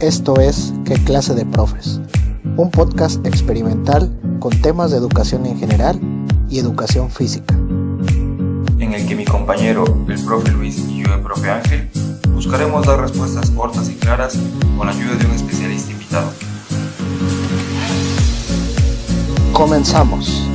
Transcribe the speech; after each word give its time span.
Esto 0.00 0.40
es 0.40 0.72
¿Qué 0.86 0.94
clase 1.04 1.34
de 1.34 1.44
profes? 1.44 2.00
Un 2.56 2.70
podcast 2.70 3.22
experimental 3.26 4.10
con 4.40 4.58
temas 4.62 4.92
de 4.92 4.96
educación 4.96 5.44
en 5.44 5.58
general 5.58 6.00
y 6.48 6.58
educación 6.58 7.10
física. 7.10 7.54
En 8.78 8.94
el 8.94 9.06
que 9.06 9.14
mi 9.14 9.26
compañero, 9.26 9.84
el 10.08 10.24
profe 10.24 10.52
Luis 10.52 10.78
y 10.88 11.02
yo, 11.02 11.14
el 11.14 11.20
profe 11.20 11.50
Ángel, 11.50 11.90
buscaremos 12.30 12.86
dar 12.86 12.98
respuestas 12.98 13.50
cortas 13.50 13.90
y 13.90 13.94
claras 13.96 14.38
con 14.78 14.86
la 14.86 14.94
ayuda 14.94 15.16
de 15.16 15.26
un 15.26 15.32
especialista 15.32 15.92
invitado. 15.92 16.32
Comenzamos. 19.52 20.48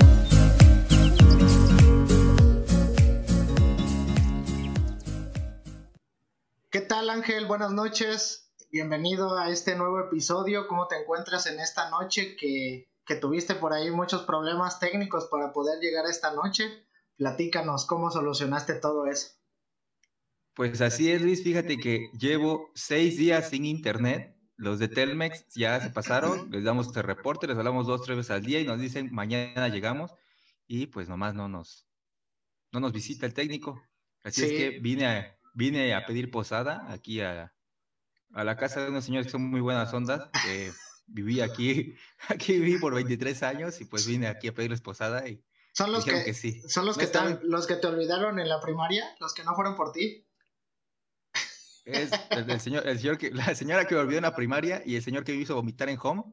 ¿Qué 6.72 6.82
tal 6.82 7.12
Ángel? 7.12 7.46
Buenas 7.46 7.72
noches. 7.72 8.45
Bienvenido 8.76 9.38
a 9.38 9.50
este 9.50 9.78
nuevo 9.78 10.02
episodio. 10.02 10.68
¿Cómo 10.68 10.86
te 10.90 10.98
encuentras 10.98 11.46
en 11.46 11.62
esta 11.62 11.90
noche 11.92 12.36
que, 12.36 12.90
que 13.06 13.16
tuviste 13.16 13.56
por 13.56 13.72
ahí 13.72 13.90
muchos 13.90 14.24
problemas 14.24 14.82
técnicos 14.82 15.30
para 15.32 15.54
poder 15.54 15.80
llegar 15.80 16.06
a 16.06 16.10
esta 16.10 16.34
noche? 16.34 16.86
Platícanos 17.16 17.86
cómo 17.86 18.12
solucionaste 18.12 18.74
todo 18.74 19.06
eso. 19.06 19.30
Pues 20.56 20.82
así 20.82 21.10
es, 21.10 21.22
Luis. 21.22 21.42
Fíjate 21.42 21.78
que 21.78 22.10
llevo 22.20 22.70
seis 22.76 23.16
días 23.16 23.48
sin 23.48 23.64
internet. 23.64 24.36
Los 24.58 24.78
de 24.78 24.90
Telmex 24.90 25.46
ya 25.56 25.80
se 25.80 25.92
pasaron, 25.92 26.52
les 26.52 26.66
damos 26.66 26.88
este 26.88 27.02
reporte, 27.02 27.48
les 27.48 27.58
hablamos 27.58 27.88
dos, 27.88 28.02
tres 28.02 28.18
veces 28.18 28.32
al 28.32 28.44
día 28.44 28.60
y 28.60 28.66
nos 28.66 28.82
dicen 28.82 29.08
mañana 29.10 29.70
llegamos 29.70 30.12
y 30.68 30.88
pues 30.88 31.08
nomás 31.08 31.34
no 31.34 31.48
nos, 31.48 31.88
no 32.74 32.82
nos 32.82 32.92
visita 32.92 33.26
el 33.26 33.34
técnico. 33.34 33.82
Así 34.22 34.44
es 34.44 34.52
que 34.52 34.80
vine 34.82 35.08
a, 35.08 35.40
vine 35.54 35.96
a 35.96 36.06
pedir 36.06 36.30
posada 36.30 36.92
aquí 36.92 37.22
a, 37.22 37.55
a 38.36 38.44
la 38.44 38.58
casa 38.58 38.82
de 38.82 38.90
unos 38.90 39.06
señores 39.06 39.28
que 39.28 39.32
son 39.32 39.50
muy 39.50 39.62
buenas 39.62 39.92
ondas. 39.94 40.30
viví 41.08 41.40
aquí, 41.40 41.96
aquí 42.28 42.60
viví 42.60 42.78
por 42.78 42.94
23 42.94 43.44
años 43.44 43.82
y 43.82 43.86
pues 43.86 44.06
vine 44.06 44.28
aquí 44.28 44.50
a 44.50 44.54
pedirles 44.54 44.82
posada 44.82 45.28
y 45.28 45.44
son 45.74 45.92
los 45.92 46.06
que, 46.06 46.34
sí. 46.34 46.62
son 46.70 46.86
los 46.86 46.98
que 46.98 47.08
te, 47.08 47.20
los 47.44 47.68
que 47.68 47.76
te 47.76 47.88
olvidaron 47.88 48.40
en 48.40 48.48
la 48.48 48.62
primaria, 48.62 49.04
los 49.20 49.34
que 49.34 49.44
no 49.44 49.56
fueron 49.56 49.76
por 49.76 49.92
ti. 49.92 50.26
Es 51.84 52.12
el, 52.30 52.60
señor, 52.62 52.88
el 52.88 52.98
señor 52.98 53.18
que, 53.18 53.32
la 53.32 53.54
señora 53.56 53.86
que 53.86 53.94
me 53.94 54.02
olvidó 54.02 54.20
en 54.20 54.24
la 54.24 54.36
primaria 54.36 54.82
y 54.86 54.96
el 54.96 55.04
señor 55.04 55.26
que 55.26 55.34
me 55.34 55.40
hizo 55.40 55.54
vomitar 55.54 55.90
en 55.90 56.00
home. 56.02 56.24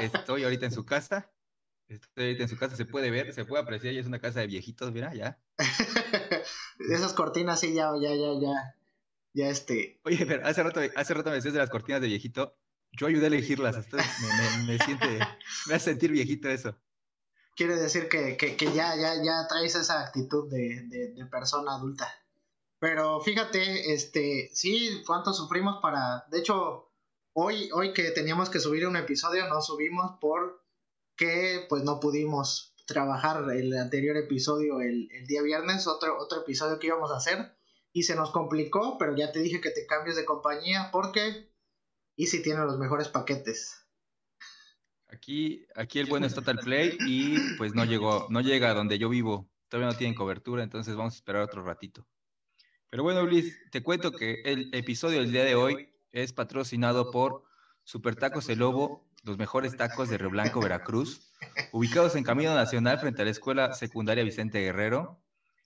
Estoy 0.00 0.42
ahorita 0.42 0.66
en 0.66 0.72
su 0.72 0.84
casa. 0.84 1.30
Estoy 1.86 2.24
ahorita 2.24 2.42
en 2.42 2.48
su 2.48 2.58
casa, 2.58 2.76
se 2.76 2.84
puede 2.84 3.10
ver, 3.10 3.32
se 3.32 3.44
puede 3.44 3.62
apreciar, 3.62 3.94
y 3.94 3.98
es 3.98 4.06
una 4.06 4.18
casa 4.18 4.40
de 4.40 4.48
viejitos, 4.48 4.90
mira, 4.90 5.14
ya. 5.14 5.38
Esas 6.90 7.12
cortinas 7.12 7.60
sí, 7.60 7.72
ya, 7.72 7.92
ya, 8.00 8.10
ya, 8.14 8.40
ya 8.40 8.74
ya 9.34 9.48
este. 9.48 10.00
Oye, 10.04 10.24
pero 10.24 10.46
hace 10.46 10.62
rato, 10.62 10.80
hace 10.94 11.14
rato 11.14 11.28
me 11.28 11.36
decías 11.36 11.52
de 11.52 11.60
las 11.60 11.70
cortinas 11.70 12.00
de 12.00 12.06
viejito. 12.06 12.56
Yo 12.92 13.08
ayudé 13.08 13.24
a 13.24 13.26
elegirlas. 13.26 13.76
me, 13.92 14.66
me, 14.66 14.78
siente, 14.78 15.06
me 15.66 15.74
hace 15.74 15.90
sentir 15.90 16.12
viejito 16.12 16.48
eso. 16.48 16.78
Quiere 17.56 17.76
decir 17.76 18.08
que, 18.08 18.36
que, 18.36 18.56
que 18.56 18.66
ya, 18.72 18.96
ya, 18.96 19.22
ya 19.22 19.46
traes 19.48 19.74
esa 19.74 20.00
actitud 20.00 20.48
de, 20.50 20.86
de, 20.88 21.26
persona 21.26 21.74
adulta. 21.74 22.08
Pero 22.78 23.20
fíjate, 23.20 23.92
este, 23.92 24.50
sí, 24.52 25.02
cuánto 25.06 25.32
sufrimos 25.32 25.80
para. 25.82 26.24
De 26.30 26.38
hecho, 26.38 26.92
hoy, 27.32 27.70
hoy 27.72 27.92
que 27.92 28.10
teníamos 28.12 28.50
que 28.50 28.60
subir 28.60 28.86
un 28.86 28.96
episodio, 28.96 29.48
no 29.48 29.60
subimos 29.62 30.18
porque 30.20 31.66
pues 31.68 31.82
no 31.82 31.98
pudimos 31.98 32.74
trabajar 32.86 33.50
el 33.50 33.76
anterior 33.76 34.16
episodio 34.16 34.80
el, 34.80 35.08
el 35.10 35.26
día 35.26 35.42
viernes, 35.42 35.86
otro, 35.86 36.18
otro 36.18 36.42
episodio 36.42 36.78
que 36.78 36.88
íbamos 36.88 37.10
a 37.10 37.16
hacer 37.16 37.53
y 37.94 38.02
se 38.02 38.16
nos 38.16 38.32
complicó, 38.32 38.98
pero 38.98 39.16
ya 39.16 39.30
te 39.30 39.38
dije 39.38 39.60
que 39.60 39.70
te 39.70 39.86
cambies 39.86 40.16
de 40.16 40.24
compañía 40.24 40.90
porque 40.92 41.48
Easy 42.16 42.42
tiene 42.42 42.64
los 42.64 42.76
mejores 42.76 43.08
paquetes. 43.08 43.86
Aquí, 45.06 45.64
aquí 45.76 46.00
el 46.00 46.06
bueno 46.06 46.26
es 46.26 46.34
Total 46.34 46.58
Play 46.58 46.98
y 47.06 47.38
pues 47.56 47.72
no 47.72 47.84
llegó, 47.84 48.26
no 48.30 48.40
llega 48.40 48.70
a 48.70 48.74
donde 48.74 48.98
yo 48.98 49.08
vivo. 49.08 49.48
Todavía 49.68 49.92
no 49.92 49.96
tienen 49.96 50.16
cobertura, 50.16 50.64
entonces 50.64 50.96
vamos 50.96 51.14
a 51.14 51.16
esperar 51.16 51.42
otro 51.42 51.62
ratito. 51.62 52.04
Pero 52.90 53.04
bueno, 53.04 53.22
Luis, 53.22 53.56
te 53.70 53.84
cuento 53.84 54.10
que 54.10 54.42
el 54.44 54.74
episodio 54.74 55.20
del 55.20 55.30
día 55.30 55.44
de 55.44 55.54
hoy 55.54 55.88
es 56.10 56.32
patrocinado 56.32 57.12
por 57.12 57.44
Super 57.84 58.16
Tacos 58.16 58.48
El 58.48 58.58
Lobo, 58.58 59.08
los 59.22 59.38
mejores 59.38 59.76
tacos 59.76 60.08
de 60.08 60.18
Río 60.18 60.30
Blanco, 60.30 60.60
Veracruz, 60.60 61.32
ubicados 61.70 62.16
en 62.16 62.24
Camino 62.24 62.54
Nacional 62.54 62.98
frente 62.98 63.22
a 63.22 63.24
la 63.24 63.30
Escuela 63.30 63.72
Secundaria 63.72 64.24
Vicente 64.24 64.60
Guerrero. 64.60 65.23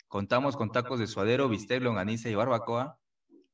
Contamos 0.08 0.56
con 0.56 0.72
tacos 0.72 0.98
de 0.98 1.06
suadero, 1.06 1.48
bistec, 1.48 1.82
longaniza 1.82 2.28
y 2.28 2.34
barbacoa. 2.34 2.98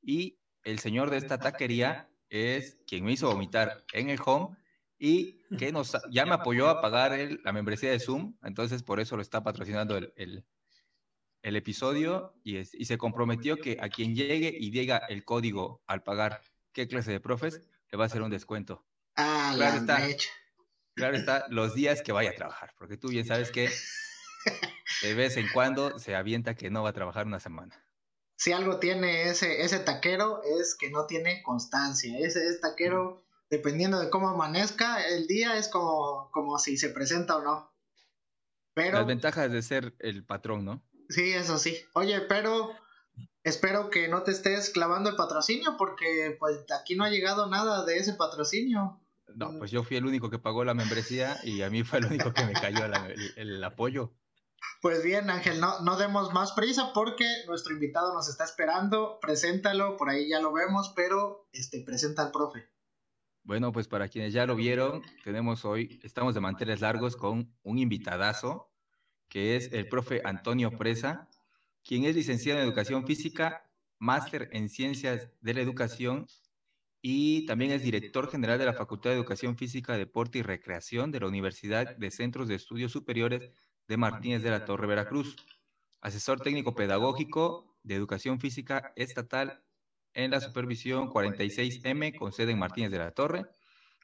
Y 0.03 0.39
el 0.63 0.79
señor 0.79 1.11
de 1.11 1.19
esta 1.19 1.39
taquería 1.39 2.09
es 2.29 2.79
quien 2.87 3.05
me 3.05 3.13
hizo 3.13 3.29
vomitar 3.29 3.85
en 3.93 4.09
el 4.09 4.19
home 4.25 4.57
y 4.99 5.43
que 5.59 5.73
nos, 5.73 5.93
ya 6.11 6.25
me 6.25 6.35
apoyó 6.35 6.69
a 6.69 6.81
pagar 6.81 7.13
la 7.43 7.53
membresía 7.53 7.91
de 7.91 8.01
Zoom. 8.01 8.37
Entonces, 8.43 8.83
por 8.83 9.01
eso 9.01 9.17
lo 9.17 9.23
está 9.23 9.43
patrocinando 9.43 9.97
el, 9.97 10.13
el, 10.17 11.57
episodio 11.57 12.35
y, 12.43 12.59
y 12.59 12.85
se 12.85 12.99
comprometió 12.99 13.57
que 13.57 13.77
a 13.81 13.89
quien 13.89 14.15
llegue 14.15 14.55
y 14.59 14.71
diga 14.71 14.97
el 14.97 15.25
código 15.25 15.83
al 15.87 16.03
pagar 16.03 16.41
qué 16.73 16.89
clase 16.89 17.13
de 17.13 17.21
profes, 17.21 17.61
le 17.91 17.99
va 17.99 18.05
a 18.05 18.07
hacer 18.07 18.23
un 18.23 18.31
descuento. 18.31 18.85
Ah, 19.17 19.53
claro 19.55 19.77
está. 19.77 20.01
Claro 20.95 21.17
está, 21.17 21.47
los 21.49 21.75
días 21.75 22.03
que 22.03 22.13
vaya 22.13 22.31
a 22.31 22.35
trabajar, 22.35 22.73
porque 22.79 22.97
tú 22.97 23.09
bien 23.09 23.27
sabes 23.27 23.51
que 23.51 23.69
de 25.03 25.15
vez 25.15 25.37
en 25.37 25.49
cuando 25.53 25.99
se 25.99 26.15
avienta 26.15 26.55
que 26.55 26.71
no 26.71 26.83
va 26.83 26.91
a 26.91 26.95
trabajar 26.95 27.27
una 27.27 27.41
semana. 27.41 27.85
Si 28.37 28.53
algo 28.53 28.79
tiene 28.79 29.29
ese, 29.29 29.63
ese 29.63 29.79
taquero 29.79 30.43
es 30.43 30.77
que 30.79 30.91
no 30.91 31.07
tiene 31.07 31.43
constancia. 31.43 32.19
Ese, 32.19 32.47
es 32.49 32.61
taquero, 32.61 33.25
dependiendo 33.49 34.01
de 34.01 34.11
cómo 34.11 34.29
amanezca, 34.29 35.07
el 35.07 35.27
día 35.27 35.57
es 35.57 35.69
como, 35.69 36.31
como 36.33 36.59
si 36.59 36.77
se 36.77 36.91
presenta 36.91 37.37
o 37.37 37.43
no. 37.43 37.73
Pero, 38.75 38.99
Las 38.99 39.07
ventajas 39.07 39.51
de 39.53 39.63
ser 39.63 39.95
el 40.01 40.25
patrón, 40.25 40.65
¿no? 40.65 40.83
Sí, 41.09 41.33
eso 41.33 41.59
sí. 41.59 41.79
Oye, 41.95 42.21
pero 42.23 42.73
espero 43.45 43.89
que 43.89 44.09
no 44.09 44.25
te 44.25 44.33
estés 44.33 44.71
clavando 44.71 45.11
el 45.11 45.17
patrocinio 45.17 45.77
porque 45.77 46.37
pues 46.39 46.65
aquí 46.77 46.97
no 46.97 47.05
ha 47.05 47.11
llegado 47.11 47.49
nada 47.49 47.85
de 47.85 47.99
ese 47.99 48.15
patrocinio. 48.15 49.01
No, 49.37 49.59
pues 49.59 49.71
yo 49.71 49.85
fui 49.85 49.97
el 49.97 50.07
único 50.07 50.29
que 50.29 50.39
pagó 50.39 50.65
la 50.65 50.75
membresía 50.75 51.37
y 51.45 51.63
a 51.63 51.71
mí 51.71 51.85
fue 51.85 52.01
el 52.01 52.07
único 52.07 52.33
que 52.33 52.45
me 52.45 52.53
cayó 52.53 52.85
el 53.37 53.63
apoyo. 53.63 54.13
Pues 54.81 55.03
bien, 55.03 55.31
Ángel, 55.31 55.61
no, 55.61 55.81
no 55.81 55.97
demos 55.97 56.33
más 56.33 56.53
prisa 56.53 56.93
porque 56.93 57.25
nuestro 57.47 57.73
invitado 57.73 58.13
nos 58.13 58.29
está 58.29 58.45
esperando. 58.45 59.19
Preséntalo, 59.21 59.97
por 59.97 60.11
ahí 60.11 60.29
ya 60.29 60.41
lo 60.41 60.53
vemos, 60.53 60.93
pero 60.95 61.49
este, 61.53 61.81
presenta 61.81 62.23
al 62.23 62.31
profe. 62.31 62.69
Bueno, 63.43 63.73
pues 63.73 63.89
para 63.89 64.09
quienes 64.09 64.33
ya 64.33 64.47
lo 64.47 64.57
vieron, 64.57 65.03
tenemos 65.23 65.65
hoy, 65.65 66.01
estamos 66.03 66.35
de 66.35 66.41
manteles 66.41 66.81
largos 66.81 67.15
con 67.15 67.55
un 67.63 67.79
invitadazo, 67.79 68.71
que 69.29 69.57
es 69.57 69.71
el 69.73 69.89
profe 69.89 70.23
Antonio 70.25 70.79
Presa, 70.79 71.29
quien 71.83 72.05
es 72.05 72.15
licenciado 72.15 72.61
en 72.61 72.67
Educación 72.67 73.07
Física, 73.07 73.71
máster 73.99 74.49
en 74.53 74.69
Ciencias 74.71 75.29
de 75.41 75.55
la 75.55 75.61
Educación 75.61 76.27
y 77.03 77.45
también 77.45 77.71
es 77.71 77.83
director 77.83 78.31
general 78.31 78.59
de 78.59 78.65
la 78.65 78.73
Facultad 78.73 79.11
de 79.11 79.17
Educación 79.17 79.59
Física, 79.59 79.99
Deporte 79.99 80.39
y 80.39 80.43
Recreación 80.43 81.11
de 81.11 81.21
la 81.21 81.27
Universidad 81.27 81.97
de 81.97 82.11
Centros 82.11 82.49
de 82.49 82.55
Estudios 82.55 82.93
Superiores 82.93 83.51
de 83.89 83.97
Martínez 83.97 84.43
de 84.43 84.51
la 84.51 84.65
Torre, 84.65 84.87
Veracruz, 84.87 85.37
asesor 86.01 86.41
técnico 86.41 86.75
pedagógico 86.75 87.77
de 87.83 87.95
educación 87.95 88.41
física 88.41 88.93
estatal 88.97 89.63
en 90.15 90.31
la 90.31 90.41
supervisión 90.41 91.09
46M 91.09 92.17
con 92.19 92.33
sede 92.33 92.53
en 92.53 92.59
Martínez 92.59 92.91
de 92.91 92.99
la 92.99 93.11
Torre, 93.11 93.47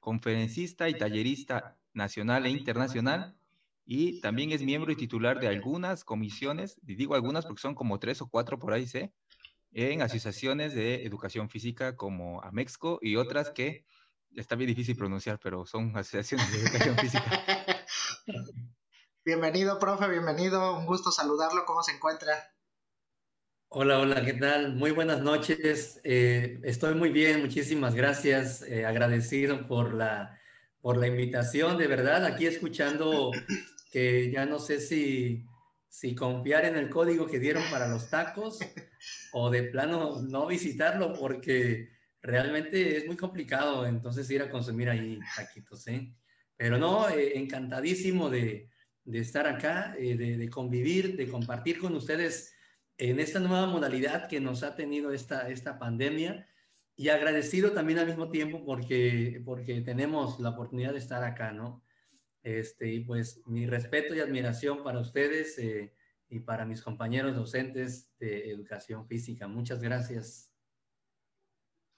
conferencista 0.01 0.89
y 0.89 0.99
tallerista 0.99 1.79
nacional 1.93 2.47
e 2.47 2.51
internacional, 2.51 3.37
y 3.85 4.21
también 4.21 4.53
es 4.53 4.63
miembro 4.63 4.93
y 4.93 4.97
titular 4.97 5.41
de 5.41 5.49
algunas 5.49 6.05
comisiones, 6.05 6.79
digo 6.83 7.15
algunas 7.15 7.47
porque 7.47 7.63
son 7.63 7.75
como 7.75 7.99
tres 7.99 8.21
o 8.23 8.29
cuatro 8.29 8.59
por 8.59 8.73
ahí, 8.73 8.87
sé, 8.87 9.13
en 9.73 10.03
asociaciones 10.03 10.75
de 10.75 11.05
educación 11.05 11.49
física 11.49 11.97
como 11.97 12.43
Amexco 12.43 12.99
y 13.03 13.17
otras 13.17 13.51
que 13.51 13.85
está 14.35 14.57
bien 14.57 14.69
difícil 14.69 14.97
pronunciar, 14.97 15.39
pero 15.43 15.67
son 15.67 15.97
asociaciones 15.97 16.53
de 16.53 16.61
educación 16.61 16.97
física. 16.99 17.45
Bienvenido, 19.23 19.79
profe, 19.79 20.09
bienvenido. 20.09 20.79
Un 20.79 20.87
gusto 20.87 21.13
saludarlo. 21.13 21.67
¿Cómo 21.67 21.83
se 21.83 21.93
encuentra? 21.93 22.55
Hola, 23.69 23.99
hola, 23.99 24.25
¿qué 24.25 24.33
tal? 24.33 24.75
Muy 24.75 24.93
buenas 24.93 25.21
noches. 25.21 26.01
Eh, 26.05 26.59
estoy 26.65 26.95
muy 26.95 27.11
bien, 27.11 27.43
muchísimas 27.43 27.95
gracias. 27.95 28.63
Eh, 28.63 28.87
agradecido 28.87 29.67
por 29.69 29.93
la, 29.93 30.41
por 30.81 30.97
la 30.97 31.07
invitación, 31.07 31.77
de 31.77 31.87
verdad. 31.87 32.25
Aquí 32.25 32.47
escuchando 32.47 33.31
que 33.93 34.31
ya 34.31 34.47
no 34.47 34.59
sé 34.59 34.81
si, 34.81 35.45
si 35.87 36.15
confiar 36.15 36.65
en 36.65 36.77
el 36.77 36.89
código 36.89 37.27
que 37.27 37.39
dieron 37.39 37.63
para 37.71 37.89
los 37.89 38.09
tacos 38.09 38.59
o 39.35 39.51
de 39.51 39.65
plano 39.65 40.23
no 40.23 40.47
visitarlo 40.47 41.13
porque 41.13 41.91
realmente 42.23 42.97
es 42.97 43.07
muy 43.07 43.19
complicado 43.19 43.87
entonces 43.87 44.31
ir 44.31 44.41
a 44.41 44.51
consumir 44.51 44.89
ahí 44.89 45.19
taquitos, 45.37 45.87
¿eh? 45.89 46.11
Pero 46.57 46.79
no, 46.79 47.11
eh, 47.11 47.39
encantadísimo 47.39 48.31
de 48.31 48.71
de 49.11 49.19
estar 49.19 49.47
acá, 49.47 49.95
eh, 49.99 50.17
de, 50.17 50.49
convivir, 50.49 51.17
de 51.17 51.29
compartir 51.29 51.79
con 51.79 51.95
ustedes 51.95 52.55
en 52.99 53.19
esta 53.19 53.41
nueva 53.41 53.67
modalidad 53.67 54.29
que 54.29 54.41
nos 54.41 54.63
ha 54.63 54.77
tenido 54.77 55.13
esta, 55.13 55.49
esta 55.49 55.79
pandemia 55.79 56.47
y 56.97 57.09
agradecido 57.09 57.73
también 57.73 57.99
al 57.99 58.07
mismo 58.07 58.31
tiempo 58.31 58.65
porque, 58.65 59.43
porque 59.45 59.81
tenemos 59.81 60.39
la 60.39 60.51
oportunidad 60.51 60.93
de 60.93 60.99
estar 60.99 61.25
acá, 61.25 61.53
¿no? 61.53 61.83
Este, 62.43 62.93
y 62.93 63.01
pues 63.01 63.43
mi 63.47 63.67
respeto 63.67 64.15
y 64.15 64.21
admiración 64.21 64.83
para 64.83 65.01
ustedes 65.01 65.59
eh, 65.59 65.95
y 66.29 66.41
para 66.41 66.65
mis 66.65 66.83
compañeros 66.83 67.35
docentes 67.35 68.11
de 68.19 68.51
educación 68.51 69.07
física. 69.07 69.49
Muchas 69.49 69.81
gracias. 69.81 70.51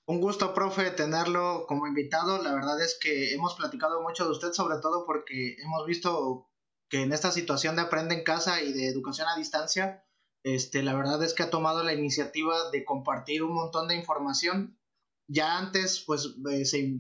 Un 0.07 0.21
gusto, 0.21 0.53
profe, 0.53 0.91
tenerlo 0.91 1.65
como 1.69 1.87
invitado. 1.87 2.43
La 2.43 2.55
verdad 2.55 2.81
es 2.83 2.99
que 3.01 3.35
hemos 3.35 3.55
platicado 3.55 4.03
mucho 4.03 4.25
de 4.25 4.33
usted, 4.33 4.53
sobre 4.53 4.79
todo 4.81 5.07
porque 5.07 5.57
hemos 5.63 5.87
visto 5.87 6.52
que 6.93 7.01
en 7.01 7.13
esta 7.15 7.33
situación 7.33 7.75
de 7.75 7.81
aprende 7.81 8.15
en 8.15 8.23
casa 8.23 8.61
y 8.61 8.75
de 8.75 8.87
educación 8.87 9.27
a 9.27 9.39
distancia, 9.39 10.05
este, 10.43 10.83
la 10.83 10.95
verdad 10.95 11.23
es 11.23 11.33
que 11.33 11.43
ha 11.43 11.49
tomado 11.49 11.83
la 11.83 11.95
iniciativa 11.95 12.71
de 12.71 12.85
compartir 12.85 13.43
un 13.43 13.55
montón 13.55 13.89
de 13.89 13.97
información. 13.97 14.79
Ya 15.27 15.57
antes, 15.57 16.05
pues, 16.07 16.37
eh, 16.51 16.67
se, 16.67 16.99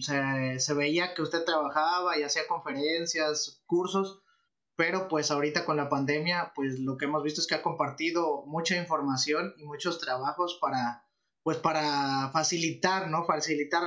se, 0.58 0.74
veía 0.74 1.12
que 1.12 1.20
usted 1.20 1.44
trabajaba 1.44 2.16
y 2.16 2.22
hacía 2.22 2.46
conferencias, 2.48 3.62
cursos, 3.66 4.22
pero 4.76 5.08
pues 5.08 5.30
ahorita 5.30 5.66
con 5.66 5.76
la 5.76 5.90
pandemia, 5.90 6.52
pues 6.54 6.80
lo 6.80 6.96
que 6.96 7.04
hemos 7.04 7.22
visto 7.22 7.42
es 7.42 7.46
que 7.46 7.56
ha 7.56 7.62
compartido 7.62 8.46
mucha 8.46 8.78
información 8.78 9.52
y 9.58 9.64
muchos 9.64 9.98
trabajos 9.98 10.56
para, 10.58 11.06
pues 11.42 11.58
para 11.58 12.30
facilitar, 12.32 13.10
¿no? 13.10 13.26
Facilitar 13.26 13.82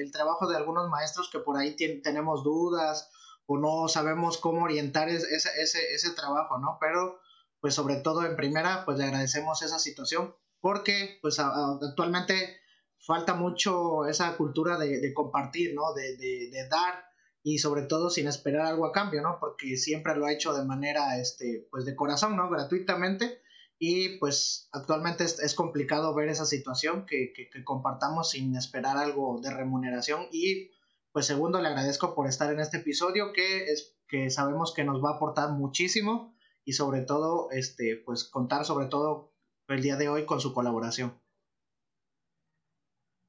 el, 0.00 0.10
trabajo 0.10 0.48
de 0.48 0.56
algunos 0.56 0.88
maestros 0.88 1.28
que 1.30 1.40
por 1.40 1.58
ahí 1.58 1.76
tenemos 2.02 2.44
dudas 2.44 3.10
o 3.52 3.58
no 3.58 3.88
sabemos 3.88 4.38
cómo 4.38 4.62
orientar 4.62 5.08
ese, 5.08 5.26
ese, 5.34 5.92
ese 5.92 6.10
trabajo, 6.12 6.58
¿no? 6.58 6.78
Pero 6.80 7.18
pues 7.60 7.74
sobre 7.74 7.96
todo 7.96 8.24
en 8.24 8.36
primera, 8.36 8.84
pues 8.84 8.96
le 8.96 9.04
agradecemos 9.04 9.60
esa 9.62 9.80
situación 9.80 10.36
porque 10.60 11.18
pues 11.20 11.40
actualmente 11.40 12.60
falta 13.00 13.34
mucho 13.34 14.06
esa 14.06 14.36
cultura 14.36 14.78
de, 14.78 15.12
compartir, 15.14 15.74
¿no? 15.74 15.92
De, 15.94 16.16
de, 16.16 16.68
dar 16.68 17.04
y 17.42 17.58
sobre 17.58 17.82
todo 17.82 18.08
sin 18.08 18.28
esperar 18.28 18.66
algo 18.66 18.86
a 18.86 18.92
cambio, 18.92 19.20
¿no? 19.20 19.38
Porque 19.40 19.76
siempre 19.76 20.14
lo 20.14 20.26
ha 20.26 20.32
hecho 20.32 20.54
de 20.54 20.64
manera, 20.64 21.18
este, 21.18 21.66
pues 21.72 21.84
de 21.84 21.96
corazón, 21.96 22.36
¿no? 22.36 22.48
Gratuitamente 22.48 23.42
y 23.80 24.18
pues 24.18 24.68
actualmente 24.70 25.24
es, 25.24 25.54
complicado 25.56 26.14
ver 26.14 26.28
esa 26.28 26.46
situación 26.46 27.04
que, 27.04 27.32
que, 27.34 27.50
que, 27.50 27.64
compartamos 27.64 28.30
sin 28.30 28.54
esperar 28.54 28.96
algo 28.96 29.40
de 29.42 29.50
remuneración 29.50 30.28
y 30.30 30.70
pues 31.12 31.26
segundo 31.26 31.60
le 31.60 31.68
agradezco 31.68 32.14
por 32.14 32.28
estar 32.28 32.52
en 32.52 32.60
este 32.60 32.78
episodio 32.78 33.32
que 33.32 33.64
es 33.70 33.96
que 34.08 34.30
sabemos 34.30 34.74
que 34.74 34.84
nos 34.84 35.02
va 35.02 35.10
a 35.10 35.14
aportar 35.14 35.50
muchísimo 35.50 36.34
y 36.64 36.72
sobre 36.72 37.00
todo, 37.02 37.50
este, 37.52 37.96
pues 37.96 38.24
contar 38.24 38.64
sobre 38.64 38.86
todo 38.86 39.32
el 39.68 39.82
día 39.82 39.96
de 39.96 40.08
hoy 40.08 40.26
con 40.26 40.40
su 40.40 40.52
colaboración. 40.52 41.18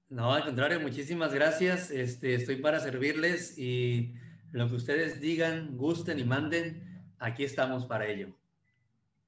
No, 0.10 0.34
al 0.34 0.44
contrario, 0.44 0.80
muchísimas 0.80 1.34
gracias. 1.34 1.90
Este, 1.92 2.36
estoy 2.36 2.58
para 2.58 2.80
servirles 2.80 3.58
y 3.58 4.14
lo 4.52 4.68
que 4.68 4.76
ustedes 4.76 5.22
digan, 5.22 5.78
gusten 5.78 6.20
y 6.20 6.26
manden, 6.26 7.14
aquí 7.20 7.44
estamos 7.44 7.86
para 7.86 8.08
ello. 8.08 8.36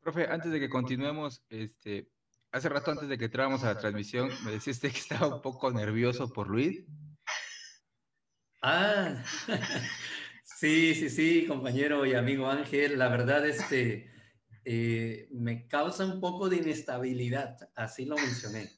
Profe, 0.02 0.28
antes 0.28 0.52
de 0.52 0.60
que 0.60 0.70
continuemos, 0.70 1.42
este, 1.50 2.10
hace 2.52 2.68
rato 2.68 2.92
antes 2.92 3.08
de 3.08 3.18
que 3.18 3.26
entráramos 3.26 3.64
a 3.64 3.74
la 3.74 3.80
transmisión, 3.80 4.30
me 4.44 4.52
deciste 4.52 4.92
que 4.92 5.00
estaba 5.00 5.36
un 5.36 5.42
poco 5.42 5.72
nervioso 5.72 6.34
por 6.34 6.50
Luis. 6.50 6.84
Ah, 8.64 9.16
Sí, 10.64 10.96
sí, 10.96 11.10
sí, 11.10 11.46
compañero 11.46 12.06
y 12.06 12.14
amigo 12.14 12.48
Ángel, 12.48 12.98
la 12.98 13.10
verdad, 13.10 13.46
este, 13.46 14.10
eh, 14.64 15.28
me 15.32 15.68
causa 15.68 16.06
un 16.06 16.22
poco 16.22 16.48
de 16.48 16.56
inestabilidad, 16.58 17.58
así 17.76 18.06
lo 18.06 18.16
mencioné. 18.16 18.70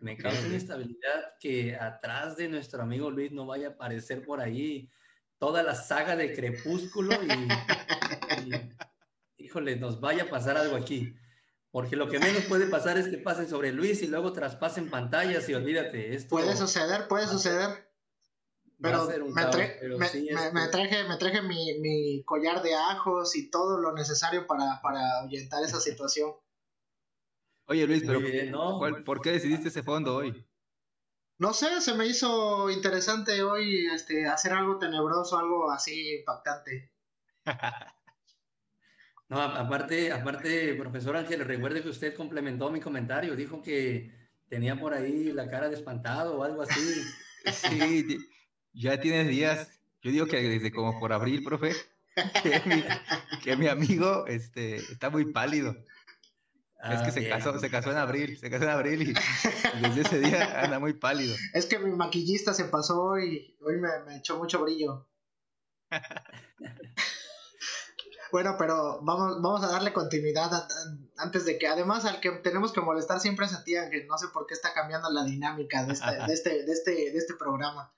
Me 0.00 0.16
causa 0.16 0.44
inestabilidad 0.48 1.34
que 1.38 1.76
atrás 1.76 2.36
de 2.36 2.48
nuestro 2.48 2.82
amigo 2.82 3.12
Luis 3.12 3.30
no 3.30 3.46
vaya 3.46 3.68
a 3.68 3.70
aparecer 3.70 4.24
por 4.24 4.40
ahí 4.40 4.90
toda 5.38 5.62
la 5.62 5.76
saga 5.76 6.16
de 6.16 6.34
Crepúsculo 6.34 7.14
y, 7.22 7.48
híjole, 9.36 9.76
nos 9.76 10.00
vaya 10.00 10.24
a 10.24 10.28
pasar 10.28 10.56
algo 10.56 10.74
aquí. 10.74 11.14
Porque 11.70 11.94
lo 11.94 12.08
que 12.08 12.18
menos 12.18 12.42
puede 12.46 12.66
pasar 12.66 12.98
es 12.98 13.06
que 13.06 13.18
pasen 13.18 13.48
sobre 13.48 13.72
Luis 13.72 14.02
y 14.02 14.08
luego 14.08 14.32
traspasen 14.32 14.90
pantallas 14.90 15.48
y 15.48 15.54
olvídate. 15.54 16.16
Esto, 16.16 16.30
puede 16.30 16.56
suceder, 16.56 17.06
puede 17.06 17.28
suceder. 17.28 17.89
Pero, 18.82 19.06
me, 19.28 20.68
traje, 20.68 21.04
me 21.04 21.16
traje 21.16 21.42
mi, 21.42 21.78
mi, 21.80 22.22
collar 22.24 22.62
de 22.62 22.74
ajos 22.74 23.36
y 23.36 23.50
todo 23.50 23.78
lo 23.78 23.92
necesario 23.92 24.46
para, 24.46 24.80
para 24.82 25.18
ahuyentar 25.20 25.62
esa 25.62 25.80
situación. 25.80 26.32
Oye 27.66 27.86
Luis, 27.86 28.02
pero 28.04 28.20
¿por 29.04 29.20
qué 29.20 29.32
decidiste 29.32 29.68
ese 29.68 29.84
fondo 29.84 30.16
hoy? 30.16 30.44
No 31.38 31.52
sé, 31.52 31.80
se 31.80 31.94
me 31.94 32.06
hizo 32.06 32.68
interesante 32.68 33.42
hoy 33.42 33.86
este, 33.86 34.26
hacer 34.26 34.52
algo 34.52 34.78
tenebroso, 34.78 35.38
algo 35.38 35.70
así 35.70 36.16
impactante. 36.16 36.92
no, 39.28 39.40
aparte, 39.40 40.12
aparte, 40.12 40.74
profesor 40.74 41.16
Ángel, 41.16 41.44
recuerde 41.44 41.82
que 41.82 41.88
usted 41.90 42.14
complementó 42.14 42.70
mi 42.70 42.80
comentario, 42.80 43.36
dijo 43.36 43.62
que 43.62 44.12
tenía 44.48 44.78
por 44.78 44.92
ahí 44.92 45.32
la 45.32 45.48
cara 45.48 45.68
de 45.68 45.76
espantado 45.76 46.38
o 46.38 46.44
algo 46.44 46.62
así. 46.62 47.04
sí, 47.52 48.18
ya 48.72 49.00
tienes 49.00 49.28
días, 49.28 49.80
yo 50.02 50.10
digo 50.10 50.26
que 50.26 50.36
desde 50.36 50.72
como 50.72 50.98
por 50.98 51.12
abril, 51.12 51.42
profe, 51.42 51.74
que 53.44 53.56
mi, 53.56 53.68
amigo 53.68 54.26
este, 54.26 54.76
está 54.76 55.10
muy 55.10 55.32
pálido. 55.32 55.76
es 56.82 57.02
que 57.02 57.08
ah, 57.08 57.10
se 57.10 57.28
casó, 57.28 57.58
se 57.58 57.70
casó 57.70 57.92
en 57.92 57.98
abril, 57.98 58.38
se 58.38 58.50
casó 58.50 58.64
en 58.64 58.70
abril 58.70 59.02
y, 59.02 59.14
desde 59.80 60.00
ese 60.00 60.20
día 60.20 60.62
anda 60.62 60.78
muy 60.78 60.94
pálido. 60.94 61.34
Es 61.54 61.66
que 61.66 61.78
mi 61.78 61.92
maquillista 61.92 62.54
se 62.54 62.64
pasó 62.64 63.18
y 63.18 63.56
hoy 63.60 63.76
me, 63.76 63.88
me 64.06 64.16
echó 64.16 64.38
mucho 64.38 64.62
brillo. 64.62 65.06
bueno, 68.32 68.56
pero 68.58 69.00
vamos, 69.02 69.42
vamos 69.42 69.62
a 69.64 69.68
darle 69.68 69.92
continuidad 69.92 70.68
antes 71.16 71.44
de 71.44 71.58
que, 71.58 71.66
además, 71.66 72.04
al 72.04 72.20
que 72.20 72.30
tenemos 72.30 72.72
que 72.72 72.80
molestar 72.80 73.20
siempre 73.20 73.46
es 73.46 73.54
a 73.54 73.64
ti, 73.64 73.72
que 73.90 74.04
no 74.06 74.16
sé 74.18 74.28
por 74.28 74.46
qué 74.46 74.54
está 74.54 74.72
cambiando 74.72 75.10
la 75.10 75.24
dinámica 75.24 75.84
de 75.84 75.92
este, 75.92 76.26
de 76.26 76.32
este, 76.32 76.64
de 76.64 76.72
este, 76.72 76.92
de 76.92 77.18
este 77.18 77.34
programa. 77.34 77.92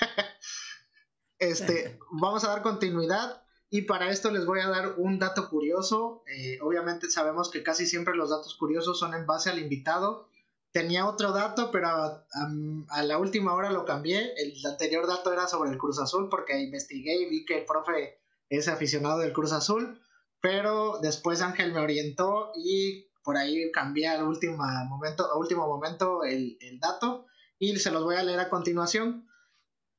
este, 1.38 1.98
vamos 2.10 2.44
a 2.44 2.48
dar 2.48 2.62
continuidad 2.62 3.44
y 3.70 3.82
para 3.82 4.10
esto 4.10 4.30
les 4.30 4.46
voy 4.46 4.60
a 4.60 4.68
dar 4.68 4.94
un 4.98 5.18
dato 5.18 5.48
curioso. 5.48 6.22
Eh, 6.28 6.58
obviamente 6.62 7.10
sabemos 7.10 7.50
que 7.50 7.64
casi 7.64 7.86
siempre 7.86 8.14
los 8.14 8.30
datos 8.30 8.54
curiosos 8.54 8.98
son 8.98 9.14
en 9.14 9.26
base 9.26 9.50
al 9.50 9.58
invitado. 9.58 10.28
Tenía 10.70 11.08
otro 11.08 11.32
dato, 11.32 11.70
pero 11.72 11.88
a, 11.88 13.02
la 13.02 13.18
última 13.18 13.52
hora 13.52 13.72
lo 13.72 13.84
cambié. 13.84 14.32
El 14.36 14.54
anterior 14.64 15.06
dato 15.08 15.32
era 15.32 15.48
sobre 15.48 15.70
el 15.70 15.78
Cruz 15.78 15.98
Azul 15.98 16.28
porque 16.28 16.60
investigué 16.60 17.16
y 17.16 17.28
vi 17.28 17.44
que 17.44 17.58
el 17.58 17.64
profe 17.64 18.20
es 18.48 18.68
aficionado 18.68 19.18
del 19.18 19.32
Cruz 19.32 19.50
Azul, 19.50 20.00
pero 20.40 20.98
después 21.00 21.42
Ángel 21.42 21.72
me 21.72 21.80
orientó 21.80 22.52
y 22.54 23.08
por 23.24 23.36
ahí 23.36 23.72
cambié 23.72 24.06
al 24.06 24.22
último 24.22 24.58
momento, 24.86 25.24
a 25.24 25.36
último 25.36 25.66
momento 25.66 26.22
el, 26.22 26.58
el 26.60 26.78
dato 26.78 27.26
y 27.58 27.76
se 27.78 27.90
los 27.90 28.04
voy 28.04 28.14
a 28.16 28.22
leer 28.22 28.38
a 28.38 28.50
continuación. 28.50 29.26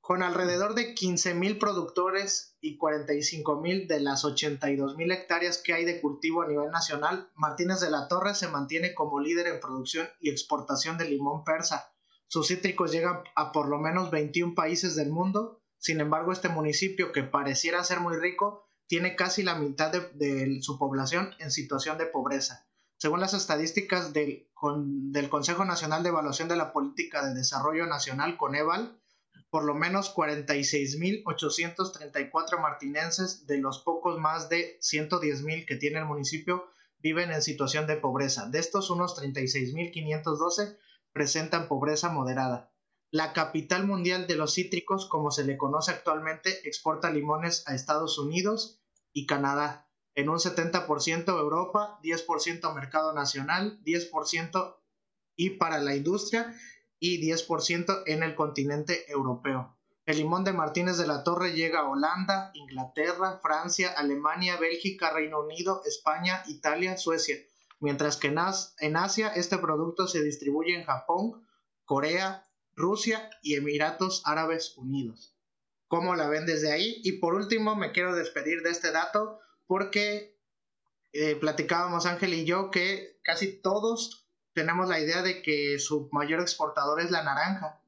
Con 0.06 0.22
alrededor 0.22 0.76
de 0.76 0.94
15.000 0.94 1.58
productores 1.58 2.56
y 2.62 2.78
45.000 2.78 3.88
de 3.88 4.00
las 4.00 4.24
82.000 4.24 5.12
hectáreas 5.12 5.58
que 5.58 5.74
hay 5.74 5.84
de 5.84 6.00
cultivo 6.00 6.44
a 6.44 6.48
nivel 6.48 6.70
nacional, 6.70 7.32
Martínez 7.34 7.80
de 7.80 7.90
la 7.90 8.08
Torre 8.08 8.36
se 8.36 8.48
mantiene 8.48 8.94
como 8.94 9.20
líder 9.20 9.48
en 9.48 9.60
producción 9.60 10.08
y 10.20 10.30
exportación 10.30 11.00
de 11.00 11.10
limón 11.10 11.44
persa. 11.44 11.92
Sus 12.28 12.50
cítricos 12.50 12.92
llegan 12.92 13.24
a 13.36 13.52
por 13.52 13.68
lo 13.68 13.80
menos 13.80 14.12
21 14.12 14.54
países 14.54 14.96
del 14.96 15.10
mundo. 15.10 15.64
Sin 15.80 16.00
embargo, 16.00 16.32
este 16.32 16.50
municipio, 16.50 17.12
que 17.12 17.24
pareciera 17.24 17.84
ser 17.84 18.00
muy 18.00 18.16
rico, 18.16 18.70
tiene 18.86 19.16
casi 19.16 19.42
la 19.42 19.56
mitad 19.56 19.92
de, 19.92 20.60
su 20.62 20.78
población 20.78 21.32
en 21.40 21.50
situación 21.50 21.98
de 21.98 22.06
pobreza. 22.06 22.68
Según 22.98 23.22
las 23.22 23.34
estadísticas 23.34 24.14
del, 24.14 24.52
del 25.12 25.30
Consejo 25.30 25.66
Nacional 25.66 26.04
de 26.04 26.10
Evaluación 26.10 26.48
de 26.48 26.58
la 26.58 26.74
Política 26.74 27.26
de 27.26 27.34
Desarrollo 27.34 27.88
Nacional, 27.88 28.38
Coneval, 28.38 29.02
por 29.50 29.64
lo 29.64 29.76
menos 29.76 30.14
46.834 30.14 32.62
martinenses 32.62 33.48
de 33.48 33.60
los 33.60 33.80
pocos 33.80 34.20
más 34.20 34.50
de 34.50 34.78
110.000 34.80 35.66
que 35.66 35.76
tiene 35.76 36.00
el 36.00 36.06
municipio 36.06 36.66
viven 37.00 37.32
en 37.32 37.42
situación 37.42 37.88
de 37.88 37.98
pobreza. 37.98 38.50
De 38.50 38.60
estos, 38.60 38.90
unos 38.90 39.18
36.512 39.18 40.78
presentan 41.14 41.68
pobreza 41.68 42.10
moderada. 42.10 42.72
La 43.12 43.32
capital 43.32 43.86
mundial 43.86 44.28
de 44.28 44.36
los 44.36 44.56
cítricos, 44.56 45.08
como 45.08 45.32
se 45.32 45.46
le 45.46 45.56
conoce 45.56 45.92
actualmente, 45.92 46.68
exporta 46.68 47.12
limones 47.12 47.64
a 47.68 47.76
Estados 47.76 48.18
Unidos 48.18 48.82
y 49.14 49.26
Canadá. 49.26 49.88
En 50.16 50.30
un 50.30 50.38
70% 50.38 51.28
Europa, 51.28 52.00
10% 52.02 52.74
mercado 52.74 53.14
nacional, 53.14 53.80
10% 53.84 54.78
y 55.36 55.52
para 55.52 55.80
la 55.80 55.96
industria 55.96 56.54
y 57.00 57.22
10% 57.22 58.04
en 58.06 58.24
el 58.24 58.36
continente 58.36 59.10
europeo. 59.12 59.78
El 60.06 60.18
limón 60.18 60.44
de 60.44 60.54
Martínez 60.54 60.98
de 60.98 61.08
la 61.08 61.24
Torre 61.24 61.54
llega 61.54 61.80
a 61.80 61.90
Holanda, 61.90 62.52
Inglaterra, 62.54 63.40
Francia, 63.42 63.92
Alemania, 63.92 64.58
Bélgica, 64.58 65.12
Reino 65.12 65.42
Unido, 65.42 65.82
España, 65.86 66.44
Italia, 66.48 66.96
Suecia, 66.98 67.38
mientras 67.80 68.18
que 68.18 68.28
en 68.28 68.98
Asia 68.98 69.30
este 69.30 69.58
producto 69.58 70.08
se 70.08 70.22
distribuye 70.22 70.76
en 70.76 70.86
Japón, 70.86 71.48
Corea, 71.86 72.46
Rusia 72.76 73.30
y 73.42 73.56
Emiratos 73.56 74.22
Árabes 74.26 74.78
Unidos. 74.78 75.36
¿Cómo 75.88 76.16
la 76.16 76.28
ven 76.28 76.46
desde 76.46 76.72
ahí? 76.72 77.02
Y 77.04 77.14
por 77.14 77.34
último, 77.34 77.76
me 77.76 77.92
quiero 77.92 78.16
despedir 78.16 78.62
de 78.62 78.72
este 78.72 78.92
dato 78.92 79.40
porque 79.66 80.38
eh, 81.14 81.36
platicábamos 81.36 82.06
Ángel 82.06 82.34
y 82.34 82.46
yo 82.46 82.70
que 82.70 83.20
casi 83.24 83.62
todos 83.62 84.25
tenemos 84.56 84.88
la 84.88 85.00
idea 85.00 85.22
de 85.22 85.42
que 85.42 85.78
su 85.78 86.10
mayor 86.12 86.40
exportador 86.40 87.02
es 87.02 87.12
la 87.12 87.24
naranja. 87.24 87.80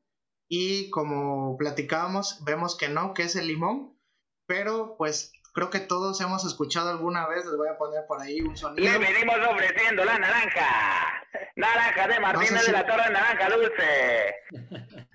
Y 0.50 0.90
como 0.92 1.58
platicábamos, 1.58 2.44
vemos 2.44 2.78
que 2.78 2.90
no, 2.90 3.14
que 3.14 3.24
es 3.24 3.36
el 3.36 3.48
limón. 3.48 3.98
Pero 4.46 4.96
pues 4.98 5.32
creo 5.54 5.70
que 5.70 5.80
todos 5.80 6.22
hemos 6.22 6.46
escuchado 6.46 6.90
alguna 6.90 7.28
vez, 7.28 7.46
les 7.46 7.56
voy 7.58 7.70
a 7.70 7.78
poner 7.78 8.06
por 8.06 8.22
ahí 8.22 8.42
un 8.42 8.56
sonido. 8.56 8.92
Le 8.92 8.98
venimos 9.00 9.36
ofreciendo 9.50 10.06
la 10.06 10.20
naranja. 10.20 11.24
Naranja 11.56 12.08
de 12.08 12.20
Martínez 12.20 12.66
de 12.66 12.72
la 12.72 12.86
Torre, 12.86 13.12
naranja 13.12 13.50
dulce. 13.50 14.36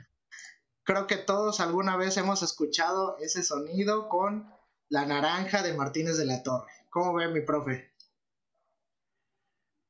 Creo 0.85 1.07
que 1.07 1.17
todos 1.17 1.61
alguna 1.61 1.97
vez 1.97 2.17
hemos 2.17 2.43
escuchado 2.43 3.17
ese 3.21 3.43
sonido 3.43 4.09
con 4.09 4.53
la 4.89 5.07
naranja 5.07 5.63
de 5.63 5.75
Martínez 5.75 6.17
de 6.17 6.25
la 6.25 6.43
Torre. 6.43 6.73
¿Cómo 6.91 7.15
ve 7.15 7.29
mi 7.29 7.43
profe? 7.43 7.92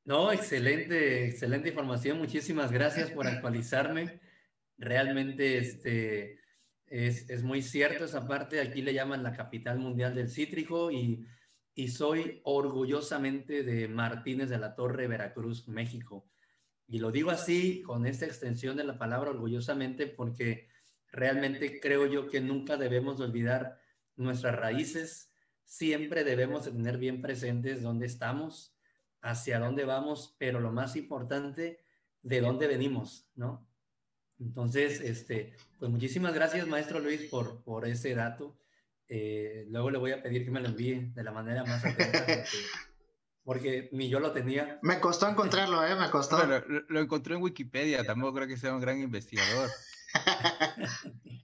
No, 0.05 0.33
excelente, 0.33 1.25
excelente 1.27 1.69
información. 1.69 2.17
Muchísimas 2.17 2.71
gracias 2.71 3.09
por 3.11 3.25
actualizarme. 3.25 4.19
Realmente 4.77 5.57
este, 5.57 6.39
es, 6.87 7.29
es, 7.29 7.41
muy 7.41 7.61
cierto 7.61 8.03
esa 8.03 8.27
parte. 8.27 8.59
Aquí 8.59 8.81
le 8.81 8.93
llaman 8.93 9.23
la 9.23 9.31
capital 9.31 9.79
mundial 9.79 10.13
del 10.13 10.29
cítrico 10.29 10.91
y, 10.91 11.25
y 11.73 11.87
soy 11.87 12.41
orgullosamente 12.43 13.63
de 13.63 13.87
Martínez 13.87 14.49
de 14.49 14.57
la 14.57 14.75
Torre, 14.75 15.07
Veracruz, 15.07 15.69
México. 15.69 16.27
Y 16.85 16.99
lo 16.99 17.11
digo 17.11 17.31
así, 17.31 17.81
con 17.81 18.05
esta 18.05 18.25
extensión 18.25 18.75
de 18.75 18.83
la 18.83 18.97
palabra 18.97 19.29
orgullosamente, 19.29 20.07
porque 20.07 20.67
realmente 21.13 21.79
creo 21.79 22.07
yo 22.07 22.27
que 22.27 22.41
nunca 22.41 22.75
debemos 22.75 23.21
olvidar 23.21 23.79
nuestras 24.17 24.55
raíces. 24.55 25.31
Siempre 25.63 26.25
debemos 26.25 26.65
tener 26.65 26.97
bien 26.97 27.21
presentes 27.21 27.81
dónde 27.81 28.05
estamos, 28.05 28.72
hacia 29.23 29.57
dónde 29.57 29.85
vamos, 29.85 30.35
pero 30.37 30.59
lo 30.59 30.71
más 30.71 30.95
importante, 30.95 31.79
de 32.21 32.41
dónde 32.41 32.67
venimos, 32.67 33.27
¿no? 33.35 33.67
Entonces, 34.39 34.99
este, 35.01 35.55
pues 35.79 35.89
muchísimas 35.89 36.33
gracias, 36.33 36.67
maestro 36.67 36.99
Luis, 36.99 37.21
por, 37.29 37.63
por 37.63 37.87
ese 37.87 38.13
dato. 38.13 38.57
Eh, 39.07 39.65
luego 39.69 39.91
le 39.91 39.97
voy 39.97 40.11
a 40.11 40.21
pedir 40.21 40.43
que 40.43 40.51
me 40.51 40.59
lo 40.59 40.67
envíe 40.67 41.11
de 41.13 41.23
la 41.23 41.31
manera 41.31 41.63
más 41.63 41.85
atenta, 41.85 42.25
porque, 43.43 43.89
ni 43.93 44.09
yo 44.09 44.19
lo 44.19 44.33
tenía. 44.33 44.79
Me 44.81 44.99
costó 44.99 45.29
encontrarlo, 45.29 45.85
¿eh? 45.85 45.95
Me 45.95 46.09
costó. 46.09 46.37
Bueno, 46.37 46.61
lo, 46.67 46.81
lo, 46.87 46.99
encontré 46.99 47.35
en 47.35 47.41
Wikipedia, 47.41 48.03
tampoco 48.03 48.35
creo 48.35 48.47
que 48.47 48.57
sea 48.57 48.73
un 48.73 48.81
gran 48.81 48.99
investigador. 48.99 49.69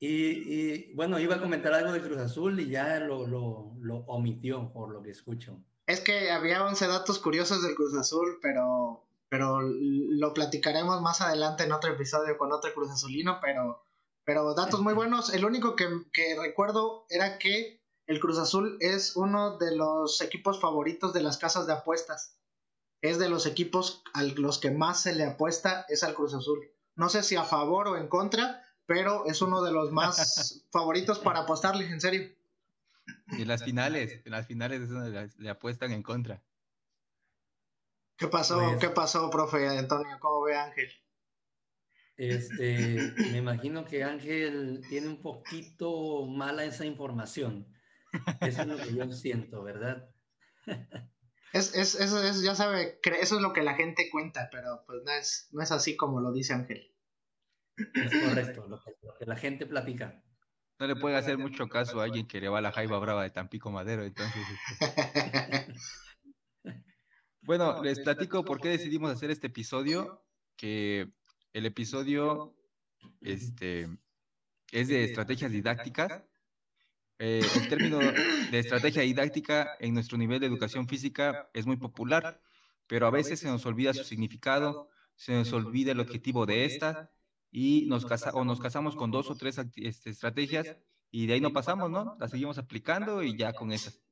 y, 0.00 0.08
y, 0.08 0.94
bueno, 0.94 1.18
iba 1.18 1.36
a 1.36 1.40
comentar 1.40 1.74
algo 1.74 1.92
de 1.92 2.00
Cruz 2.00 2.18
Azul 2.18 2.58
y 2.60 2.68
ya 2.68 2.98
lo, 3.00 3.26
lo, 3.26 3.74
lo 3.80 3.96
omitió, 4.06 4.72
por 4.72 4.90
lo 4.90 5.02
que 5.02 5.10
escucho. 5.10 5.62
Es 5.86 6.00
que 6.00 6.30
había 6.30 6.64
11 6.64 6.86
datos 6.86 7.18
curiosos 7.18 7.62
del 7.62 7.74
Cruz 7.74 7.94
Azul, 7.94 8.38
pero 8.40 9.04
pero 9.34 9.60
lo 9.62 10.32
platicaremos 10.32 11.00
más 11.02 11.20
adelante 11.20 11.64
en 11.64 11.72
otro 11.72 11.92
episodio 11.92 12.38
con 12.38 12.52
otro 12.52 12.72
Cruz 12.72 12.92
Azulino, 12.92 13.40
pero, 13.42 13.84
pero 14.24 14.54
datos 14.54 14.80
muy 14.80 14.94
buenos. 14.94 15.34
El 15.34 15.44
único 15.44 15.74
que, 15.74 15.88
que, 16.12 16.36
recuerdo 16.40 17.04
era 17.08 17.36
que 17.36 17.82
el 18.06 18.20
Cruz 18.20 18.38
Azul 18.38 18.76
es 18.78 19.16
uno 19.16 19.58
de 19.58 19.74
los 19.74 20.20
equipos 20.20 20.60
favoritos 20.60 21.12
de 21.12 21.22
las 21.22 21.36
casas 21.36 21.66
de 21.66 21.72
apuestas. 21.72 22.38
Es 23.00 23.18
de 23.18 23.28
los 23.28 23.46
equipos 23.46 24.04
a 24.12 24.22
los 24.22 24.58
que 24.58 24.70
más 24.70 25.02
se 25.02 25.16
le 25.16 25.24
apuesta 25.24 25.84
es 25.88 26.04
al 26.04 26.14
Cruz 26.14 26.32
Azul. 26.32 26.70
No 26.94 27.08
sé 27.08 27.24
si 27.24 27.34
a 27.34 27.42
favor 27.42 27.88
o 27.88 27.96
en 27.96 28.06
contra, 28.06 28.62
pero 28.86 29.26
es 29.26 29.42
uno 29.42 29.64
de 29.64 29.72
los 29.72 29.90
más 29.90 30.64
favoritos 30.70 31.18
para 31.18 31.40
apostarles, 31.40 31.90
en 31.90 32.00
serio. 32.00 32.30
Y 33.36 33.42
en 33.42 33.48
las 33.48 33.64
finales, 33.64 34.20
en 34.24 34.32
las 34.32 34.46
finales 34.46 34.82
es 34.82 34.90
donde 34.90 35.30
le 35.36 35.50
apuestan 35.50 35.92
en 35.92 36.02
contra. 36.02 36.42
¿Qué 38.16 38.28
pasó? 38.28 38.58
Pues, 38.58 38.78
¿Qué 38.78 38.88
pasó, 38.90 39.28
profe 39.30 39.66
Antonio? 39.68 40.18
¿Cómo 40.20 40.42
ve 40.44 40.56
Ángel? 40.56 40.88
Este, 42.16 43.12
me 43.32 43.38
imagino 43.38 43.84
que 43.84 44.04
Ángel 44.04 44.82
tiene 44.88 45.08
un 45.08 45.20
poquito 45.20 46.26
mala 46.26 46.64
esa 46.64 46.84
información. 46.84 47.66
Eso 48.40 48.62
es 48.62 48.68
lo 48.68 48.76
que 48.76 48.94
yo 48.94 49.10
siento, 49.12 49.62
¿verdad? 49.62 50.08
Es, 51.52 51.72
es, 51.76 51.94
eso 51.94 52.20
es, 52.20 52.42
ya 52.42 52.56
sabe, 52.56 52.98
eso 53.20 53.36
es 53.36 53.40
lo 53.40 53.52
que 53.52 53.62
la 53.62 53.74
gente 53.74 54.10
cuenta, 54.10 54.48
pero 54.50 54.82
pues 54.88 55.04
no 55.04 55.12
es, 55.12 55.48
no 55.52 55.62
es 55.62 55.70
así 55.70 55.96
como 55.96 56.20
lo 56.20 56.32
dice 56.32 56.52
Ángel. 56.52 56.92
Es 57.76 58.10
correcto, 58.10 58.66
lo 58.66 58.82
que, 58.82 58.96
lo 59.02 59.14
que 59.16 59.24
la 59.24 59.36
gente 59.36 59.64
platica. 59.64 60.23
No 60.78 60.86
le 60.86 60.96
puede 60.96 61.16
hacer 61.16 61.38
mucho 61.38 61.68
caso 61.68 62.00
a 62.00 62.04
alguien 62.04 62.26
que 62.26 62.40
le 62.40 62.48
va 62.48 62.58
a 62.58 62.62
la 62.62 62.72
jaiba 62.72 62.98
brava 62.98 63.22
de 63.22 63.30
Tampico 63.30 63.70
Madero, 63.70 64.04
entonces. 64.04 64.42
Este... 64.80 65.74
Bueno, 67.46 67.82
les 67.82 68.00
platico 68.00 68.42
por 68.42 68.58
qué 68.58 68.70
decidimos 68.70 69.10
hacer 69.10 69.30
este 69.30 69.48
episodio, 69.48 70.24
que 70.56 71.12
el 71.52 71.66
episodio 71.66 72.56
este, 73.20 73.86
es 74.72 74.88
de 74.88 75.04
estrategias 75.04 75.52
didácticas. 75.52 76.22
Eh, 77.18 77.42
el 77.54 77.68
término 77.68 77.98
de 77.98 78.58
estrategia 78.58 79.02
didáctica 79.02 79.76
en 79.78 79.92
nuestro 79.92 80.16
nivel 80.16 80.40
de 80.40 80.46
educación 80.46 80.88
física 80.88 81.50
es 81.52 81.66
muy 81.66 81.76
popular, 81.76 82.40
pero 82.86 83.06
a 83.06 83.10
veces 83.10 83.40
se 83.40 83.48
nos 83.48 83.66
olvida 83.66 83.92
su 83.92 84.04
significado, 84.04 84.88
se 85.14 85.32
nos 85.34 85.52
olvida 85.52 85.92
el 85.92 86.00
objetivo 86.00 86.46
de 86.46 86.64
esta 86.64 87.10
y 87.56 87.86
nos 87.86 88.04
casa 88.04 88.32
o 88.34 88.44
nos 88.44 88.58
casamos 88.58 88.96
con 88.96 89.12
dos 89.12 89.30
o 89.30 89.36
tres 89.36 89.56
este, 89.76 90.10
estrategias 90.10 90.76
y 91.12 91.26
de 91.26 91.34
ahí 91.34 91.40
no 91.40 91.52
pasamos, 91.52 91.88
¿no? 91.88 92.16
Las 92.18 92.32
seguimos 92.32 92.58
aplicando 92.58 93.22
y 93.22 93.38
ya 93.38 93.52
con 93.52 93.70
esas. 93.70 94.02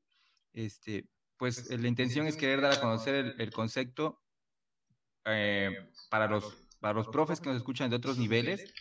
Este, 0.53 1.09
pues 1.37 1.69
la 1.69 1.89
intención 1.89 2.29
es 2.29 2.37
querer 2.37 2.61
dar 2.61 2.75
a 2.75 2.81
conocer 2.81 3.17
el, 3.17 3.41
el 3.41 3.51
concepto 3.51 4.23
eh, 5.25 5.91
para, 6.09 6.29
los, 6.29 6.55
para 6.79 6.95
los 6.95 7.09
profes 7.09 7.41
que 7.41 7.49
nos 7.49 7.57
escuchan 7.57 7.91
de 7.91 7.97
otros 7.97 8.17
niveles, 8.17 8.73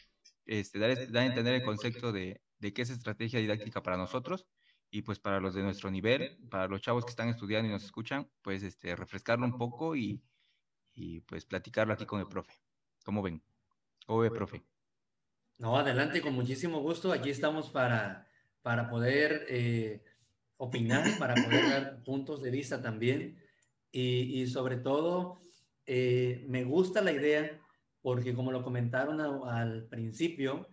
este, 0.45 0.77
dar, 0.77 1.11
dar 1.11 1.23
a 1.23 1.25
entender 1.25 1.55
el 1.55 1.63
concepto 1.63 2.11
de, 2.11 2.43
de 2.59 2.71
qué 2.71 2.83
es 2.83 2.91
estrategia 2.91 3.39
didáctica 3.39 3.81
para 3.81 3.97
nosotros 3.97 4.45
y 4.91 5.01
pues 5.01 5.17
para 5.17 5.39
los 5.39 5.55
de 5.55 5.63
nuestro 5.63 5.89
nivel, 5.89 6.37
para 6.51 6.67
los 6.67 6.81
chavos 6.81 7.03
que 7.03 7.09
están 7.09 7.29
estudiando 7.29 7.67
y 7.67 7.71
nos 7.71 7.83
escuchan, 7.83 8.29
pues 8.43 8.61
este, 8.61 8.95
refrescarlo 8.95 9.43
un 9.43 9.57
poco 9.57 9.95
y, 9.95 10.21
y 10.93 11.21
pues 11.21 11.45
platicarlo 11.45 11.95
aquí 11.95 12.05
con 12.05 12.19
el 12.19 12.27
profe. 12.27 12.53
¿Cómo 13.03 13.23
ven? 13.23 13.41
¿Cómo 14.11 14.23
ve, 14.23 14.29
profe? 14.29 14.61
No, 15.57 15.77
adelante, 15.77 16.21
con 16.21 16.33
muchísimo 16.33 16.81
gusto. 16.81 17.13
Aquí 17.13 17.29
estamos 17.29 17.69
para, 17.69 18.27
para 18.61 18.89
poder 18.89 19.45
eh, 19.47 20.03
opinar, 20.57 21.17
para 21.17 21.33
poder 21.33 21.69
dar 21.69 22.03
puntos 22.03 22.41
de 22.41 22.51
vista 22.51 22.81
también. 22.81 23.41
Y, 23.89 24.41
y 24.41 24.47
sobre 24.47 24.75
todo, 24.75 25.39
eh, 25.85 26.43
me 26.49 26.65
gusta 26.65 27.01
la 27.01 27.13
idea 27.13 27.57
porque 28.01 28.35
como 28.35 28.51
lo 28.51 28.63
comentaron 28.63 29.21
a, 29.21 29.61
al 29.61 29.87
principio, 29.87 30.67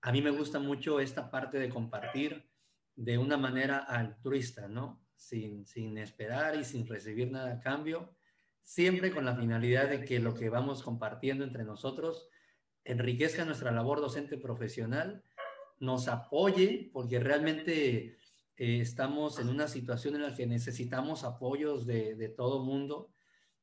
a 0.00 0.10
mí 0.10 0.22
me 0.22 0.30
gusta 0.30 0.58
mucho 0.58 0.98
esta 0.98 1.30
parte 1.30 1.58
de 1.58 1.68
compartir 1.68 2.48
de 2.96 3.18
una 3.18 3.36
manera 3.36 3.80
altruista, 3.80 4.66
¿no? 4.66 5.04
Sin, 5.14 5.66
sin 5.66 5.98
esperar 5.98 6.56
y 6.56 6.64
sin 6.64 6.86
recibir 6.86 7.30
nada 7.30 7.52
a 7.52 7.60
cambio, 7.60 8.16
siempre 8.62 9.10
con 9.10 9.26
la 9.26 9.36
finalidad 9.36 9.90
de 9.90 10.06
que 10.06 10.20
lo 10.20 10.32
que 10.32 10.48
vamos 10.48 10.82
compartiendo 10.82 11.44
entre 11.44 11.64
nosotros 11.64 12.30
enriquezca 12.90 13.44
nuestra 13.44 13.70
labor 13.70 14.00
docente 14.00 14.38
profesional, 14.38 15.22
nos 15.78 16.08
apoye, 16.08 16.90
porque 16.92 17.20
realmente 17.20 18.16
eh, 18.56 18.80
estamos 18.80 19.38
en 19.38 19.48
una 19.48 19.68
situación 19.68 20.16
en 20.16 20.22
la 20.22 20.34
que 20.34 20.46
necesitamos 20.46 21.24
apoyos 21.24 21.86
de, 21.86 22.16
de 22.16 22.28
todo 22.28 22.64
mundo 22.64 23.12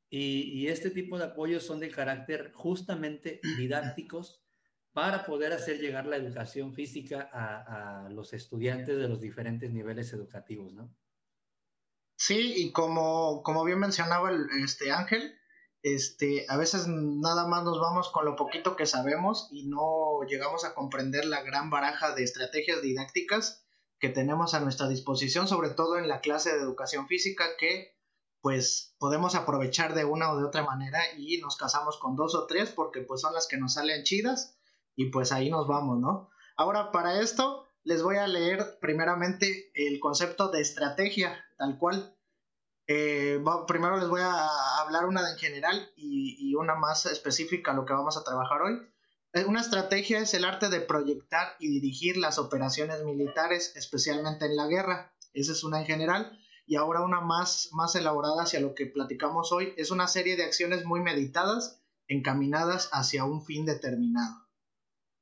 y, 0.09 0.67
este 0.67 0.91
tipo 0.91 1.17
de 1.17 1.25
apoyos 1.25 1.65
son 1.65 1.79
de 1.79 1.89
carácter 1.89 2.51
justamente 2.53 3.41
didácticos 3.57 4.41
para 4.93 5.25
poder 5.25 5.51
hacer 5.51 5.79
llegar 5.79 6.05
la 6.05 6.15
educación 6.15 6.73
física 6.73 7.29
a, 7.33 8.07
los 8.09 8.31
estudiantes 8.33 8.97
de 8.97 9.09
los 9.09 9.19
diferentes 9.19 9.71
niveles 9.71 10.13
educativos, 10.13 10.73
¿no? 10.73 10.95
Sí, 12.15 12.53
y 12.55 12.71
como, 12.71 13.43
como 13.43 13.65
bien 13.65 13.79
mencionaba 13.79 14.31
este 14.63 14.91
Ángel, 14.91 15.35
este, 15.85 16.47
a 16.49 16.57
veces 16.57 16.87
nada 16.87 17.45
más 17.45 17.63
nos 17.63 17.79
vamos 17.79 18.09
con 18.09 18.25
lo 18.25 18.35
poquito 18.35 18.75
que 18.75 18.87
sabemos 18.87 19.49
y 19.51 19.67
no 19.67 20.17
llegamos 20.27 20.65
a 20.65 20.73
comprender 20.73 21.25
la 21.25 21.43
gran 21.43 21.69
baraja 21.69 22.15
de 22.15 22.23
estrategias 22.23 22.81
didácticas 22.81 23.63
que 23.99 24.09
tenemos 24.09 24.55
a 24.55 24.61
nuestra 24.61 24.87
disposición, 24.87 25.47
sobre 25.47 25.69
todo 25.69 25.99
en 25.99 26.07
la 26.07 26.21
clase 26.21 26.51
de 26.51 26.59
educación 26.59 27.05
física, 27.07 27.45
que 27.59 27.95
pues 28.41 28.95
podemos 28.97 29.35
aprovechar 29.35 29.93
de 29.93 30.05
una 30.05 30.31
o 30.31 30.37
de 30.37 30.45
otra 30.45 30.63
manera 30.63 30.99
y 31.15 31.37
nos 31.37 31.55
casamos 31.55 31.99
con 31.99 32.15
dos 32.15 32.33
o 32.33 32.47
tres 32.47 32.71
porque 32.71 33.01
pues 33.01 33.21
son 33.21 33.35
las 33.35 33.47
que 33.47 33.57
nos 33.57 33.75
salen 33.75 34.01
chidas 34.01 34.57
y 34.95 35.11
pues 35.11 35.31
ahí 35.31 35.51
nos 35.51 35.67
vamos, 35.67 35.99
¿no? 35.99 36.31
Ahora 36.57 36.91
para 36.91 37.21
esto 37.21 37.63
les 37.83 38.01
voy 38.01 38.17
a 38.17 38.25
leer 38.25 38.79
primeramente 38.81 39.69
el 39.75 39.99
concepto 39.99 40.49
de 40.49 40.61
estrategia, 40.61 41.45
tal 41.59 41.77
cual. 41.77 42.14
Eh, 42.87 43.43
primero 43.67 43.97
les 43.97 44.07
voy 44.07 44.21
a 44.21 44.47
hablar 44.81 45.05
una 45.05 45.29
en 45.31 45.37
general 45.37 45.91
y, 45.95 46.53
una 46.55 46.75
más 46.75 47.05
específica 47.05 47.71
a 47.71 47.73
lo 47.73 47.85
que 47.85 47.93
vamos 47.93 48.17
a 48.17 48.23
trabajar 48.23 48.61
hoy. 48.61 48.79
Una 49.45 49.59
estrategia 49.59 50.19
es 50.19 50.33
el 50.33 50.45
arte 50.45 50.69
de 50.69 50.79
proyectar 50.79 51.55
y 51.59 51.67
dirigir 51.67 52.15
las 52.15 52.39
operaciones 52.39 53.03
militares, 53.03 53.73
especialmente 53.75 54.45
en 54.45 54.55
la 54.55 54.67
guerra. 54.67 55.13
Esa 55.33 55.51
es 55.51 55.65
una 55.65 55.79
en 55.79 55.85
general. 55.85 56.39
Y 56.65 56.77
ahora 56.77 57.01
una 57.01 57.19
más, 57.19 57.69
más 57.73 57.95
elaborada 57.95 58.43
hacia 58.43 58.61
lo 58.61 58.73
que 58.73 58.85
platicamos 58.85 59.51
hoy. 59.51 59.73
Es 59.75 59.91
una 59.91 60.07
serie 60.07 60.37
de 60.37 60.45
acciones 60.45 60.85
muy 60.85 61.01
meditadas, 61.01 61.81
encaminadas 62.07 62.89
hacia 62.93 63.25
un 63.25 63.43
fin 63.43 63.65
determinado. 63.65 64.47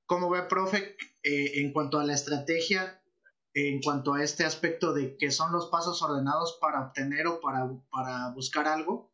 ¿Cómo 0.05 0.29
ve, 0.29 0.43
profe, 0.43 0.95
eh, 1.23 1.61
en 1.61 1.73
cuanto 1.73 1.99
a 1.99 2.03
la 2.03 2.13
estrategia, 2.13 3.02
en 3.53 3.81
cuanto 3.81 4.13
a 4.13 4.23
este 4.23 4.45
aspecto 4.45 4.93
de 4.93 5.15
que 5.17 5.31
son 5.31 5.51
los 5.51 5.67
pasos 5.67 6.01
ordenados 6.01 6.57
para 6.59 6.87
obtener 6.87 7.27
o 7.27 7.39
para, 7.39 7.69
para 7.91 8.29
buscar 8.31 8.67
algo? 8.67 9.11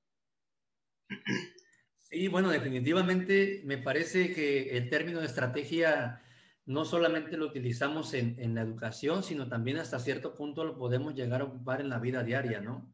Sí, 1.97 2.27
bueno, 2.27 2.49
definitivamente 2.49 3.61
me 3.65 3.77
parece 3.77 4.33
que 4.33 4.77
el 4.77 4.89
término 4.89 5.19
de 5.19 5.27
estrategia 5.27 6.21
no 6.69 6.85
solamente 6.85 7.35
lo 7.35 7.47
utilizamos 7.47 8.13
en, 8.13 8.53
la 8.53 8.61
educación, 8.61 9.23
sino 9.23 9.47
también 9.47 9.77
hasta 9.77 9.97
cierto 9.97 10.35
punto 10.35 10.63
lo 10.63 10.77
podemos 10.77 11.15
llegar 11.15 11.41
a 11.41 11.45
ocupar 11.45 11.81
en 11.81 11.89
la 11.89 11.97
vida 11.97 12.23
diaria, 12.23 12.61
¿no? 12.61 12.93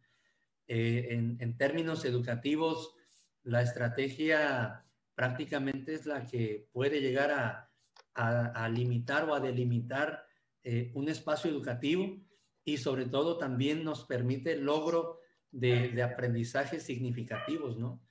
Eh, 0.68 1.08
en, 1.12 1.58
términos 1.58 2.06
educativos, 2.06 2.96
la 3.44 3.62
estrategia 3.62 4.86
prácticamente 5.14 5.94
es 5.94 6.06
la 6.06 6.26
que 6.26 6.70
puede 6.72 7.02
llegar 7.02 7.70
a, 8.16 8.70
limitar 8.70 9.30
o 9.30 9.36
a 9.36 9.42
delimitar 9.42 10.26
eh, 10.68 10.92
un 10.96 11.08
espacio 11.10 11.52
educativo 11.52 12.20
y 12.64 12.78
sobre 12.78 13.06
todo 13.06 13.38
también 13.38 13.84
nos 13.84 14.04
permite 14.06 14.54
el 14.54 14.66
logro 14.66 15.20
de, 15.52 16.02
aprendizajes 16.02 16.82
significativos, 16.82 17.78
¿no? 17.78 18.02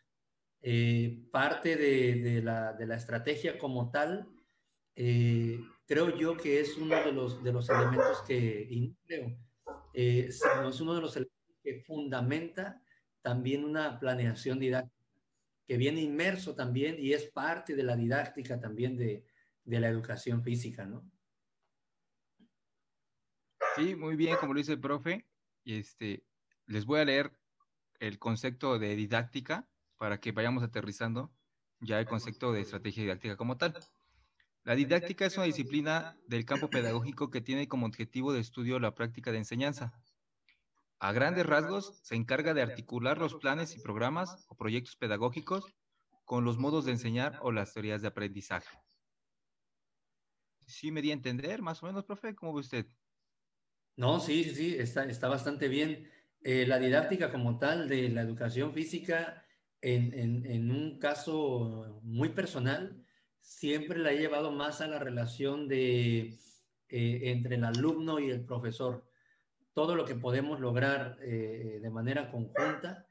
Eh, 0.63 1.27
parte 1.33 1.75
de, 1.75 2.41
la, 2.43 2.77
estrategia 2.95 3.59
como 3.59 3.91
tal, 3.91 4.29
eh, 4.95 5.59
creo 5.85 6.17
yo 6.17 6.37
que 6.37 6.61
es 6.61 6.79
uno 6.79 6.95
de 6.95 7.11
los, 7.11 7.41
elementos 7.69 8.23
que, 8.23 8.95
creo, 9.05 9.37
es 9.93 10.81
uno 10.81 10.95
de 10.95 11.01
los 11.01 11.17
elementos 11.17 11.57
que 11.61 11.81
fundamenta 11.81 12.81
también 13.21 13.65
una 13.65 13.99
planeación 13.99 14.61
didáctica, 14.61 14.95
que 15.67 15.77
viene 15.77 16.03
inmerso 16.03 16.55
también 16.55 16.99
y 17.01 17.15
es 17.15 17.25
parte 17.33 17.75
de 17.75 17.83
la 17.83 17.97
didáctica 17.97 18.61
también 18.61 18.97
de, 18.97 19.27
de 19.65 19.81
la 19.81 19.89
educación 19.89 20.45
física, 20.45 20.85
¿no? 20.85 21.11
Sí, 23.77 23.97
muy 23.97 24.17
bien, 24.17 24.37
como 24.37 24.55
lo 24.55 24.59
dice 24.59 24.73
el 24.73 24.81
profe. 24.81 25.27
Este, 25.65 26.25
les 26.67 26.85
voy 26.85 27.01
a 27.01 27.05
leer 27.05 27.39
el 27.99 28.19
concepto 28.19 28.79
de 28.79 28.95
didáctica 28.97 29.69
para 29.97 30.21
que 30.21 30.33
vayamos 30.33 30.63
aterrizando 30.63 31.33
ya 31.81 31.99
el 31.99 32.07
concepto 32.07 32.53
de 32.53 32.61
estrategia 32.61 33.03
didáctica 33.03 33.37
como 33.37 33.57
tal. 33.57 33.75
La 34.65 34.75
didáctica 34.75 35.27
es 35.27 35.37
una 35.37 35.47
disciplina 35.47 36.17
del 36.27 36.45
campo 36.45 36.71
pedagógico 36.71 37.31
que 37.31 37.41
tiene 37.41 37.69
como 37.69 37.87
objetivo 37.87 38.33
de 38.33 38.41
estudio 38.41 38.79
la 38.79 38.95
práctica 38.95 39.31
de 39.33 39.39
enseñanza. 39.39 39.93
A 40.99 41.13
grandes 41.13 41.45
rasgos, 41.45 42.01
se 42.03 42.15
encarga 42.15 42.55
de 42.55 42.63
articular 42.63 43.19
los 43.19 43.35
planes 43.35 43.77
y 43.77 43.81
programas 43.81 44.47
o 44.49 44.57
proyectos 44.57 44.97
pedagógicos 44.97 45.65
con 46.25 46.45
los 46.45 46.57
modos 46.57 46.87
de 46.87 46.93
enseñar 46.93 47.39
o 47.43 47.53
las 47.53 47.75
teorías 47.75 48.01
de 48.01 48.09
aprendizaje. 48.09 48.79
¿Sí 50.67 50.91
me 50.91 51.03
di 51.03 51.11
a 51.11 51.15
entender 51.15 51.61
más 51.61 51.83
o 51.83 51.87
menos, 51.87 52.05
profe? 52.05 52.35
¿Cómo 52.35 52.55
ve 52.55 52.61
usted? 52.61 52.87
No, 53.97 54.21
sí, 54.21 54.45
sí, 54.45 54.77
está, 54.79 55.05
está 55.05 55.29
bastante 55.29 55.69
bien. 55.69 56.11
Eh, 56.43 56.67
la 56.67 56.79
didáctica 56.79 57.31
como 57.31 57.59
tal 57.59 57.89
de 57.89 58.09
la 58.09 58.23
educación 58.23 58.73
física 58.73 59.45
en, 59.85 60.71
un 60.71 60.99
caso 60.99 62.01
muy 62.03 62.31
personal, 62.31 63.05
siempre 63.41 63.99
la 63.99 64.13
he 64.13 64.19
llevado 64.19 64.51
más 64.51 64.81
a 64.81 64.87
la 64.87 64.99
relación 64.99 65.69
de, 65.69 66.39
eh, 66.89 67.21
entre 67.25 67.57
el 67.57 67.65
alumno 67.65 68.19
y 68.19 68.31
el 68.31 68.45
profesor. 68.45 69.05
Todo 69.75 69.95
lo 69.95 70.05
que 70.05 70.15
podemos 70.15 70.61
lograr 70.61 71.19
eh, 71.21 71.81
de 71.83 71.91
manera 71.91 72.31
conjunta 72.31 73.07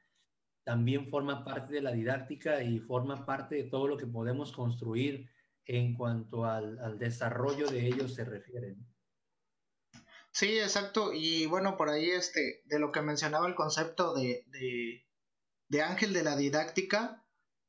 también 0.64 1.10
forma 1.10 1.44
parte 1.44 1.74
de 1.74 1.82
la 1.82 1.92
didáctica 1.92 2.64
y 2.64 2.80
forma 2.80 3.26
parte 3.26 3.56
de 3.56 3.64
todo 3.66 3.88
lo 3.88 3.98
que 3.98 4.08
podemos 4.08 4.52
construir 4.52 5.30
en 5.66 5.94
cuanto 5.94 6.46
al, 6.46 6.98
desarrollo 6.98 7.68
de 7.68 7.86
ellos 7.86 8.14
se 8.14 8.26
refiere. 8.26 8.76
Sí, 10.34 10.60
exacto. 10.60 11.14
Y 11.14 11.46
bueno, 11.46 11.78
por 11.78 11.90
ahí 11.90 12.10
este, 12.10 12.64
de 12.66 12.80
lo 12.80 12.92
que 12.92 13.02
mencionaba 13.02 13.48
el 13.48 13.56
concepto 13.56 14.14
de 14.14 14.46
de 15.74 15.82
Ángel 15.82 16.14
de 16.14 16.24
la 16.24 16.36
didáctica, 16.36 17.26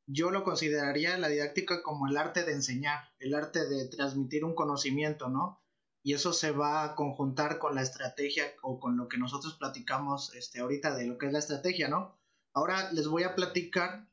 yo 0.07 0.31
lo 0.31 0.44
consideraría 0.44 1.16
la 1.16 1.29
didáctica 1.29 1.83
como 1.83 2.07
el 2.07 2.18
arte 2.18 2.44
de 2.44 2.53
enseñar, 2.53 3.09
el 3.18 3.35
arte 3.35 3.66
de 3.66 3.88
transmitir 3.88 4.44
un 4.44 4.55
conocimiento, 4.55 5.31
¿no? 5.31 5.62
Y 6.03 6.12
eso 6.12 6.35
se 6.35 6.50
va 6.50 6.85
a 6.85 6.94
conjuntar 6.96 7.59
con 7.59 7.74
la 7.74 7.81
estrategia 7.81 8.44
o 8.61 8.79
con 8.79 8.98
lo 8.98 9.09
que 9.09 9.16
nosotros 9.16 9.55
platicamos 9.55 10.35
este, 10.35 10.61
ahorita 10.61 10.94
de 10.94 11.07
lo 11.07 11.16
que 11.16 11.27
es 11.27 11.33
la 11.33 11.38
estrategia, 11.38 11.88
¿no? 11.88 12.20
Ahora 12.53 12.92
les 12.92 13.09
voy 13.09 13.22
a 13.22 13.35
platicar, 13.35 14.07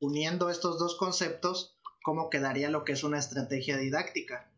uniendo 0.00 0.48
estos 0.48 0.78
dos 0.78 0.96
conceptos, 0.96 1.78
cómo 2.02 2.30
quedaría 2.30 2.70
lo 2.70 2.84
que 2.84 2.92
es 2.92 3.04
una 3.04 3.18
estrategia 3.18 3.76
didáctica. 3.76 4.50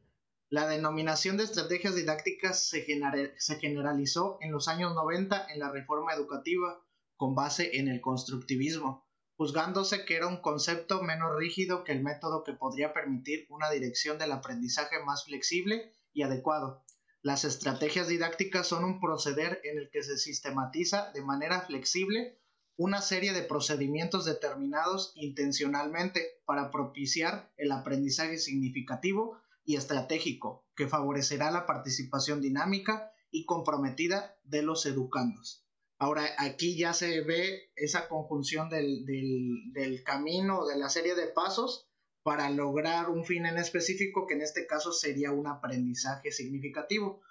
La 0.48 0.68
denominación 0.68 1.37
de 1.37 1.42
estrategias 1.42 1.96
didácticas 1.96 2.68
se, 2.68 2.82
generalizó 2.82 4.38
en 4.40 4.52
los 4.52 4.68
años 4.68 4.94
90 4.94 5.48
en 5.52 5.59
la 5.59 5.72
reforma 5.72 6.12
educativa 6.14 6.80
con 7.16 7.35
base 7.35 7.78
en 7.78 7.88
el 7.88 8.00
constructivismo, 8.00 9.09
juzgándose 9.37 10.04
que 10.04 10.14
era 10.14 10.28
un 10.28 10.40
concepto 10.40 11.02
menos 11.02 11.37
rígido 11.37 11.82
que 11.82 11.90
el 11.90 12.04
método 12.04 12.44
que 12.44 12.52
podría 12.52 12.92
permitir 12.92 13.46
una 13.48 13.70
dirección 13.70 14.18
del 14.18 14.30
aprendizaje 14.30 15.02
más 15.04 15.24
flexible 15.24 15.92
y 16.12 16.22
adecuado. 16.22 16.85
Las 17.22 17.44
estrategias 17.44 18.06
didácticas 18.06 18.68
son 18.68 18.85
un 18.85 19.00
proceder 19.00 19.61
en 19.64 19.78
el 19.78 19.90
que 19.90 20.04
se 20.04 20.16
sistematiza 20.16 21.11
de 21.12 21.22
manera 21.22 21.62
flexible 21.62 22.38
una 22.76 23.00
serie 23.00 23.32
de 23.32 23.42
procedimientos 23.42 24.24
determinados 24.26 25.11
intencionalmente 25.16 26.40
para 26.44 26.70
propiciar 26.70 27.52
el 27.56 27.72
aprendizaje 27.72 28.38
significativo 28.38 29.40
y 29.66 29.76
estratégico 29.76 30.64
que 30.74 30.88
favorecerá 30.88 31.50
la 31.50 31.66
participación 31.66 32.40
dinámica 32.40 33.12
y 33.31 33.44
comprometida 33.44 34.38
de 34.44 34.62
los 34.62 34.87
educandos. 34.87 35.66
Ahora, 35.98 36.26
aquí 36.38 36.76
ya 36.76 36.92
se 36.92 37.22
ve 37.22 37.72
esa 37.74 38.09
conjunción 38.09 38.68
del, 38.68 39.05
del, 39.05 40.02
camino, 40.05 40.66
de 40.66 40.79
la 40.79 40.88
serie 40.88 41.14
de 41.14 41.26
pasos 41.26 41.88
para 42.22 42.50
lograr 42.50 43.09
un 43.09 43.24
fin 43.24 43.46
en 43.46 43.57
específico, 43.57 44.26
que 44.26 44.35
en 44.35 44.42
este 44.42 44.66
caso 44.66 44.92
sería 44.92 45.33
un 45.33 45.46
aprendizaje 45.46 46.33
significativo. 46.33 47.22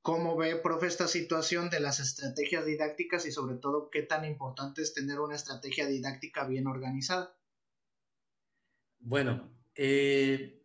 ¿Cómo 0.00 0.36
ve, 0.36 0.56
profe, 0.56 0.86
esta 0.86 1.06
situación 1.06 1.70
de 1.70 1.80
las 1.80 2.00
estrategias 2.00 2.64
didácticas 2.64 3.26
y 3.26 3.30
sobre 3.30 3.56
todo 3.56 3.88
qué 3.90 4.02
tan 4.02 4.24
importante 4.24 4.82
es 4.82 4.94
tener 4.94 5.20
una 5.20 5.36
estrategia 5.36 5.86
didáctica 5.86 6.46
bien 6.46 6.66
organizada? 6.66 7.36
Bueno, 8.98 9.52
eh, 9.74 10.61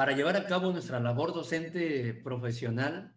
para 0.00 0.16
llevar 0.16 0.34
a 0.34 0.46
cabo 0.46 0.72
nuestra 0.72 0.98
labor 0.98 1.34
docente 1.34 2.14
profesional, 2.14 3.14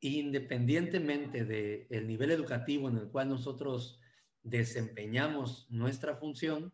independientemente 0.00 1.44
del 1.44 2.06
nivel 2.06 2.30
educativo 2.30 2.88
en 2.88 2.96
el 2.96 3.10
cual 3.10 3.28
nosotros 3.28 4.00
desempeñamos 4.42 5.66
nuestra 5.68 6.16
función, 6.16 6.72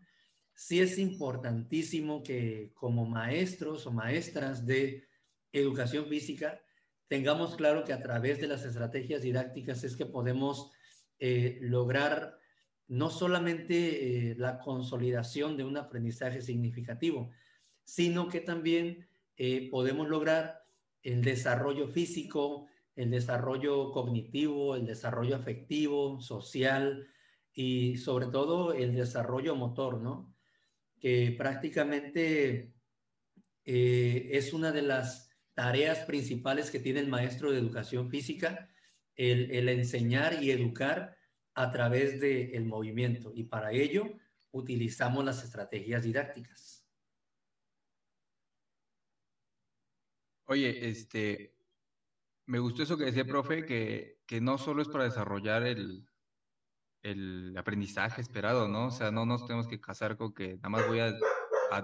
sí 0.54 0.78
es 0.78 0.98
importantísimo 1.00 2.22
que 2.22 2.70
como 2.74 3.06
maestros 3.06 3.88
o 3.88 3.90
maestras 3.90 4.66
de 4.66 5.08
educación 5.50 6.06
física 6.06 6.62
tengamos 7.08 7.56
claro 7.56 7.82
que 7.82 7.92
a 7.92 8.02
través 8.02 8.40
de 8.40 8.46
las 8.46 8.64
estrategias 8.64 9.22
didácticas 9.22 9.82
es 9.82 9.96
que 9.96 10.06
podemos 10.06 10.70
eh, 11.18 11.58
lograr 11.60 12.38
no 12.86 13.10
solamente 13.10 14.30
eh, 14.30 14.34
la 14.38 14.60
consolidación 14.60 15.56
de 15.56 15.64
un 15.64 15.76
aprendizaje 15.76 16.40
significativo, 16.40 17.32
sino 17.82 18.28
que 18.28 18.40
también 18.40 19.09
eh, 19.42 19.70
podemos 19.70 20.06
lograr 20.06 20.66
el 21.02 21.22
desarrollo 21.22 21.88
físico, 21.88 22.66
el 22.94 23.10
desarrollo 23.10 23.90
cognitivo, 23.90 24.76
el 24.76 24.84
desarrollo 24.84 25.34
afectivo, 25.34 26.20
social 26.20 27.08
y 27.54 27.96
sobre 27.96 28.26
todo 28.26 28.74
el 28.74 28.94
desarrollo 28.94 29.56
motor, 29.56 29.98
¿no? 30.02 30.36
Que 30.98 31.34
prácticamente 31.38 32.74
eh, 33.64 34.28
es 34.30 34.52
una 34.52 34.72
de 34.72 34.82
las 34.82 35.30
tareas 35.54 36.00
principales 36.00 36.70
que 36.70 36.78
tiene 36.78 37.00
el 37.00 37.08
maestro 37.08 37.50
de 37.50 37.60
educación 37.60 38.10
física, 38.10 38.68
el, 39.16 39.70
enseñar 39.70 40.42
y 40.42 40.50
educar 40.50 41.16
a 41.54 41.70
través 41.70 42.20
del 42.20 42.66
movimiento. 42.66 43.32
Y 43.34 43.44
para 43.44 43.72
ello 43.72 44.18
utilizamos 44.50 45.24
las 45.24 45.42
estrategias 45.42 46.02
didácticas. 46.02 46.79
Oye, 50.50 50.88
este, 50.88 51.54
me 52.46 52.58
gustó 52.58 52.82
eso 52.82 52.98
que 52.98 53.04
decía, 53.04 53.24
profe, 53.24 53.64
que, 53.64 54.18
que 54.26 54.40
no 54.40 54.58
solo 54.58 54.82
es 54.82 54.88
para 54.88 55.04
desarrollar 55.04 55.62
el, 55.62 56.08
el 57.04 57.56
aprendizaje 57.56 58.20
esperado, 58.20 58.66
¿no? 58.66 58.86
O 58.86 58.90
sea, 58.90 59.12
no 59.12 59.24
nos 59.24 59.46
tenemos 59.46 59.68
que 59.68 59.80
casar 59.80 60.16
con 60.16 60.34
que 60.34 60.56
nada 60.56 60.70
más 60.70 60.88
voy 60.88 60.98
a 60.98 61.14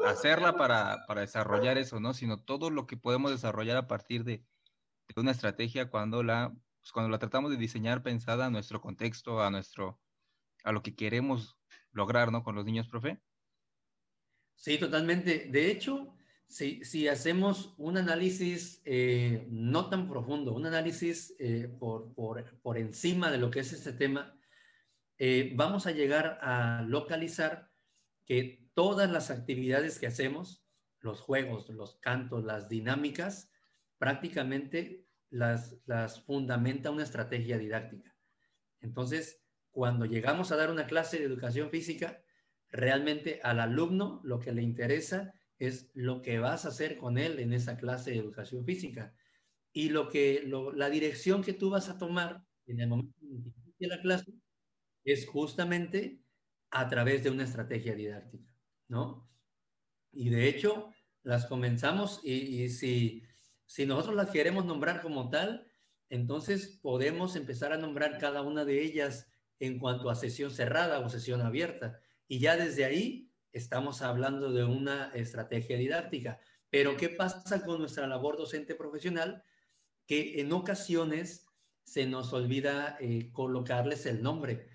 hacerla 0.08 0.56
para, 0.56 1.06
para, 1.06 1.20
desarrollar 1.20 1.78
eso, 1.78 2.00
¿no? 2.00 2.12
Sino 2.12 2.40
todo 2.40 2.70
lo 2.70 2.88
que 2.88 2.96
podemos 2.96 3.30
desarrollar 3.30 3.76
a 3.76 3.86
partir 3.86 4.24
de, 4.24 4.44
de 5.14 5.20
una 5.20 5.30
estrategia 5.30 5.88
cuando 5.88 6.24
la, 6.24 6.52
pues 6.80 6.90
cuando 6.90 7.08
la 7.08 7.20
tratamos 7.20 7.52
de 7.52 7.58
diseñar 7.58 8.02
pensada 8.02 8.46
a 8.46 8.50
nuestro 8.50 8.80
contexto, 8.80 9.40
a 9.44 9.50
nuestro, 9.52 10.00
a 10.64 10.72
lo 10.72 10.82
que 10.82 10.96
queremos 10.96 11.56
lograr, 11.92 12.32
¿no? 12.32 12.42
Con 12.42 12.56
los 12.56 12.64
niños, 12.64 12.88
profe. 12.88 13.22
Sí, 14.56 14.76
totalmente. 14.76 15.46
De 15.52 15.70
hecho, 15.70 16.15
si, 16.48 17.08
hacemos 17.08 17.74
un 17.76 17.98
análisis 17.98 18.80
eh, 18.84 19.46
no 19.50 19.88
tan 19.88 20.08
profundo, 20.08 20.54
un 20.54 20.66
análisis 20.66 21.34
eh, 21.38 21.68
por, 21.78 22.14
por, 22.14 22.44
por, 22.60 22.78
encima 22.78 23.30
de 23.30 23.38
lo 23.38 23.50
que 23.50 23.60
es 23.60 23.72
este 23.72 23.92
tema, 23.92 24.38
eh, 25.18 25.52
vamos 25.54 25.86
a 25.86 25.92
llegar 25.92 26.38
a 26.42 26.82
localizar 26.86 27.70
que 28.24 28.68
todas 28.74 29.10
las 29.10 29.30
actividades 29.30 29.98
que 29.98 30.06
hacemos, 30.06 30.64
los 31.00 31.20
juegos, 31.20 31.68
los 31.70 31.96
cantos, 31.96 32.44
las 32.44 32.68
dinámicas, 32.68 33.50
prácticamente 33.98 35.06
las, 35.30 35.76
las 35.86 36.22
fundamenta 36.24 36.90
una 36.90 37.02
estrategia 37.02 37.58
didáctica. 37.58 38.14
Entonces, 38.80 39.42
cuando 39.70 40.04
llegamos 40.04 40.52
a 40.52 40.56
dar 40.56 40.70
una 40.70 40.86
clase 40.86 41.18
de 41.18 41.24
educación 41.24 41.70
física, 41.70 42.22
realmente 42.70 43.40
al 43.42 43.60
alumno 43.60 44.20
lo 44.24 44.38
que 44.38 44.52
le 44.52 44.62
interesa 44.62 45.34
es 45.58 45.90
lo 45.94 46.22
que 46.22 46.38
vas 46.38 46.64
a 46.64 46.68
hacer 46.68 46.98
con 46.98 47.18
él 47.18 47.38
en 47.38 47.52
esa 47.52 47.76
clase 47.76 48.10
de 48.10 48.18
educación 48.18 48.64
física. 48.64 49.14
Y 49.72 49.90
lo 49.90 50.08
que, 50.08 50.48
la 50.74 50.90
dirección 50.90 51.42
que 51.42 51.52
tú 51.52 51.70
vas 51.70 51.88
a 51.88 51.98
tomar 51.98 52.44
en 52.66 52.80
el 52.80 52.88
momento 52.88 53.14
de 53.78 53.86
la 53.86 54.00
clase 54.00 54.32
es 55.04 55.26
justamente 55.26 56.20
a 56.70 56.88
través 56.88 57.22
de 57.22 57.30
una 57.30 57.44
estrategia 57.44 57.94
didáctica, 57.94 58.50
¿no? 58.88 59.30
Y 60.12 60.30
de 60.30 60.48
hecho, 60.48 60.90
las 61.22 61.46
comenzamos 61.46 62.20
y, 62.24 62.68
si, 62.70 63.22
si 63.66 63.86
nosotros 63.86 64.16
las 64.16 64.30
queremos 64.30 64.64
nombrar 64.64 65.02
como 65.02 65.28
tal, 65.28 65.66
entonces 66.08 66.78
podemos 66.82 67.36
empezar 67.36 67.72
a 67.72 67.78
nombrar 67.78 68.18
cada 68.18 68.42
una 68.42 68.64
de 68.64 68.82
ellas 68.82 69.28
en 69.58 69.78
cuanto 69.78 70.10
a 70.10 70.14
sesión 70.14 70.50
cerrada 70.50 71.00
o 71.00 71.08
sesión 71.08 71.40
abierta. 71.40 72.00
Y 72.28 72.38
ya 72.38 72.56
desde 72.56 72.84
ahí 72.84 73.25
estamos 73.56 74.02
hablando 74.02 74.52
de 74.52 74.64
una 74.64 75.10
estrategia 75.14 75.76
didáctica. 75.76 76.38
Pero 76.70 76.96
¿qué 76.96 77.08
pasa 77.08 77.64
con 77.64 77.78
nuestra 77.78 78.06
labor 78.06 78.36
docente 78.36 78.74
profesional? 78.74 79.42
Que 80.06 80.40
en 80.40 80.52
ocasiones 80.52 81.46
se 81.84 82.06
nos 82.06 82.32
olvida 82.32 82.96
eh, 83.00 83.30
colocarles 83.32 84.06
el 84.06 84.22
nombre. 84.22 84.68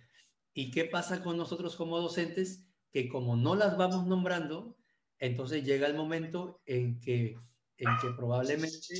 ¿Y 0.54 0.72
qué 0.72 0.86
pasa 0.86 1.22
con 1.22 1.38
nosotros 1.38 1.76
como 1.76 2.00
docentes? 2.00 2.66
Que 2.92 3.08
como 3.08 3.36
no 3.36 3.56
las 3.56 3.78
vamos 3.78 4.08
nombrando, 4.08 4.78
entonces 5.20 5.64
llega 5.64 5.88
el 5.88 5.94
momento 5.94 6.62
en 6.66 7.00
que, 7.00 7.38
en 7.78 7.90
que 8.02 8.10
probablemente 8.18 8.96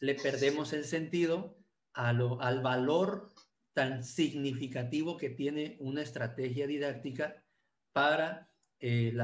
le 0.00 0.14
perdemos 0.14 0.72
el 0.72 0.84
sentido 0.84 1.56
a 1.92 2.12
lo, 2.12 2.40
al 2.40 2.62
valor 2.62 3.32
tan 3.72 4.02
significativo 4.02 5.16
que 5.16 5.30
tiene 5.30 5.76
una 5.80 6.02
estrategia 6.02 6.66
didáctica 6.66 7.44
para 7.92 8.49
eh, 8.80 9.14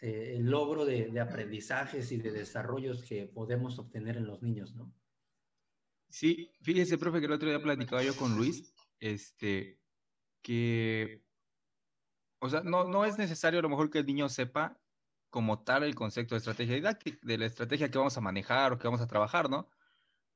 eh, 0.00 0.34
el 0.36 0.50
logro 0.50 0.84
de, 0.84 1.10
de, 1.10 1.20
aprendizajes 1.20 2.12
y 2.12 2.18
de 2.18 2.30
desarrollos 2.30 3.02
que 3.04 3.26
podemos 3.26 3.78
obtener 3.78 4.16
en 4.16 4.26
los 4.26 4.42
niños, 4.42 4.74
¿no? 4.74 4.92
Sí, 6.10 6.50
fíjese, 6.62 6.98
profe, 6.98 7.20
que 7.20 7.26
el 7.26 7.32
otro 7.32 7.48
día 7.48 7.62
platicaba 7.62 8.02
yo 8.02 8.16
con 8.16 8.36
Luis, 8.36 8.74
este, 8.98 9.80
que, 10.42 11.24
o 12.40 12.48
sea, 12.48 12.62
no, 12.62 12.84
no 12.84 13.04
es 13.04 13.16
necesario 13.16 13.60
a 13.60 13.62
lo 13.62 13.68
mejor 13.68 13.90
que 13.90 14.00
el 14.00 14.06
niño 14.06 14.28
sepa 14.28 14.80
como 15.30 15.62
tal 15.62 15.84
el 15.84 15.94
concepto 15.94 16.34
de 16.34 16.38
estrategia 16.38 16.74
didáctica, 16.74 17.18
de 17.22 17.38
la 17.38 17.46
estrategia 17.46 17.90
que 17.90 17.98
vamos 17.98 18.16
a 18.16 18.20
manejar 18.20 18.72
o 18.72 18.78
que 18.78 18.88
vamos 18.88 19.00
a 19.00 19.06
trabajar, 19.06 19.48
¿no? 19.48 19.70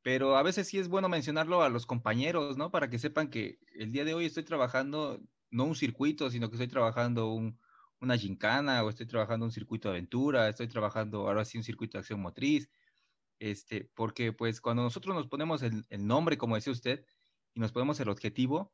Pero 0.03 0.37
a 0.37 0.43
veces 0.43 0.69
sí 0.69 0.79
es 0.79 0.89
bueno 0.89 1.09
mencionarlo 1.09 1.63
a 1.63 1.69
los 1.69 1.87
compañeros, 1.87 2.57
¿no? 2.57 2.71
Para 2.71 2.89
que 2.89 2.99
sepan 2.99 3.29
que 3.29 3.59
el 3.75 3.91
día 3.91 4.05
de 4.05 4.15
hoy 4.15 4.27
estoy 4.27 4.45
trabajando 4.45 5.21
no 5.51 5.65
un 5.65 5.75
circuito, 5.75 6.31
sino 6.31 6.49
que 6.49 6.57
estoy 6.57 6.69
trabajando 6.69 7.33
un, 7.33 7.59
una 8.05 8.17
gincana 8.17 8.85
o 8.85 8.91
estoy 8.91 9.07
trabajando 9.07 9.47
un 9.47 9.53
circuito 9.53 9.89
de 9.89 9.97
aventura, 9.97 10.49
estoy 10.49 10.69
trabajando 10.69 11.27
ahora 11.27 11.45
sí 11.45 11.59
un 11.59 11.65
circuito 11.65 11.99
de 11.99 12.01
acción 12.01 12.21
motriz, 12.21 12.71
este, 13.39 13.91
porque 13.95 14.33
pues 14.33 14.61
cuando 14.61 14.83
nosotros 14.83 15.15
nos 15.15 15.27
ponemos 15.27 15.63
el, 15.63 15.85
nombre, 16.07 16.39
como 16.39 16.55
decía 16.55 16.73
usted, 16.73 17.05
y 17.55 17.61
nos 17.61 17.73
ponemos 17.73 17.99
el 18.01 18.09
objetivo, 18.09 18.73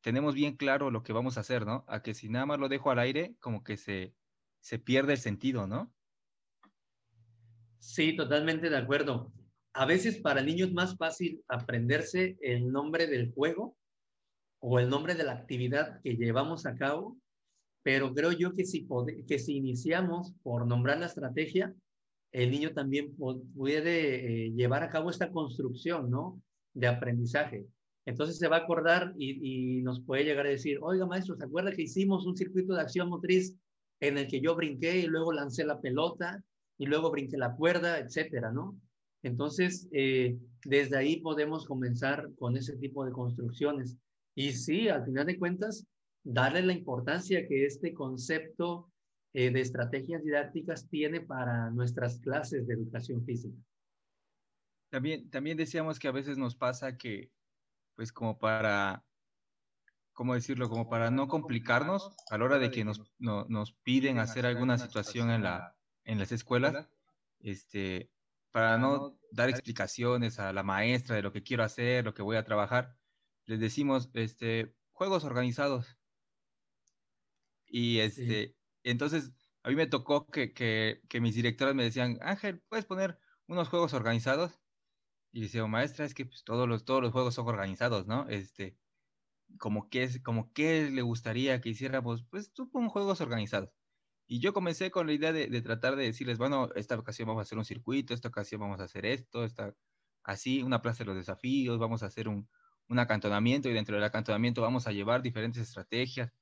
tenemos 0.00 0.34
bien 0.34 0.56
claro 0.56 0.90
lo 0.90 1.02
que 1.02 1.12
vamos 1.12 1.36
a 1.36 1.40
hacer, 1.40 1.66
¿no? 1.66 1.84
A 1.88 2.02
que 2.02 2.14
si 2.14 2.28
nada 2.28 2.46
más 2.46 2.58
lo 2.58 2.68
dejo 2.68 2.90
al 2.90 2.98
aire, 2.98 3.36
como 3.40 3.64
que 3.64 3.76
se, 3.76 4.14
se 4.60 4.78
pierde 4.78 5.14
el 5.14 5.18
sentido, 5.18 5.66
¿no? 5.66 5.92
Sí, 7.78 8.16
totalmente 8.16 8.70
de 8.70 8.76
acuerdo. 8.76 9.32
A 9.72 9.84
veces 9.84 10.18
para 10.18 10.42
niños 10.42 10.68
es 10.68 10.74
más 10.74 10.96
fácil 10.96 11.42
aprenderse 11.48 12.38
el 12.40 12.70
nombre 12.72 13.06
del 13.06 13.32
juego 13.32 13.76
o 14.60 14.78
el 14.78 14.88
nombre 14.88 15.14
de 15.14 15.24
la 15.24 15.32
actividad 15.32 16.00
que 16.02 16.16
llevamos 16.16 16.66
a 16.66 16.76
cabo, 16.76 17.18
pero 17.86 18.12
creo 18.12 18.32
yo 18.32 18.52
que 18.52 18.64
si, 18.64 18.84
que 19.28 19.38
si 19.38 19.58
iniciamos 19.58 20.34
por 20.42 20.66
nombrar 20.66 20.98
la 20.98 21.06
estrategia, 21.06 21.72
el 22.32 22.50
niño 22.50 22.72
también 22.72 23.14
puede 23.14 24.46
eh, 24.46 24.50
llevar 24.50 24.82
a 24.82 24.90
cabo 24.90 25.08
esta 25.08 25.30
construcción, 25.30 26.10
¿no? 26.10 26.42
De 26.74 26.88
aprendizaje. 26.88 27.64
Entonces 28.04 28.38
se 28.38 28.48
va 28.48 28.56
a 28.56 28.60
acordar 28.64 29.14
y, 29.16 29.82
nos 29.82 30.00
puede 30.00 30.24
llegar 30.24 30.46
a 30.46 30.50
decir, 30.50 30.80
oiga 30.82 31.06
maestro, 31.06 31.36
¿se 31.36 31.44
acuerda 31.44 31.70
que 31.70 31.82
hicimos 31.82 32.26
un 32.26 32.36
circuito 32.36 32.74
de 32.74 32.80
acción 32.80 33.08
motriz 33.08 33.54
en 34.00 34.18
el 34.18 34.26
que 34.26 34.40
yo 34.40 34.56
brinqué 34.56 34.98
y 34.98 35.06
luego 35.06 35.32
lancé 35.32 35.64
la 35.64 35.80
pelota 35.80 36.42
y 36.78 36.86
luego 36.86 37.12
brinqué 37.12 37.36
la 37.36 37.54
cuerda, 37.54 38.00
etcétera, 38.00 38.50
¿no? 38.50 38.76
Entonces, 39.22 39.86
eh, 39.92 40.36
desde 40.64 40.96
ahí 40.96 41.20
podemos 41.20 41.64
comenzar 41.64 42.30
con 42.36 42.56
ese 42.56 42.76
tipo 42.78 43.04
de 43.04 43.12
construcciones. 43.12 43.96
Y 44.34 44.54
sí, 44.54 44.88
al 44.88 45.04
final 45.04 45.26
de 45.26 45.38
cuentas, 45.38 45.86
darle 46.26 46.62
la 46.62 46.72
importancia 46.72 47.46
que 47.46 47.66
este 47.66 47.94
concepto 47.94 48.90
eh, 49.32 49.50
de 49.50 49.60
estrategias 49.60 50.24
didácticas 50.24 50.88
tiene 50.88 51.20
para 51.20 51.70
nuestras 51.70 52.18
clases 52.18 52.66
de 52.66 52.74
educación 52.74 53.24
física. 53.24 53.56
También, 54.90 55.30
también 55.30 55.56
decíamos 55.56 55.98
que 55.98 56.08
a 56.08 56.12
veces 56.12 56.36
nos 56.36 56.56
pasa 56.56 56.96
que, 56.96 57.30
pues 57.94 58.12
como 58.12 58.38
para, 58.38 59.04
¿cómo 60.12 60.34
decirlo? 60.34 60.68
Como 60.68 60.88
para 60.88 61.10
no 61.10 61.28
complicarnos 61.28 62.16
a 62.30 62.38
la 62.38 62.44
hora 62.44 62.58
de 62.58 62.70
que 62.70 62.84
nos, 62.84 63.02
no, 63.18 63.44
nos 63.48 63.72
piden 63.72 64.18
hacer 64.18 64.46
alguna 64.46 64.78
situación 64.78 65.30
en, 65.30 65.44
la, 65.44 65.76
en 66.04 66.18
las 66.18 66.32
escuelas, 66.32 66.88
este, 67.38 68.10
para 68.50 68.78
no 68.78 69.16
dar 69.30 69.48
explicaciones 69.48 70.40
a 70.40 70.52
la 70.52 70.64
maestra 70.64 71.14
de 71.14 71.22
lo 71.22 71.32
que 71.32 71.44
quiero 71.44 71.62
hacer, 71.62 72.04
lo 72.04 72.14
que 72.14 72.22
voy 72.22 72.36
a 72.36 72.44
trabajar, 72.44 72.96
les 73.44 73.60
decimos, 73.60 74.10
este, 74.14 74.74
juegos 74.90 75.22
organizados. 75.24 75.96
Y 77.78 77.98
este, 78.00 78.46
sí. 78.46 78.56
entonces 78.84 79.32
a 79.62 79.68
mí 79.68 79.74
me 79.74 79.86
tocó 79.86 80.26
que, 80.26 80.54
que, 80.54 81.02
que, 81.10 81.20
mis 81.20 81.34
directores 81.34 81.74
me 81.74 81.84
decían, 81.84 82.18
Ángel, 82.22 82.62
¿puedes 82.70 82.86
poner 82.86 83.18
unos 83.48 83.68
juegos 83.68 83.92
organizados? 83.92 84.58
Y 85.30 85.42
decía, 85.42 85.66
maestra, 85.66 86.06
es 86.06 86.14
que 86.14 86.24
pues, 86.24 86.42
todos, 86.42 86.66
los, 86.66 86.86
todos 86.86 87.02
los 87.02 87.12
juegos 87.12 87.34
son 87.34 87.46
organizados, 87.48 88.06
¿no? 88.06 88.26
Este, 88.30 88.78
como 89.58 89.90
que, 89.90 90.22
como 90.22 90.54
que 90.54 90.90
le 90.90 91.02
gustaría 91.02 91.60
que 91.60 91.68
hiciéramos, 91.68 92.24
pues 92.30 92.50
tú 92.54 92.70
pon 92.70 92.88
juegos 92.88 93.20
organizados. 93.20 93.70
Y 94.26 94.40
yo 94.40 94.54
comencé 94.54 94.90
con 94.90 95.06
la 95.06 95.12
idea 95.12 95.34
de, 95.34 95.48
de, 95.48 95.62
tratar 95.62 95.96
de 95.96 96.04
decirles, 96.04 96.38
bueno, 96.38 96.70
esta 96.76 96.98
ocasión 96.98 97.28
vamos 97.28 97.42
a 97.42 97.44
hacer 97.44 97.58
un 97.58 97.66
circuito, 97.66 98.14
esta 98.14 98.28
ocasión 98.28 98.62
vamos 98.62 98.80
a 98.80 98.84
hacer 98.84 99.04
esto, 99.04 99.44
esta, 99.44 99.74
así, 100.24 100.62
una 100.62 100.80
plaza 100.80 101.04
de 101.04 101.08
los 101.08 101.16
desafíos, 101.16 101.78
vamos 101.78 102.02
a 102.02 102.06
hacer 102.06 102.28
un, 102.28 102.48
un 102.88 102.98
acantonamiento 103.00 103.68
y 103.68 103.74
dentro 103.74 103.96
del 103.96 104.04
acantonamiento 104.04 104.62
vamos 104.62 104.86
a 104.86 104.92
llevar 104.92 105.20
diferentes 105.20 105.62
estrategias. 105.62 106.32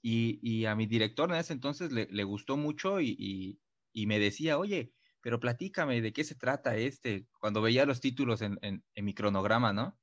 Y, 0.00 0.38
y 0.42 0.64
a 0.66 0.74
mi 0.74 0.86
director 0.86 1.30
en 1.30 1.36
ese 1.36 1.52
entonces 1.52 1.92
le, 1.92 2.06
le 2.10 2.24
gustó 2.24 2.56
mucho 2.56 3.00
y, 3.00 3.16
y, 3.18 3.60
y, 3.92 4.06
me 4.06 4.18
decía, 4.18 4.58
oye, 4.58 4.92
pero 5.20 5.40
platícame 5.40 6.00
de 6.00 6.12
qué 6.12 6.24
se 6.24 6.36
trata 6.36 6.76
este, 6.76 7.26
cuando 7.40 7.62
veía 7.62 7.84
los 7.84 8.00
títulos 8.00 8.42
en, 8.42 8.58
en, 8.62 8.84
en 8.94 9.04
mi 9.04 9.14
cronograma, 9.14 9.72
¿no? 9.72 9.98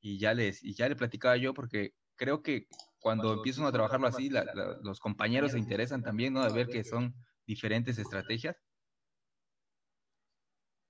Y 0.00 0.18
ya, 0.18 0.32
les, 0.32 0.64
y 0.64 0.74
ya 0.74 0.88
le 0.88 0.96
platicaba 0.96 1.36
yo 1.36 1.52
porque 1.52 1.94
creo 2.16 2.42
que 2.42 2.66
cuando, 2.98 3.24
cuando 3.24 3.34
empiezan 3.34 3.66
a 3.66 3.72
trabajarlo 3.72 4.06
así, 4.06 4.30
la, 4.30 4.44
la, 4.44 4.78
los 4.82 5.00
compañeros 5.00 5.52
se 5.52 5.58
interesan 5.58 6.02
también, 6.02 6.32
¿no? 6.32 6.44
De 6.44 6.52
ver 6.52 6.68
que 6.68 6.84
son 6.84 7.14
diferentes 7.46 7.98
estrategias. 7.98 8.56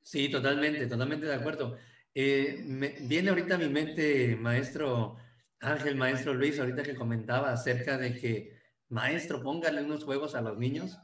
Sí, 0.03 0.29
totalmente, 0.29 0.87
totalmente 0.87 1.27
de 1.27 1.35
acuerdo. 1.35 1.77
Eh, 2.15 2.63
me, 2.67 2.97
viene 3.03 3.31
ahorita 3.31 3.55
a 3.55 3.59
mi 3.59 3.69
mente, 3.69 4.37
maestro 4.37 5.17
Ángel, 5.61 5.95
maestro 5.95 6.35
Luis, 6.35 6.59
ahorita 6.59 6.83
que 6.83 6.95
comentaba 6.95 7.53
acerca 7.53 7.99
de 7.99 8.19
que, 8.19 8.59
maestro, 8.89 9.43
póngale 9.43 9.83
unos 9.83 10.05
juegos 10.05 10.35
a 10.35 10.41
los 10.41 10.59
niños. 10.59 10.99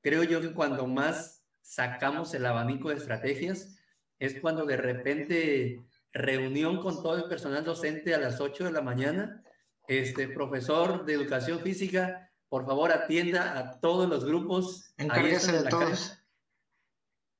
Creo 0.00 0.22
yo 0.22 0.40
que 0.40 0.52
cuando 0.54 0.86
más 0.86 1.44
sacamos 1.60 2.32
el 2.34 2.46
abanico 2.46 2.88
de 2.88 2.96
estrategias 2.96 3.76
es 4.18 4.40
cuando 4.40 4.64
de 4.64 4.76
repente 4.76 5.84
reunión 6.12 6.80
con 6.80 7.02
todo 7.02 7.16
el 7.16 7.28
personal 7.28 7.64
docente 7.64 8.14
a 8.14 8.18
las 8.18 8.40
8 8.40 8.64
de 8.64 8.72
la 8.72 8.80
mañana, 8.80 9.42
este 9.88 10.28
profesor 10.28 11.04
de 11.04 11.14
educación 11.14 11.60
física, 11.60 12.30
por 12.48 12.66
favor 12.66 12.92
atienda 12.92 13.58
a 13.58 13.80
todos 13.80 14.08
los 14.08 14.24
grupos. 14.24 14.92
Encárguese 14.98 15.52
de 15.52 15.68
todos. 15.68 16.18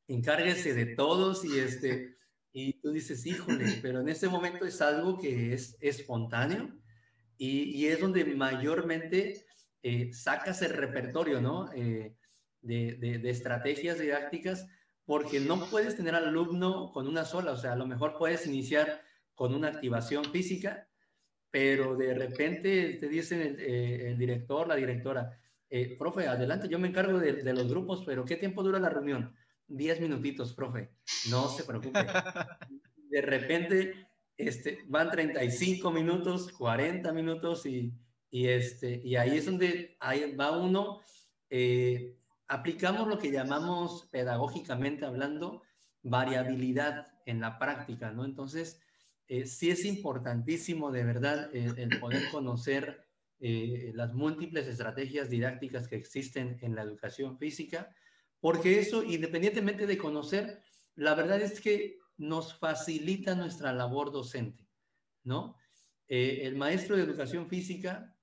Encárguese 0.09 0.75
de 0.75 0.87
todos 0.97 1.45
y 1.45 1.59
este, 1.59 2.17
y 2.53 2.75
tú 2.81 2.91
dices, 2.91 3.25
híjole, 3.27 3.79
pero 3.83 4.01
en 4.01 4.09
ese 4.09 4.29
momento 4.29 4.65
es 4.65 4.81
algo 4.81 5.19
que 5.19 5.55
es 5.55 5.77
espontáneo 5.81 6.69
y, 7.37 7.87
es 7.87 8.01
donde 8.01 8.25
mayormente 8.35 9.47
eh, 9.83 10.13
sacas 10.13 10.61
el 10.63 10.75
repertorio, 10.75 11.41
¿no? 11.41 11.73
Eh, 11.73 12.15
de, 12.61 12.97
de, 12.97 13.31
estrategias 13.31 13.99
didácticas, 13.99 14.69
porque 15.07 15.41
no 15.41 15.65
puedes 15.71 15.97
tener 15.97 16.15
al 16.15 16.29
alumno 16.29 16.93
con 16.93 17.09
una 17.09 17.25
sola, 17.25 17.53
o 17.53 17.57
sea, 17.57 17.73
a 17.73 17.77
lo 17.77 17.87
mejor 17.87 18.19
puedes 18.19 18.47
iniciar 18.47 19.01
con 19.35 19.55
una 19.55 19.69
activación 19.69 20.27
física, 20.27 20.87
pero 21.51 21.97
de 21.97 22.13
repente 22.13 22.99
te 23.01 23.09
dicen 23.09 23.41
el, 23.41 23.57
eh, 23.59 24.15
director, 24.19 24.69
la 24.69 24.77
directora, 24.77 25.31
profe, 25.99 26.27
adelante, 26.27 26.69
yo 26.69 26.79
me 26.79 26.89
encargo 26.89 27.19
de, 27.19 27.33
de, 27.33 27.53
los 27.55 27.71
grupos, 27.71 28.03
pero 28.05 28.25
¿qué 28.27 28.37
tiempo 28.37 28.63
dura 28.63 28.79
la 28.79 28.91
reunión? 28.91 29.35
Diez 29.71 30.01
minutitos, 30.01 30.53
profe, 30.53 30.91
no 31.31 31.49
se 31.49 31.63
preocupe. 31.63 32.01
De 33.09 33.23
repente 33.23 34.09
este, 34.37 34.81
van 34.89 35.11
35 35.11 35.91
minutos, 35.93 36.51
40 36.53 37.13
minutos 37.13 37.67
y, 37.67 37.95
y, 38.31 38.49
este, 38.49 39.01
y 39.05 39.15
ahí 39.15 39.39
es 39.39 39.47
donde 39.47 39.97
ahí 40.01 40.35
va 40.35 40.59
uno. 40.59 41.01
Eh, 41.49 42.17
aplicamos 42.49 43.07
lo 43.07 43.19
que 43.19 43.31
llamamos 43.31 44.09
pedagógicamente 44.11 45.07
hablando 45.07 45.63
variabilidad 46.03 47.07
en 47.27 47.41
la 47.41 47.59
práctica, 47.59 48.11
¿no? 48.11 48.25
Entonces, 48.25 48.81
eh, 49.29 49.47
sí 49.47 49.71
es 49.71 49.85
importantísimo 49.85 50.91
de 50.91 51.05
verdad 51.05 51.55
el, 51.55 52.01
poder 52.01 52.29
conocer 52.33 53.07
eh, 53.39 53.93
las 53.95 54.13
múltiples 54.15 54.67
estrategias 54.67 55.31
didácticas 55.31 55.87
que 55.87 55.95
existen 55.95 56.59
en 56.63 56.75
la 56.75 56.83
educación 56.83 57.39
física, 57.39 57.95
porque 58.41 58.79
eso, 58.79 59.03
independientemente 59.03 59.87
de 59.87 59.99
conocer, 59.99 60.63
la 60.95 61.15
verdad 61.15 61.41
es 61.41 61.61
que 61.61 61.99
nos 62.17 62.59
facilita 62.59 63.35
nuestra 63.35 63.73
labor 63.73 64.13
docente, 64.13 64.69
¿no? 65.25 65.57
Eh, 66.09 66.41
el 66.43 66.57
maestro 66.57 66.97
de 66.97 67.03
educación 67.03 67.49
física 67.49 68.15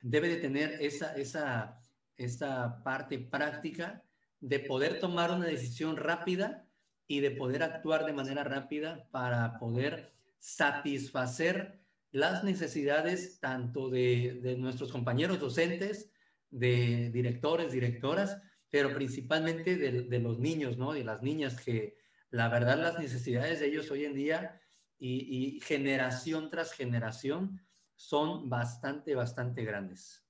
debe 0.00 0.28
de 0.28 0.36
tener 0.36 0.76
esa, 0.80 1.14
esa, 1.16 1.80
esa 2.16 2.82
parte 2.82 3.18
práctica 3.18 4.04
de 4.40 4.58
poder 4.60 4.98
tomar 5.00 5.30
una 5.30 5.46
decisión 5.46 5.96
rápida 5.96 6.66
y 7.06 7.20
de 7.20 7.30
poder 7.30 7.62
actuar 7.62 8.04
de 8.04 8.12
manera 8.12 8.44
rápida 8.44 9.08
para 9.10 9.58
poder 9.58 10.12
satisfacer 10.38 11.80
las 12.10 12.44
necesidades 12.44 13.38
tanto 13.40 13.88
de, 13.88 14.40
de, 14.42 14.56
nuestros 14.56 14.92
compañeros 14.92 15.40
docentes, 15.40 16.10
de 16.50 17.10
directores, 17.10 17.72
directoras, 17.72 18.40
pero 18.72 18.94
principalmente 18.94 19.76
de, 19.76 20.18
los 20.18 20.38
niños, 20.38 20.78
¿no? 20.78 20.94
De 20.94 21.04
las 21.04 21.22
niñas 21.22 21.60
que 21.60 21.98
la 22.30 22.48
verdad 22.48 22.78
las 22.78 22.98
necesidades 22.98 23.60
de 23.60 23.66
ellos 23.66 23.90
hoy 23.90 24.06
en 24.06 24.14
día 24.14 24.62
y, 24.98 25.60
generación 25.62 26.48
tras 26.48 26.72
generación 26.72 27.60
son 27.96 28.48
bastante, 28.48 29.14
bastante 29.14 29.62
grandes. 29.66 30.24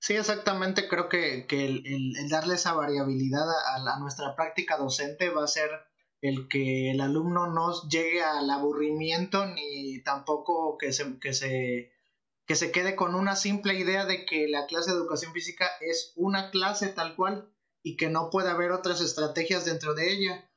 Sí, 0.00 0.14
exactamente. 0.14 0.88
Creo 0.88 1.08
que, 1.08 1.46
el, 1.48 2.28
darle 2.28 2.56
esa 2.56 2.72
variabilidad 2.72 3.46
a, 3.76 4.00
nuestra 4.00 4.34
práctica 4.34 4.76
docente 4.76 5.30
va 5.30 5.44
a 5.44 5.46
ser 5.46 5.70
el 6.20 6.48
que 6.48 6.90
el 6.90 7.00
alumno 7.00 7.46
no 7.46 7.88
llegue 7.88 8.24
al 8.24 8.50
aburrimiento 8.50 9.46
ni 9.46 10.02
tampoco 10.02 10.76
que 10.78 10.92
se, 10.92 11.20
que 11.20 11.32
se, 11.32 11.92
que 12.46 12.56
se 12.56 12.72
quede 12.72 12.96
con 12.96 13.14
una 13.14 13.36
simple 13.36 13.74
idea 13.74 14.04
de 14.04 14.26
que 14.26 14.48
la 14.48 14.66
clase 14.66 14.90
de 14.90 14.96
educación 14.96 15.32
física 15.32 15.70
es 15.80 16.12
una 16.16 16.50
clase 16.50 16.88
tal 16.88 17.14
cual 17.14 17.52
y 17.82 17.96
que 17.96 18.08
no 18.08 18.30
puede 18.30 18.50
haber 18.50 18.72
otras 18.72 19.00
estrategias 19.00 19.64
dentro 19.64 19.94
de 19.94 20.12
ella. 20.12 20.50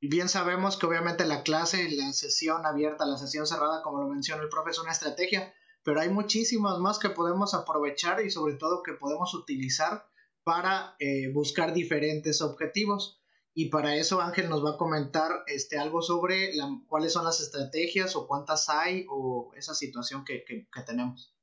Bien 0.00 0.28
sabemos 0.28 0.76
que 0.76 0.86
obviamente 0.86 1.24
la 1.24 1.42
clase, 1.42 1.90
la 1.90 2.12
sesión 2.12 2.66
abierta, 2.66 3.06
la 3.06 3.18
sesión 3.18 3.46
cerrada, 3.46 3.82
como 3.82 4.02
lo 4.02 4.08
menciona 4.08 4.42
el 4.42 4.48
profe, 4.48 4.70
es 4.70 4.78
una 4.78 4.92
estrategia, 4.92 5.54
pero 5.82 6.00
hay 6.00 6.08
muchísimas 6.10 6.78
más 6.78 6.98
que 6.98 7.10
podemos 7.10 7.54
aprovechar 7.54 8.24
y 8.24 8.30
sobre 8.30 8.54
todo 8.54 8.82
que 8.82 8.92
podemos 8.92 9.34
utilizar 9.34 10.06
para 10.44 10.96
eh, 10.98 11.32
buscar 11.32 11.72
diferentes 11.72 12.42
objetivos. 12.42 13.20
Y 13.58 13.70
para 13.70 13.96
eso 13.96 14.20
Ángel 14.20 14.50
nos 14.50 14.62
va 14.62 14.72
a 14.72 14.76
comentar 14.76 15.42
este, 15.46 15.78
algo 15.78 16.02
sobre 16.02 16.52
cuáles 16.88 17.14
son 17.14 17.24
las 17.24 17.40
estrategias 17.40 18.14
o 18.14 18.26
cuántas 18.28 18.68
hay 18.68 19.06
o 19.08 19.50
esa 19.56 19.74
situación 19.74 20.26
que, 20.26 20.44
tenemos. 20.84 21.34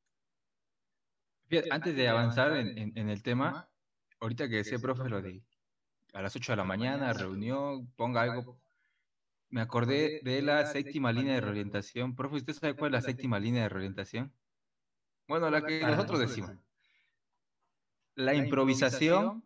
Antes 1.71 1.95
de 1.95 2.07
avanzar 2.07 2.55
en, 2.55 2.95
en 2.95 3.09
el 3.09 3.23
tema, 3.23 3.67
ahorita 4.19 4.47
que 4.47 4.57
decía, 4.57 4.77
profe, 4.77 5.09
lo 5.09 5.23
de 5.23 5.41
a 6.13 6.21
las 6.21 6.35
8 6.35 6.51
de 6.51 6.55
la 6.57 6.63
mañana, 6.63 7.13
reunión, 7.13 7.91
ponga 7.95 8.21
algo. 8.21 8.61
Me 9.49 9.61
acordé 9.61 10.21
de 10.23 10.43
la 10.43 10.67
séptima 10.67 11.11
línea 11.11 11.33
de 11.33 11.41
reorientación. 11.41 12.15
Profe, 12.15 12.35
¿usted 12.35 12.53
sabe 12.53 12.75
cuál 12.75 12.93
es 12.93 13.03
la 13.03 13.09
séptima 13.09 13.39
línea 13.39 13.63
de 13.63 13.69
reorientación? 13.69 14.31
Bueno, 15.27 15.49
la 15.49 15.65
que 15.65 15.81
nosotros 15.81 16.19
decimos. 16.19 16.51
La 18.13 18.35
improvisación 18.35 19.43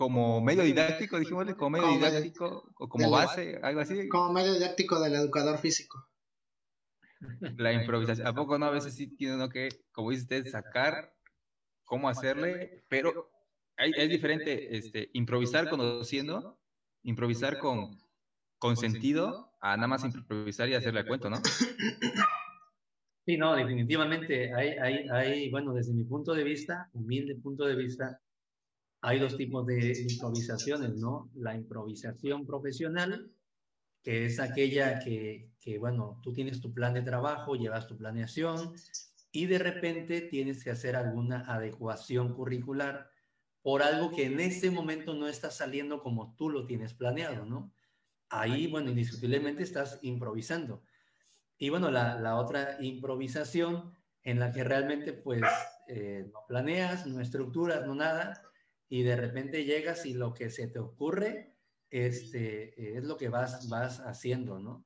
como 0.00 0.40
medio 0.40 0.62
didáctico, 0.62 1.18
dijimosle, 1.18 1.56
como 1.56 1.76
medio 1.76 1.88
didáctico, 1.88 2.72
o 2.78 2.88
como 2.88 3.10
base, 3.10 3.60
algo 3.62 3.80
así. 3.82 4.08
Como 4.08 4.32
medio 4.32 4.54
didáctico 4.54 4.98
del 4.98 5.14
educador 5.14 5.58
físico. 5.58 6.08
La 7.58 7.74
improvisación. 7.74 8.26
¿A 8.26 8.32
poco 8.32 8.58
no? 8.58 8.64
A 8.64 8.70
veces 8.70 8.94
sí 8.94 9.14
tiene 9.14 9.34
uno 9.34 9.50
que, 9.50 9.68
como 9.92 10.08
dice 10.08 10.22
usted, 10.22 10.46
sacar 10.46 11.12
cómo 11.84 12.08
hacerle, 12.08 12.82
pero 12.88 13.30
hay, 13.76 13.92
es 13.94 14.08
diferente 14.08 14.74
este, 14.74 15.10
improvisar 15.12 15.68
conociendo, 15.68 16.58
improvisar 17.02 17.58
con, 17.58 18.00
con 18.56 18.78
sentido, 18.78 19.52
a 19.60 19.76
nada 19.76 19.88
más 19.88 20.02
improvisar 20.02 20.70
y 20.70 20.76
hacerle 20.76 21.04
cuento, 21.04 21.28
¿no? 21.28 21.36
Sí, 23.26 23.36
no, 23.36 23.54
definitivamente 23.54 24.54
hay, 24.54 24.70
hay, 24.78 25.08
hay, 25.10 25.50
bueno, 25.50 25.74
desde 25.74 25.92
mi 25.92 26.04
punto 26.04 26.32
de 26.32 26.42
vista, 26.42 26.88
humilde 26.94 27.36
punto 27.36 27.66
de 27.66 27.76
vista, 27.76 28.18
hay 29.02 29.18
dos 29.18 29.36
tipos 29.36 29.66
de 29.66 30.06
improvisaciones, 30.08 30.96
¿no? 30.96 31.30
La 31.34 31.54
improvisación 31.54 32.46
profesional, 32.46 33.32
que 34.02 34.26
es 34.26 34.40
aquella 34.40 34.98
que, 34.98 35.50
que, 35.60 35.78
bueno, 35.78 36.20
tú 36.22 36.32
tienes 36.32 36.60
tu 36.60 36.72
plan 36.72 36.94
de 36.94 37.02
trabajo, 37.02 37.54
llevas 37.54 37.86
tu 37.86 37.96
planeación, 37.96 38.74
y 39.32 39.46
de 39.46 39.58
repente 39.58 40.20
tienes 40.22 40.64
que 40.64 40.70
hacer 40.70 40.96
alguna 40.96 41.40
adecuación 41.46 42.34
curricular 42.34 43.10
por 43.62 43.82
algo 43.82 44.10
que 44.10 44.24
en 44.24 44.40
ese 44.40 44.70
momento 44.70 45.14
no 45.14 45.28
está 45.28 45.50
saliendo 45.50 46.02
como 46.02 46.34
tú 46.36 46.50
lo 46.50 46.66
tienes 46.66 46.94
planeado, 46.94 47.44
¿no? 47.44 47.72
Ahí, 48.28 48.66
bueno, 48.66 48.90
indiscutiblemente 48.90 49.62
estás 49.62 49.98
improvisando. 50.02 50.82
Y 51.58 51.68
bueno, 51.68 51.90
la, 51.90 52.36
otra 52.36 52.78
improvisación 52.80 53.92
en 54.22 54.38
la 54.38 54.50
que 54.52 54.64
realmente 54.64 55.12
pues 55.12 55.42
eh, 55.88 56.30
no 56.32 56.40
planeas, 56.48 57.06
no 57.06 57.20
estructuras, 57.20 57.86
no 57.86 57.94
nada, 57.94 58.42
y 58.90 59.02
de 59.02 59.16
repente 59.16 59.64
llegas 59.64 60.04
y 60.04 60.12
lo 60.12 60.34
que 60.34 60.50
se 60.50 60.68
te 60.68 60.78
ocurre 60.78 61.56
este, 61.88 62.98
es 62.98 63.04
lo 63.04 63.16
que 63.16 63.30
vas, 63.30 63.70
vas 63.70 64.00
haciendo, 64.00 64.58
¿no? 64.58 64.84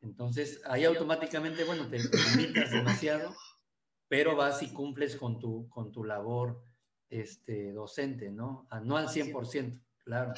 Entonces, 0.00 0.62
ahí 0.66 0.84
automáticamente, 0.84 1.64
bueno, 1.64 1.88
te, 1.88 1.98
limitas 1.98 2.70
demasiado 2.70 3.34
pero 4.08 4.34
vas 4.34 4.62
y 4.62 4.72
cumples 4.72 5.16
con 5.16 5.38
tu, 5.38 5.68
con 5.68 5.92
tu 5.92 6.02
labor 6.02 6.64
este, 7.10 7.72
docente, 7.72 8.30
¿no? 8.30 8.66
No 8.82 8.96
al 8.96 9.08
100%, 9.08 9.80
claro, 10.04 10.32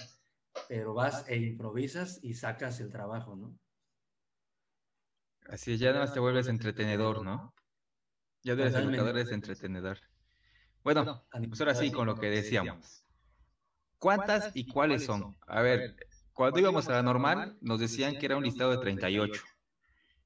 pero 0.68 0.92
vas 0.92 1.25
e 1.29 1.37
improvisas 1.37 2.18
y 2.23 2.35
sacas 2.35 2.81
el 2.81 2.90
trabajo, 2.90 3.37
¿no? 3.37 3.57
Así 5.49 5.73
es, 5.73 5.81
ya 5.81 5.88
nada 5.92 6.05
más 6.05 6.12
te 6.12 6.20
vuelves 6.20 6.49
entretenedor, 6.49 7.25
¿no? 7.25 7.55
Ya 8.42 8.53
eres 8.55 8.75
educador, 8.75 9.16
eres 9.16 9.33
entretenedor. 9.33 9.99
Bueno, 10.83 11.25
pues 11.31 11.61
ahora 11.61 11.75
sí, 11.75 11.90
con 11.92 12.07
lo 12.07 12.16
que 12.16 12.31
decíamos. 12.31 12.99
¿Cuántas 14.00 14.50
y 14.54 14.66
cuáles 14.66 15.04
son? 15.04 15.36
A 15.46 15.60
ver, 15.60 15.94
cuando 16.32 16.58
íbamos 16.58 16.88
a 16.88 16.92
la 16.92 17.02
normal, 17.02 17.58
nos 17.60 17.78
decían 17.78 18.16
que 18.16 18.24
era 18.24 18.38
un 18.38 18.44
listado 18.44 18.70
de 18.70 18.78
38 18.78 19.42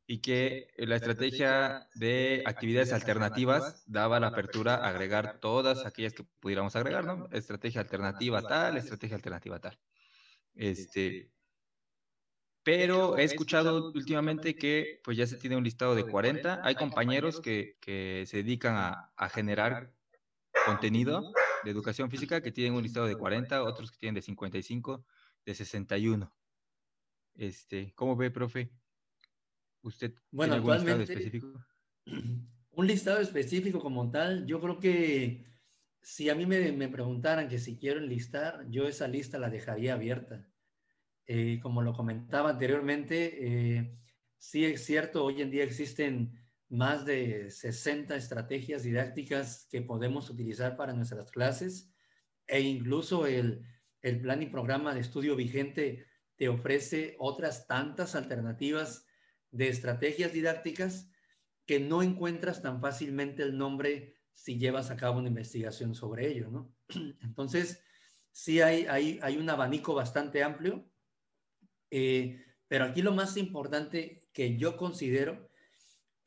y 0.07 0.21
que 0.21 0.69
la 0.77 0.95
estrategia 0.95 1.89
de 1.97 2.45
actividades 2.47 2.93
alternativas 2.93 3.83
daba 3.87 4.21
la 4.21 4.29
apertura 4.29 4.77
a 4.77 4.91
agregar 4.91 5.41
todas 5.41 5.87
aquellas 5.87 6.13
que 6.13 6.25
pudiéramos 6.39 6.77
agregar, 6.77 7.05
¿no? 7.05 7.29
Estrategia 7.33 7.81
alternativa 7.81 8.43
tal, 8.43 8.77
estrategia 8.77 9.17
alternativa 9.17 9.59
tal. 9.59 9.77
Este, 10.55 11.33
pero 12.63 13.19
he 13.19 13.25
escuchado 13.25 13.91
últimamente 13.93 14.55
que 14.55 15.01
pues 15.03 15.17
ya 15.17 15.27
se 15.27 15.37
tiene 15.37 15.57
un 15.57 15.65
listado 15.65 15.97
de 15.97 16.05
40. 16.05 16.61
Hay 16.63 16.77
compañeros 16.77 17.41
que, 17.41 17.77
que 17.81 18.23
se 18.29 18.37
dedican 18.37 18.77
a, 18.77 19.13
a, 19.17 19.29
generar 19.29 19.93
contenido 20.65 21.33
de 21.65 21.71
educación 21.71 22.11
física 22.11 22.41
que 22.41 22.53
tienen 22.53 22.75
un 22.75 22.83
listado 22.83 23.07
de 23.07 23.17
40, 23.17 23.63
otros 23.63 23.91
que 23.91 23.99
tienen 23.99 24.15
de 24.15 24.23
55, 24.23 25.05
de 25.45 25.55
61. 25.55 26.37
Este, 27.35 27.93
¿cómo 27.95 28.17
ve, 28.17 28.31
profe? 28.31 28.71
¿Usted 29.83 30.15
bueno, 30.31 30.61
tiene 30.61 30.73
algún 30.73 31.01
específico? 31.01 31.65
Un 32.77 32.89
listado 32.89 33.21
específico 33.21 33.81
como 33.81 34.11
tal, 34.11 34.47
yo 34.47 34.61
creo 34.61 34.81
que 34.81 35.47
si 36.03 36.29
a 36.29 36.35
mí 36.35 36.45
me, 36.45 36.73
me 36.73 36.89
preguntaran 36.89 37.49
que 37.49 37.59
si 37.59 37.77
quiero 37.77 38.01
enlistar, 38.01 38.69
yo 38.69 38.89
esa 38.89 39.07
lista 39.07 39.39
la 39.39 39.49
dejaría 39.49 39.95
abierta. 39.95 40.45
Eh, 41.27 41.61
como 41.63 41.83
lo 41.83 41.95
comentaba 41.95 42.51
anteriormente, 42.51 43.79
eh, 43.79 43.97
sí 44.37 44.65
es 44.65 44.85
cierto, 44.85 45.25
hoy 45.25 45.41
en 45.41 45.51
día 45.51 45.65
existen 45.65 46.44
más 46.69 47.05
de 47.05 47.51
60 47.51 48.17
estrategias 48.17 48.83
didácticas 48.83 49.67
que 49.71 49.83
podemos 49.83 50.31
utilizar 50.31 50.77
para 50.77 50.93
nuestras 50.93 51.31
clases 51.31 51.93
e 52.47 52.61
incluso 52.61 53.27
el, 53.27 53.65
el 54.03 54.21
plan 54.21 54.43
y 54.43 54.47
programa 54.47 54.95
de 54.95 55.01
estudio 55.01 55.37
vigente 55.37 56.07
te 56.37 56.49
ofrece 56.49 57.17
otras 57.19 57.67
tantas 57.67 58.15
alternativas 58.15 59.07
de 59.51 59.69
estrategias 59.69 60.33
didácticas 60.33 61.11
que 61.67 61.81
no 61.81 62.03
encuentras 62.03 62.61
tan 62.61 62.81
fácilmente 62.81 63.43
el 63.43 63.57
nombre 63.57 64.15
si 64.33 64.59
llevas 64.59 64.91
a 64.91 64.97
cabo 64.97 65.19
una 65.19 65.29
investigación 65.29 65.95
sobre 65.95 66.29
ello. 66.29 66.71
Entonces, 67.23 67.83
sí 68.33 68.61
hay, 68.61 68.87
hay, 68.87 69.19
hay 69.23 69.37
un 69.37 69.49
abanico 69.49 69.95
bastante 69.95 70.43
amplio, 70.43 70.91
eh, 71.91 72.45
pero 72.67 72.85
aquí 72.85 73.01
lo 73.01 73.13
más 73.13 73.37
importante 73.37 74.29
que 74.33 74.57
yo 74.57 74.77
considero 74.77 75.49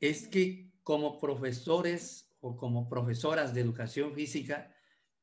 es 0.00 0.28
que 0.28 0.72
como 0.82 1.18
profesores 1.18 2.34
o 2.40 2.56
como 2.56 2.88
profesoras 2.88 3.52
de 3.54 3.60
educación 3.60 4.14
física, 4.14 4.74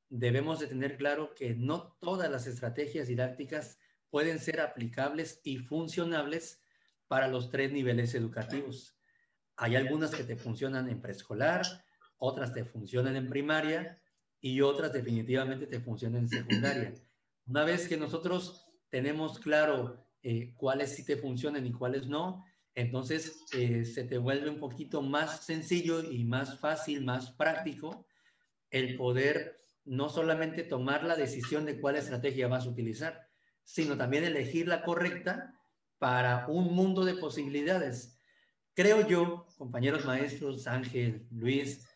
debemos 0.10 0.60
de 0.60 0.68
tener 0.68 0.98
claro 0.98 1.34
que 1.34 1.56
no 1.56 1.98
todas 2.00 2.30
las 2.30 2.48
estrategias 2.48 3.08
didácticas 3.08 3.80
pueden 4.10 4.40
ser 4.40 4.62
aplicables 4.62 5.42
y 5.44 5.58
funcionables 5.58 6.62
para 7.08 7.28
los 7.28 7.50
tres 7.50 7.72
niveles 7.72 8.16
educativos. 8.16 8.98
Hay 9.58 9.76
algunas 9.76 10.14
que 10.14 10.24
te 10.24 10.36
funcionan 10.36 10.90
en 10.90 11.02
preescolar, 11.02 11.66
otras 12.18 12.54
te 12.54 12.66
funcionan 12.66 13.16
en 13.16 13.30
primaria 13.30 14.02
y 14.40 14.62
otras 14.62 14.94
definitivamente 14.94 15.68
te 15.68 15.80
funcionan 15.80 16.24
en 16.24 16.30
secundaria. 16.30 16.94
Una 17.48 17.64
vez 17.64 17.88
que 17.88 17.98
nosotros 17.98 18.68
tenemos 18.90 19.40
claro 19.40 20.06
eh, 20.22 20.54
cuáles 20.56 20.96
sí 20.96 21.06
te 21.06 21.18
funcionan 21.18 21.66
y 21.66 21.72
cuáles 21.72 22.08
no, 22.08 22.46
entonces 22.76 23.46
eh, 23.54 23.86
se 23.86 24.04
te 24.04 24.18
vuelve 24.18 24.50
un 24.50 24.60
poquito 24.60 25.02
más 25.02 25.46
sencillo 25.46 26.04
y 26.04 26.26
más 26.26 26.60
fácil, 26.60 27.04
más 27.04 27.32
práctico 27.32 28.06
el 28.70 28.98
poder 28.98 29.62
no 29.86 30.10
solamente 30.10 30.64
tomar 30.64 31.04
la 31.04 31.16
decisión 31.16 31.66
de 31.66 31.80
cuál 31.80 31.96
estrategia 31.96 32.48
vas 32.48 32.66
a 32.66 32.70
utilizar, 32.70 33.30
sino 33.64 33.98
también 33.98 34.24
elegir 34.24 34.68
la 34.68 34.84
correcta 34.84 35.54
para 35.98 36.48
un 36.48 36.74
mundo 36.74 37.06
de 37.06 37.16
posibilidades. 37.16 38.20
Creo 38.74 39.08
yo, 39.08 39.48
compañeros 39.58 40.06
maestros, 40.06 40.68
Ángel, 40.68 41.26
Luis, 41.32 41.88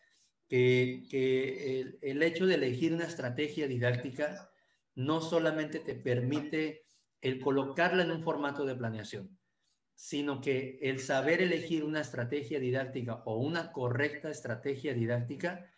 que, 0.48 1.02
que 1.10 1.98
el, 2.00 2.22
hecho 2.22 2.46
de 2.46 2.54
elegir 2.54 2.94
una 2.94 3.04
estrategia 3.04 3.68
didáctica 3.68 4.50
no 4.94 5.20
solamente 5.20 5.78
te 5.78 5.94
permite 5.94 6.86
el 7.20 7.38
colocarla 7.40 8.02
en 8.02 8.10
un 8.10 8.22
formato 8.22 8.64
de 8.64 8.74
planeación, 8.74 9.38
sino 10.00 10.40
que 10.40 10.78
el 10.80 10.98
saber 10.98 11.42
elegir 11.42 11.84
una 11.84 12.00
estrategia 12.00 12.58
didáctica 12.58 13.16
o 13.26 13.36
una 13.36 13.70
correcta 13.70 14.30
estrategia 14.30 14.94
didáctica 14.94 15.70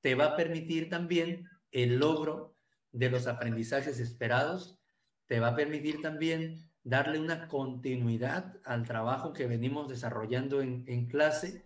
te 0.00 0.16
va 0.16 0.24
a 0.24 0.36
permitir 0.36 0.90
también 0.90 1.48
el 1.70 2.00
logro 2.00 2.56
de 2.90 3.10
los 3.10 3.28
aprendizajes 3.28 4.00
esperados, 4.00 4.80
te 5.26 5.38
va 5.38 5.50
a 5.50 5.54
permitir 5.54 6.02
también 6.02 6.68
darle 6.82 7.20
una 7.20 7.46
continuidad 7.46 8.56
al 8.64 8.84
trabajo 8.84 9.32
que 9.32 9.46
venimos 9.46 9.88
desarrollando 9.88 10.60
en, 10.62 11.06
clase 11.06 11.64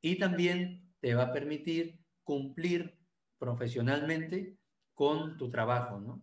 y 0.00 0.18
también 0.18 0.90
te 1.00 1.14
va 1.14 1.24
a 1.24 1.32
permitir 1.34 2.00
cumplir 2.24 2.98
profesionalmente 3.38 4.56
con 4.94 5.36
tu 5.36 5.50
trabajo, 5.50 6.00
¿no? 6.00 6.22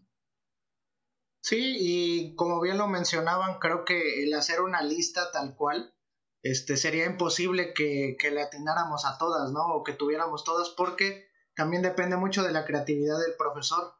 Sí, 1.41 1.78
y 1.80 2.36
como 2.36 2.60
bien 2.62 2.78
lo 2.78 2.88
mencionaban, 2.88 3.60
creo 3.60 3.86
que 3.86 4.23
el 4.23 4.34
hacer 4.34 4.62
una 4.62 4.82
lista 4.82 5.32
tal 5.32 5.56
cual, 5.56 5.93
este, 6.41 6.78
sería 6.78 7.06
imposible 7.06 7.73
que, 7.73 8.15
que 8.19 8.32
le 8.32 8.41
atináramos 8.41 9.06
a 9.06 9.17
todas, 9.17 9.52
¿no? 9.52 9.65
O 9.73 9.84
que 9.84 9.93
tuviéramos 9.93 10.43
todas, 10.43 10.69
porque 10.69 11.28
también 11.56 11.82
depende 11.82 12.17
mucho 12.17 12.43
de 12.43 12.52
la 12.52 12.65
creatividad 12.65 13.19
del 13.19 13.36
profesor, 13.38 13.93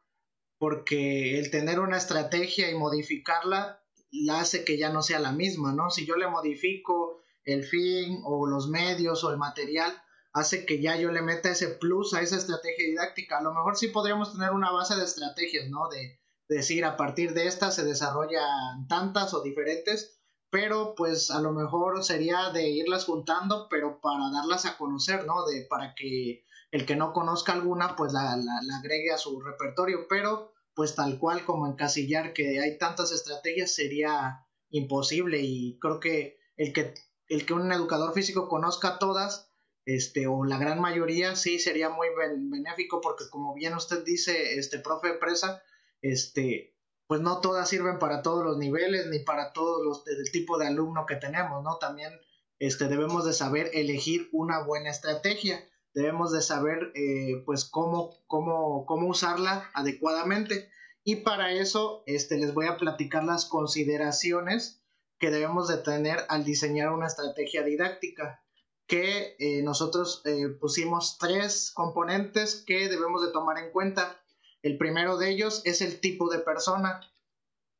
porque 0.58 1.38
el 1.38 1.50
tener 1.50 1.80
una 1.80 1.96
estrategia 1.96 2.70
y 2.70 2.74
modificarla 2.74 3.82
la 4.10 4.40
hace 4.40 4.64
que 4.64 4.78
ya 4.78 4.90
no 4.90 5.02
sea 5.02 5.18
la 5.18 5.32
misma, 5.32 5.72
¿no? 5.72 5.90
Si 5.90 6.06
yo 6.06 6.16
le 6.16 6.28
modifico 6.28 7.22
el 7.44 7.64
fin 7.64 8.20
o 8.24 8.46
los 8.46 8.68
medios 8.68 9.24
o 9.24 9.30
el 9.30 9.38
material, 9.38 9.92
hace 10.32 10.66
que 10.66 10.80
ya 10.80 10.96
yo 10.96 11.10
le 11.10 11.22
meta 11.22 11.50
ese 11.50 11.68
plus 11.68 12.14
a 12.14 12.20
esa 12.20 12.36
estrategia 12.36 12.86
didáctica. 12.86 13.38
A 13.38 13.42
lo 13.42 13.54
mejor 13.54 13.76
sí 13.76 13.88
podríamos 13.88 14.32
tener 14.32 14.50
una 14.50 14.70
base 14.70 14.96
de 14.96 15.04
estrategias, 15.04 15.68
¿no? 15.68 15.88
De, 15.88 16.19
decir 16.50 16.84
a 16.84 16.96
partir 16.96 17.32
de 17.32 17.46
esta 17.46 17.70
se 17.70 17.84
desarrollan 17.84 18.88
tantas 18.88 19.32
o 19.34 19.42
diferentes, 19.42 20.20
pero 20.50 20.94
pues 20.96 21.30
a 21.30 21.40
lo 21.40 21.52
mejor 21.52 22.02
sería 22.02 22.50
de 22.50 22.68
irlas 22.68 23.04
juntando, 23.04 23.68
pero 23.70 24.00
para 24.00 24.30
darlas 24.32 24.66
a 24.66 24.76
conocer, 24.76 25.24
¿no? 25.26 25.46
De 25.46 25.64
para 25.70 25.94
que 25.94 26.44
el 26.72 26.86
que 26.86 26.96
no 26.96 27.12
conozca 27.12 27.52
alguna, 27.52 27.94
pues 27.94 28.12
la, 28.12 28.36
la, 28.36 28.76
agregue 28.78 29.12
a 29.12 29.18
su 29.18 29.40
repertorio, 29.40 30.06
pero 30.08 30.52
pues 30.74 30.96
tal 30.96 31.18
cual 31.20 31.44
como 31.44 31.68
encasillar 31.68 32.32
que 32.32 32.60
hay 32.60 32.78
tantas 32.78 33.12
estrategias 33.12 33.72
sería 33.72 34.44
imposible 34.70 35.38
y 35.42 35.78
creo 35.78 36.00
que 36.00 36.38
el 36.56 36.72
que 36.72 36.94
el 37.28 37.46
que 37.46 37.54
un 37.54 37.70
educador 37.70 38.12
físico 38.12 38.48
conozca 38.48 38.98
todas 38.98 39.52
este 39.84 40.26
o 40.26 40.44
la 40.44 40.58
gran 40.58 40.80
mayoría 40.80 41.36
sí 41.36 41.58
sería 41.58 41.90
muy 41.90 42.08
benéfico 42.50 43.00
porque 43.00 43.24
como 43.30 43.54
bien 43.54 43.74
usted 43.74 44.04
dice 44.04 44.58
este 44.58 44.78
profe 44.78 45.14
presa 45.14 45.60
este 46.02 46.74
pues 47.06 47.20
no 47.20 47.40
todas 47.40 47.68
sirven 47.68 47.98
para 47.98 48.22
todos 48.22 48.44
los 48.44 48.56
niveles 48.56 49.06
ni 49.08 49.18
para 49.20 49.52
todos 49.52 49.84
los 49.84 50.04
del 50.04 50.30
tipo 50.30 50.58
de 50.58 50.68
alumno 50.68 51.06
que 51.06 51.16
tenemos 51.16 51.62
no 51.62 51.76
también 51.78 52.12
este 52.58 52.88
debemos 52.88 53.24
de 53.24 53.32
saber 53.32 53.70
elegir 53.74 54.28
una 54.32 54.62
buena 54.62 54.90
estrategia 54.90 55.64
debemos 55.94 56.32
de 56.32 56.42
saber 56.42 56.92
eh, 56.94 57.42
pues 57.44 57.64
cómo, 57.64 58.22
cómo, 58.26 58.86
cómo 58.86 59.08
usarla 59.08 59.70
adecuadamente. 59.74 60.70
Y 61.02 61.16
para 61.16 61.52
eso 61.52 62.02
este, 62.06 62.36
les 62.38 62.54
voy 62.54 62.66
a 62.66 62.76
platicar 62.76 63.24
las 63.24 63.46
consideraciones 63.46 64.82
que 65.18 65.30
debemos 65.30 65.68
de 65.68 65.78
tener 65.78 66.20
al 66.28 66.44
diseñar 66.44 66.90
una 66.92 67.06
estrategia 67.06 67.62
didáctica, 67.62 68.42
que 68.86 69.36
eh, 69.38 69.62
nosotros 69.62 70.22
eh, 70.24 70.48
pusimos 70.48 71.18
tres 71.18 71.70
componentes 71.72 72.62
que 72.66 72.88
debemos 72.88 73.24
de 73.24 73.32
tomar 73.32 73.58
en 73.58 73.70
cuenta. 73.70 74.19
El 74.62 74.76
primero 74.76 75.16
de 75.16 75.30
ellos 75.30 75.62
es 75.64 75.80
el 75.80 76.00
tipo 76.00 76.30
de 76.30 76.40
persona, 76.40 77.00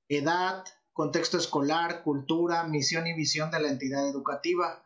edad, 0.08 0.64
contexto 0.92 1.36
escolar, 1.36 2.02
cultura, 2.02 2.64
misión 2.64 3.06
y 3.06 3.14
visión 3.14 3.50
de 3.50 3.60
la 3.60 3.68
entidad 3.68 4.08
educativa. 4.08 4.82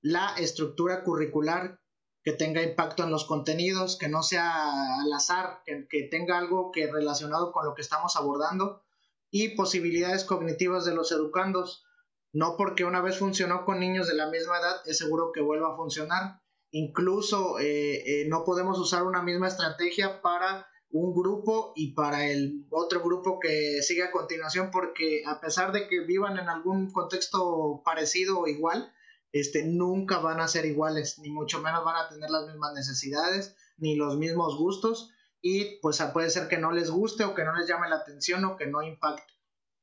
La 0.00 0.34
estructura 0.38 1.04
curricular, 1.04 1.80
que 2.22 2.32
tenga 2.32 2.62
impacto 2.62 3.04
en 3.04 3.10
los 3.10 3.24
contenidos, 3.24 3.96
que 3.96 4.08
no 4.08 4.22
sea 4.22 5.00
al 5.00 5.12
azar, 5.12 5.62
que, 5.64 6.02
tenga 6.10 6.38
algo 6.38 6.70
que 6.72 6.90
relacionado 6.90 7.52
con 7.52 7.64
lo 7.64 7.74
que 7.74 7.82
estamos 7.82 8.16
abordando 8.16 8.82
y 9.30 9.50
posibilidades 9.50 10.24
cognitivas 10.24 10.84
de 10.84 10.94
los 10.94 11.12
educandos. 11.12 11.84
No 12.32 12.56
porque 12.56 12.84
una 12.84 13.00
vez 13.00 13.18
funcionó 13.18 13.64
con 13.64 13.80
niños 13.80 14.06
de 14.06 14.14
la 14.14 14.28
misma 14.30 14.58
edad 14.58 14.82
es 14.86 14.98
seguro 14.98 15.32
que 15.32 15.40
vuelva 15.40 15.72
a 15.72 15.76
funcionar. 15.76 16.42
Incluso 16.70 17.58
eh, 17.58 18.02
eh, 18.22 18.28
no 18.28 18.44
podemos 18.44 18.78
usar 18.78 19.02
una 19.04 19.22
misma 19.22 19.48
estrategia 19.48 20.20
para 20.22 20.69
un 20.92 21.14
grupo 21.14 21.72
y 21.76 21.92
para 21.94 22.26
el 22.26 22.66
otro 22.70 23.00
grupo 23.02 23.38
que 23.38 23.80
sigue 23.82 24.02
a 24.02 24.10
continuación 24.10 24.70
porque 24.70 25.22
a 25.24 25.40
pesar 25.40 25.72
de 25.72 25.86
que 25.86 26.00
vivan 26.00 26.38
en 26.38 26.48
algún 26.48 26.90
contexto 26.90 27.82
parecido 27.84 28.40
o 28.40 28.48
igual, 28.48 28.92
este, 29.32 29.64
nunca 29.64 30.18
van 30.18 30.40
a 30.40 30.48
ser 30.48 30.66
iguales, 30.66 31.18
ni 31.20 31.30
mucho 31.30 31.60
menos 31.60 31.84
van 31.84 31.96
a 31.96 32.08
tener 32.08 32.28
las 32.30 32.46
mismas 32.46 32.74
necesidades, 32.74 33.54
ni 33.76 33.94
los 33.94 34.16
mismos 34.16 34.58
gustos, 34.58 35.10
y 35.40 35.78
pues 35.80 36.02
puede 36.12 36.30
ser 36.30 36.48
que 36.48 36.58
no 36.58 36.72
les 36.72 36.90
guste 36.90 37.24
o 37.24 37.34
que 37.34 37.44
no 37.44 37.56
les 37.56 37.68
llame 37.68 37.88
la 37.88 37.96
atención 37.96 38.44
o 38.44 38.56
que 38.56 38.66
no 38.66 38.82
impacte. 38.82 39.32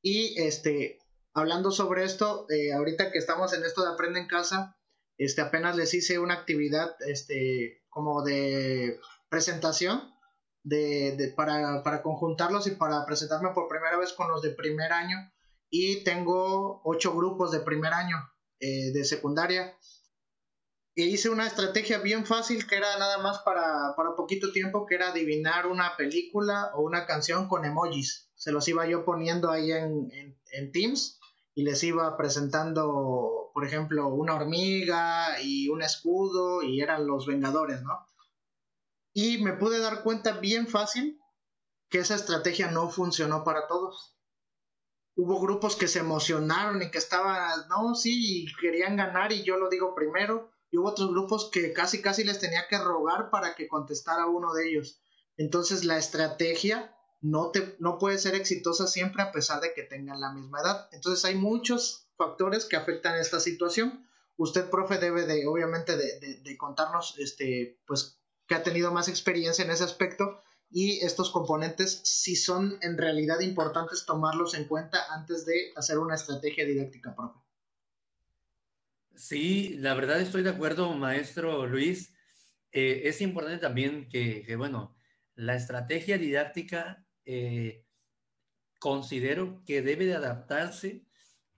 Y 0.02 0.40
este, 0.40 0.98
hablando 1.32 1.70
sobre 1.70 2.04
esto, 2.04 2.46
eh, 2.50 2.72
ahorita 2.74 3.10
que 3.10 3.18
estamos 3.18 3.54
en 3.54 3.64
esto 3.64 3.82
de 3.82 3.92
Aprende 3.92 4.20
en 4.20 4.28
Casa, 4.28 4.76
este, 5.16 5.40
apenas 5.40 5.74
les 5.76 5.94
hice 5.94 6.18
una 6.18 6.34
actividad 6.34 6.94
este, 7.06 7.82
como 7.88 8.22
de 8.22 9.00
presentación 9.30 10.14
de, 10.62 11.32
para, 11.36 11.82
para 11.82 12.02
conjuntarlos 12.02 12.66
y 12.66 12.72
para 12.72 13.04
presentarme 13.06 13.50
por 13.54 13.68
primera 13.68 13.96
vez 13.96 14.12
con 14.12 14.28
los 14.28 14.42
de 14.42 14.50
primer 14.50 14.92
año. 14.92 15.16
Y 15.70 16.02
tengo 16.04 16.80
ocho 16.84 17.14
grupos 17.14 17.52
de 17.52 17.60
primer 17.60 17.92
año 17.92 18.16
eh, 18.60 18.92
de 18.92 19.04
secundaria. 19.04 19.76
E 20.94 21.04
hice 21.04 21.30
una 21.30 21.46
estrategia 21.46 21.98
bien 21.98 22.26
fácil 22.26 22.66
que 22.66 22.76
era 22.76 22.98
nada 22.98 23.18
más 23.18 23.38
para, 23.40 23.94
para 23.96 24.16
poquito 24.16 24.50
tiempo, 24.50 24.84
que 24.84 24.96
era 24.96 25.10
adivinar 25.10 25.68
una 25.68 25.96
película 25.96 26.72
o 26.74 26.82
una 26.82 27.06
canción 27.06 27.46
con 27.46 27.64
emojis. 27.64 28.30
Se 28.34 28.50
los 28.50 28.66
iba 28.66 28.86
yo 28.86 29.04
poniendo 29.04 29.50
ahí 29.50 29.70
en, 29.70 30.08
en, 30.50 30.72
Teams 30.72 31.20
y 31.54 31.62
les 31.62 31.84
iba 31.84 32.16
presentando, 32.16 33.50
por 33.54 33.64
ejemplo, 33.64 34.08
una 34.08 34.34
hormiga 34.34 35.40
y 35.40 35.68
un 35.68 35.82
escudo 35.82 36.62
y 36.62 36.80
eran 36.80 37.06
los 37.06 37.26
Vengadores, 37.26 37.82
¿no? 37.82 38.04
Y 39.12 39.38
me 39.38 39.52
pude 39.54 39.78
dar 39.78 40.02
cuenta 40.02 40.38
bien 40.38 40.66
fácil 40.66 41.20
que 41.88 41.98
esa 41.98 42.14
estrategia 42.14 42.70
no 42.70 42.90
funcionó 42.90 43.44
para 43.44 43.66
todos. 43.66 44.16
Hubo 45.16 45.40
grupos 45.40 45.74
que 45.74 45.88
se 45.88 45.98
emocionaron 45.98 46.80
y 46.82 46.90
que 46.90 46.98
estaban, 46.98 47.66
no, 47.68 47.94
sí, 47.94 48.44
y 48.44 48.54
querían 48.60 48.96
ganar 48.96 49.32
y 49.32 49.42
yo 49.42 49.56
lo 49.56 49.68
digo 49.68 49.94
primero. 49.94 50.50
Y 50.70 50.78
hubo 50.78 50.90
otros 50.90 51.10
grupos 51.10 51.50
que 51.50 51.72
casi, 51.72 52.02
casi 52.02 52.24
les 52.24 52.38
tenía 52.38 52.68
que 52.68 52.78
rogar 52.78 53.30
para 53.30 53.54
que 53.54 53.68
contestara 53.68 54.26
uno 54.26 54.52
de 54.52 54.68
ellos. 54.68 55.00
Entonces 55.36 55.84
la 55.84 55.96
estrategia 55.96 56.94
no, 57.20 57.50
te, 57.50 57.76
no 57.78 57.98
puede 57.98 58.18
ser 58.18 58.34
exitosa 58.34 58.86
siempre 58.86 59.22
a 59.22 59.32
pesar 59.32 59.60
de 59.60 59.72
que 59.74 59.82
tengan 59.82 60.20
la 60.20 60.32
misma 60.32 60.60
edad. 60.60 60.88
Entonces 60.92 61.24
hay 61.24 61.34
muchos 61.34 62.08
factores 62.16 62.66
que 62.66 62.76
afectan 62.76 63.16
esta 63.16 63.40
situación. 63.40 64.06
Usted, 64.36 64.68
profe, 64.70 64.98
debe 64.98 65.26
de, 65.26 65.46
obviamente, 65.46 65.96
de, 65.96 66.40
de 66.42 66.56
contarnos, 66.56 67.18
este, 67.18 67.80
pues, 67.86 68.17
que 68.48 68.54
ha 68.54 68.62
tenido 68.62 68.90
más 68.92 69.08
experiencia 69.08 69.64
en 69.64 69.70
ese 69.70 69.84
aspecto 69.84 70.42
y 70.70 70.98
estos 71.04 71.30
componentes 71.30 72.00
si 72.04 72.34
son 72.34 72.78
en 72.82 72.98
realidad 72.98 73.40
importantes 73.40 74.04
tomarlos 74.06 74.54
en 74.54 74.64
cuenta 74.64 74.98
antes 75.14 75.46
de 75.46 75.72
hacer 75.76 75.98
una 75.98 76.14
estrategia 76.14 76.64
didáctica 76.64 77.14
propia. 77.14 77.42
Sí, 79.14 79.76
la 79.78 79.94
verdad 79.94 80.20
estoy 80.20 80.42
de 80.42 80.50
acuerdo, 80.50 80.92
maestro 80.94 81.66
Luis. 81.66 82.14
Eh, 82.72 83.02
es 83.04 83.20
importante 83.20 83.58
también 83.58 84.08
que, 84.08 84.54
bueno, 84.56 84.96
la 85.34 85.54
estrategia 85.54 86.18
didáctica 86.18 87.04
eh, 87.24 87.84
considero 88.78 89.62
que 89.64 89.82
debe 89.82 90.06
de 90.06 90.14
adaptarse 90.14 91.04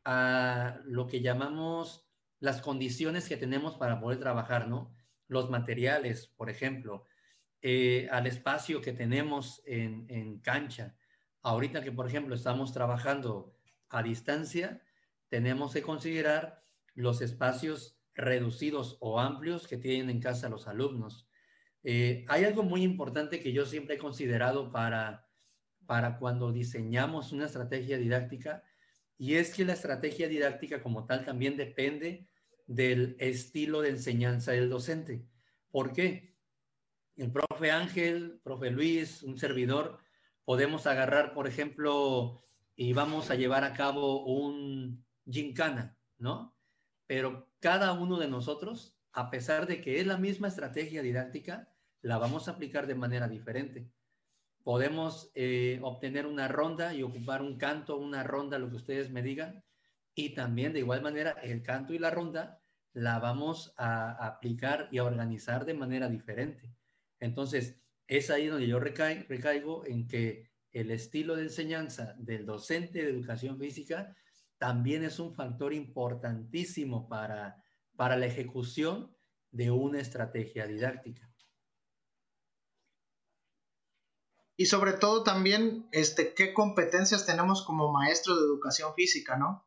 a 0.05 0.81
lo 0.85 1.07
que 1.07 1.21
llamamos 1.21 2.07
las 2.39 2.63
condiciones 2.63 3.29
que 3.29 3.37
tenemos 3.37 3.77
para 3.77 4.01
poder 4.01 4.19
trabajar, 4.19 4.67
¿no? 4.67 4.95
Los 5.31 5.49
materiales, 5.49 6.27
por 6.27 6.51
ejemplo, 6.51 7.07
eh, 7.63 8.09
al 8.11 8.27
espacio 8.27 8.81
que 8.81 8.93
tenemos 8.93 9.63
en, 9.65 10.41
cancha. 10.41 10.97
Ahorita 11.41 11.85
que, 11.85 11.93
por 11.93 12.09
ejemplo, 12.09 12.35
estamos 12.35 12.73
trabajando 12.73 13.57
a 13.91 14.03
distancia, 14.03 14.83
tenemos 15.29 15.73
que 15.73 15.83
considerar 15.83 16.65
los 16.95 17.21
espacios 17.23 17.97
reducidos 18.15 18.99
o 18.99 19.21
amplios 19.21 19.69
que 19.69 19.77
tienen 19.77 20.11
en 20.11 20.21
casa 20.21 20.49
los 20.49 20.67
alumnos. 20.67 21.29
Eh, 21.85 22.25
hay 22.27 22.43
algo 22.43 22.65
muy 22.65 22.83
importante 22.83 23.39
que 23.39 23.53
yo 23.53 23.67
siempre 23.67 23.95
he 23.95 23.99
considerado 23.99 24.73
para, 24.73 25.29
para 25.87 26.19
cuando 26.19 26.51
diseñamos 26.51 27.31
una 27.31 27.47
estrategia 27.47 27.99
didáctica 27.99 28.65
y 29.17 29.37
es 29.37 29.55
que 29.55 29.65
la 29.65 29.75
estrategia 29.75 30.27
didáctica 30.27 30.83
como 30.83 31.07
tal 31.07 31.25
también 31.25 31.57
depende 31.57 32.27
del 32.71 33.17
estilo 33.19 33.81
de 33.83 33.91
enseñanza 33.91 34.53
del 34.53 34.71
docente. 34.71 35.27
¿Por 35.73 35.93
qué? 35.93 36.31
el 37.17 37.33
profe 37.33 37.71
Ángel, 37.71 38.41
profe 38.43 38.71
Luis, 38.71 39.23
un 39.23 39.37
servidor, 39.37 39.99
podemos 40.45 40.87
agarrar, 40.87 41.35
por 41.35 41.47
ejemplo, 41.47 42.43
y 42.75 42.95
vamos 42.95 43.31
a 43.31 43.35
llevar 43.35 43.65
a 43.65 43.75
cabo 43.75 44.25
un 44.25 45.05
gincana, 45.29 45.99
¿no? 46.17 46.57
Pero 47.07 47.51
cada 47.59 47.93
uno 47.93 48.19
de 48.19 48.29
nosotros, 48.29 48.97
a 49.13 49.31
pesar 49.31 49.67
de 49.67 49.83
que 49.83 50.01
es 50.01 50.07
la 50.07 50.17
misma 50.17 50.49
estrategia 50.49 51.03
didáctica, 51.03 51.69
la 52.01 52.17
vamos 52.17 52.49
a 52.49 52.53
aplicar 52.53 52.87
de 52.87 52.95
manera 52.95 53.29
diferente. 53.29 53.91
Podemos 54.63 55.31
eh, 55.35 55.79
obtener 55.83 56.25
una 56.25 56.49
ronda 56.49 56.95
y 56.95 57.03
ocupar 57.03 57.43
un 57.43 57.59
canto, 57.59 57.99
una 57.99 58.23
ronda, 58.23 58.59
lo 58.59 58.71
que 58.71 58.77
ustedes 58.77 59.11
me 59.11 59.23
digan, 59.23 59.63
y 60.15 60.31
también 60.31 60.73
de 60.73 60.79
igual 60.79 61.03
manera 61.03 61.33
el 61.43 61.63
canto 61.63 61.93
y 61.93 61.99
la 61.99 62.11
ronda 62.11 62.60
la 62.93 63.19
vamos 63.19 63.75
a 63.77 64.27
aplicar 64.27 64.89
y 64.91 64.99
a 64.99 65.05
organizar 65.05 65.65
de 65.65 65.75
manera 65.75 66.09
diferente. 66.09 66.75
Entonces, 67.19 67.81
es 68.07 68.31
ahí 68.31 68.47
donde 68.47 68.67
yo 68.67 68.81
recaigo 68.81 69.87
en 69.87 70.09
que 70.09 70.51
el 70.73 70.91
estilo 70.91 71.37
de 71.37 71.43
enseñanza 71.43 72.15
del 72.19 72.47
docente 72.47 73.03
de 73.03 73.11
educación 73.11 73.59
física 73.59 74.17
también 74.59 75.05
es 75.05 75.19
un 75.19 75.35
factor 75.35 75.73
importantísimo 75.73 77.09
para, 77.09 77.63
para 77.97 78.17
la 78.17 78.27
ejecución 78.27 79.17
de 79.51 79.71
una 79.71 80.01
estrategia 80.01 80.67
didáctica. 80.67 81.31
Y 84.57 84.67
sobre 84.67 84.93
todo 84.93 85.23
también, 85.23 85.89
este, 85.91 86.35
qué 86.35 86.53
competencias 86.53 87.25
tenemos 87.25 87.65
como 87.65 87.91
maestro 87.91 88.37
de 88.37 88.45
educación 88.45 88.93
física, 88.95 89.39
¿no? 89.39 89.65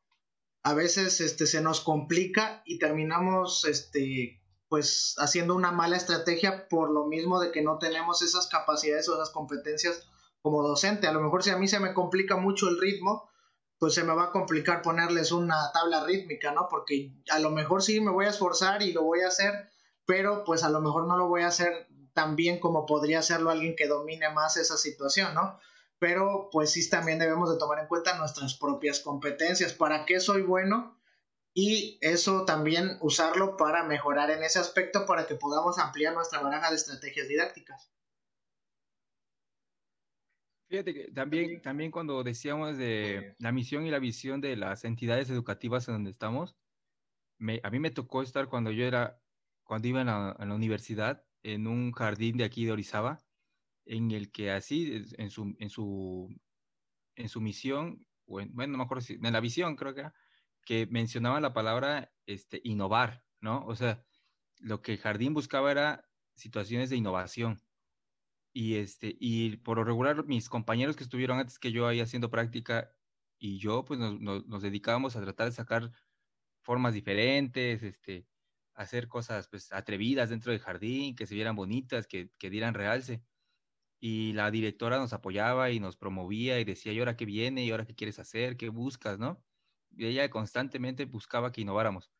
A 0.64 0.74
veces 0.74 1.22
este, 1.22 1.45
se 1.45 1.61
nos 1.61 1.82
complica 1.82 2.61
y 2.66 2.80
terminamos 2.80 3.66
este, 3.66 4.41
pues 4.70 5.16
haciendo 5.18 5.55
una 5.55 5.72
mala 5.72 5.97
estrategia 5.97 6.68
por 6.68 6.89
lo 6.89 7.05
mismo 7.05 7.39
de 7.39 7.51
que 7.51 7.61
no 7.61 7.78
tenemos 7.78 8.22
esas 8.22 8.47
capacidades 8.47 9.09
o 9.09 9.16
esas 9.16 9.30
competencias 9.30 10.07
como 10.41 10.64
docente. 10.64 11.07
A 11.07 11.14
lo 11.14 11.22
mejor 11.22 11.43
si 11.43 11.49
a 11.49 11.57
mí 11.57 11.68
se 11.68 11.80
me 11.80 11.93
complica 11.93 12.38
mucho 12.38 12.70
el 12.70 12.80
ritmo, 12.80 13.30
pues 13.78 13.93
se 13.93 14.03
me 14.03 14.16
va 14.16 14.24
a 14.26 14.32
complicar 14.32 14.82
ponerles 14.82 15.32
una 15.32 15.72
tabla 15.74 16.05
rítmica, 16.05 16.53
¿no? 16.53 16.68
Porque 16.70 17.11
a 17.30 17.39
lo 17.39 17.49
mejor 17.49 17.84
sí 17.84 17.99
me 17.99 18.11
voy 18.11 18.26
a 18.26 18.30
esforzar 18.30 18.82
y 18.82 18.93
lo 18.93 19.03
voy 19.03 19.22
a 19.22 19.28
hacer, 19.28 19.70
pero 20.05 20.43
pues 20.45 20.64
a 20.64 20.70
lo 20.70 20.80
mejor 20.80 21.07
no 21.07 21.18
lo 21.18 21.28
voy 21.28 21.41
a 21.41 21.47
hacer 21.47 21.88
tan 22.14 22.36
bien 22.36 22.59
como 22.59 22.86
podría 22.86 23.20
hacerlo 23.20 23.49
alguien 23.49 23.76
que 23.76 23.88
domine 23.88 24.30
más 24.30 24.57
esa 24.57 24.78
situación, 24.78 25.34
¿no? 25.34 25.59
Pero 26.00 26.50
pues 26.52 26.72
sí 26.72 26.89
también 26.89 27.20
debemos 27.20 27.52
de 27.52 27.58
tomar 27.58 27.80
en 27.80 27.88
cuenta 27.88 28.18
nuestras 28.18 28.56
propias 28.56 29.00
competencias. 29.00 29.74
¿Para 29.74 30.06
qué 30.06 30.20
soy 30.20 30.41
bueno? 30.41 31.00
y 31.54 32.00
eso 32.02 32.46
también 32.46 32.98
usarlo 33.02 33.58
para 33.58 33.84
mejorar 33.84 34.32
en 34.32 34.44
ese 34.44 34.60
aspecto 34.60 35.06
para 35.06 35.28
que 35.28 35.36
podamos 35.36 35.78
ampliar 35.78 36.14
nuestra 36.14 36.41
baraja 36.41 36.70
de 36.70 36.78
estrategias 36.78 37.28
didácticas. 37.28 37.91
Fíjate 40.68 40.94
que 40.96 41.12
también, 41.12 41.62
también 41.62 41.91
cuando 41.91 42.24
decíamos 42.24 42.78
de 42.78 43.36
la 43.38 43.52
misión 43.52 43.86
y 43.86 43.91
la 43.91 44.00
visión 44.00 44.41
de 44.41 44.56
las 44.56 44.86
entidades 44.86 45.30
educativas 45.30 45.88
en 45.88 45.94
donde 45.94 46.10
estamos, 46.10 46.56
a 47.62 47.70
mí 47.70 47.80
me 47.80 47.91
tocó 47.91 48.24
estar 48.24 48.48
cuando 48.48 48.72
yo 48.72 48.86
era, 48.86 49.22
cuando 49.64 49.88
iba 49.88 50.02
en 50.02 50.08
la, 50.08 50.56
universidad, 50.56 51.24
en 51.44 51.68
un 51.68 51.91
jardín 51.91 52.38
de 52.38 52.46
aquí 52.46 52.66
de 52.66 52.72
Orizaba, 52.72 53.24
en 53.86 54.11
el 54.11 54.31
que 54.31 54.51
así, 54.51 55.05
en 55.17 55.29
su, 55.29 55.55
en 55.59 55.69
su, 55.69 56.36
en 57.15 57.29
su 57.29 57.41
misión, 57.41 58.05
o 58.25 58.41
bueno, 58.51 58.71
no 58.73 58.77
me 58.77 58.84
acuerdo 58.84 59.01
si, 59.01 59.13
en 59.13 59.34
la 59.34 59.39
visión 59.39 59.75
creo 59.75 59.93
que 59.93 60.03
que 60.65 60.88
mencionaba 60.88 61.41
la 61.41 61.53
palabra 61.53 62.11
este, 62.25 62.61
innovar, 62.63 63.23
¿no? 63.41 63.65
O 63.65 63.75
sea, 63.75 64.03
lo 64.59 64.81
que 64.81 64.97
Jardín 64.97 65.34
buscaba 65.34 65.71
era 65.71 66.07
situaciones 66.36 66.89
de 66.89 66.97
innovación. 66.97 67.61
Y, 68.53 68.75
este, 68.75 69.15
y 69.19 69.57
por 69.57 69.77
lo 69.77 69.84
regular, 69.84 70.25
mis 70.25 70.49
compañeros 70.49 70.95
que 70.95 71.03
estuvieron 71.03 71.39
antes 71.39 71.59
que 71.59 71.71
yo 71.71 71.88
ahí 71.88 71.99
haciendo 72.01 72.29
práctica 72.29 72.91
y 73.39 73.57
yo, 73.57 73.84
pues 73.84 73.99
nos, 73.99 74.19
nos, 74.21 74.61
dedicábamos 74.61 75.15
a 75.15 75.21
tratar 75.21 75.47
de 75.47 75.53
sacar 75.53 75.91
formas 76.61 76.93
diferentes, 76.93 77.84
este, 77.84 78.27
hacer 78.75 79.07
cosas 79.07 79.47
pues, 79.49 79.71
atrevidas 79.73 80.29
dentro 80.29 80.51
del 80.51 80.61
jardín, 80.61 81.15
que 81.15 81.25
se 81.25 81.36
vieran 81.36 81.55
bonitas, 81.55 82.07
que, 82.07 82.29
que 82.38 82.49
dieran 82.49 82.73
realce. 82.75 83.23
Y 84.06 84.34
la 84.34 84.51
directora 84.51 84.97
nos 84.97 85.14
apoyaba 85.14 85.72
y 85.72 85.80
nos 85.80 85.95
promovía 85.95 86.60
y 86.60 86.66
decía, 86.66 86.91
¿y 86.91 86.99
ahora 86.99 87.16
qué 87.16 87.24
viene? 87.24 87.64
¿Y 87.64 87.72
ahora 87.72 87.86
qué 87.86 87.95
quieres 87.95 88.20
hacer? 88.20 88.58
¿Qué 88.58 88.68
buscas? 88.68 89.18
¿No? 89.18 89.41
ella 89.97 90.30
constantemente 90.30 91.06
buscaba 91.06 91.54
que 91.54 91.62
innováramos. 91.62 92.12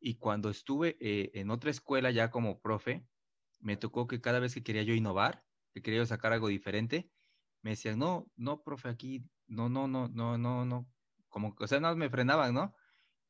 Y 0.00 0.16
cuando 0.16 0.50
estuve 0.50 0.96
eh, 0.98 1.30
en 1.34 1.52
otra 1.52 1.70
escuela 1.70 2.10
ya 2.10 2.32
como 2.32 2.60
profe, 2.60 3.06
me 3.60 3.76
tocó 3.76 4.08
que 4.08 4.20
cada 4.20 4.40
vez 4.40 4.52
que 4.52 4.64
quería 4.64 4.82
yo 4.82 4.94
innovar, 4.94 5.44
que 5.72 5.80
quería 5.80 6.04
sacar 6.06 6.32
algo 6.32 6.48
diferente, 6.48 7.08
me 7.62 7.70
decían, 7.70 8.00
no, 8.00 8.32
no, 8.34 8.64
profe, 8.64 8.88
aquí, 8.88 9.24
no, 9.46 9.68
no, 9.68 9.86
no, 9.86 10.08
no, 10.08 10.38
no, 10.38 10.64
no, 10.64 10.90
como, 11.28 11.54
o 11.56 11.66
sea, 11.68 11.78
no 11.78 11.94
me 11.94 12.10
frenaban, 12.10 12.52
¿no? 12.52 12.74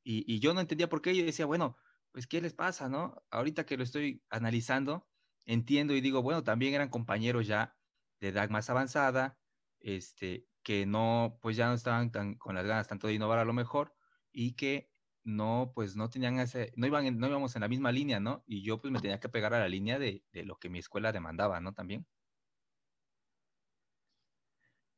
Y, 0.03 0.25
y 0.35 0.41
yo 0.41 0.55
no 0.55 0.61
entendía 0.63 0.89
por 0.89 1.03
qué, 1.03 1.15
yo 1.15 1.27
decía, 1.27 1.45
bueno, 1.45 1.77
pues, 2.13 2.27
¿qué 2.27 2.41
les 2.41 2.55
pasa, 2.55 2.89
no? 2.89 3.23
Ahorita 3.31 3.67
que 3.67 3.77
lo 3.77 3.83
estoy 3.83 4.25
analizando, 4.31 5.07
entiendo 5.45 5.95
y 5.95 6.01
digo, 6.01 6.23
bueno, 6.23 6.43
también 6.43 6.73
eran 6.73 6.89
compañeros 6.89 7.47
ya 7.47 7.78
de 8.21 8.29
edad 8.29 8.51
más 8.51 8.71
avanzada, 8.71 9.39
este, 9.81 10.47
que 10.62 10.87
no, 10.87 11.39
pues 11.43 11.57
ya 11.57 11.69
no 11.69 11.75
estaban 11.75 12.11
tan 12.12 12.35
con 12.35 12.55
las 12.55 12.66
ganas 12.66 12.89
tanto 12.89 13.07
de 13.07 13.14
innovar 13.14 13.39
a 13.39 13.45
lo 13.45 13.53
mejor 13.53 13.95
y 14.33 14.55
que 14.55 14.91
no, 15.25 15.73
pues 15.75 15.97
no 15.97 16.09
tenían 16.11 16.39
ese, 16.41 16.73
no 16.77 16.87
iban, 16.87 17.19
no 17.19 17.29
íbamos 17.29 17.55
en 17.57 17.62
la 17.62 17.69
misma 17.69 17.93
línea, 17.93 18.21
¿no? 18.21 18.45
Y 18.47 18.62
yo 18.62 18.81
pues 18.81 18.93
me 18.93 19.01
tenía 19.01 19.21
que 19.21 19.29
pegar 19.29 19.55
a 19.55 19.61
la 19.61 19.69
línea 19.69 19.99
de, 19.99 20.23
lo 20.33 20.59
que 20.59 20.71
mi 20.71 20.79
escuela 20.79 21.12
demandaba, 21.12 21.61
¿no? 21.61 21.75
También. 21.75 22.07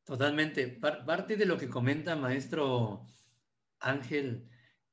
Totalmente. 0.04 0.66
parte 0.68 1.36
de 1.36 1.46
lo 1.46 1.56
que 1.56 1.68
comenta 1.68 2.16
maestro 2.16 3.06
Ángel, 3.80 4.48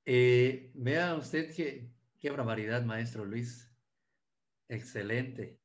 eh, 0.05 0.71
vea 0.75 1.15
usted 1.15 1.53
que, 1.55 1.91
qué 2.19 2.29
barbaridad, 2.29 2.83
maestro 2.83 3.25
Luis. 3.25 3.71
Excelente. 4.69 5.59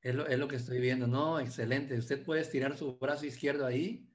Es 0.00 0.14
lo, 0.14 0.48
que 0.48 0.56
estoy 0.56 0.80
viendo, 0.80 1.06
¿no? 1.06 1.40
Excelente. 1.40 1.98
Usted 1.98 2.22
puede 2.22 2.42
estirar 2.42 2.76
su 2.76 2.98
brazo 2.98 3.26
izquierdo 3.26 3.66
ahí 3.66 4.08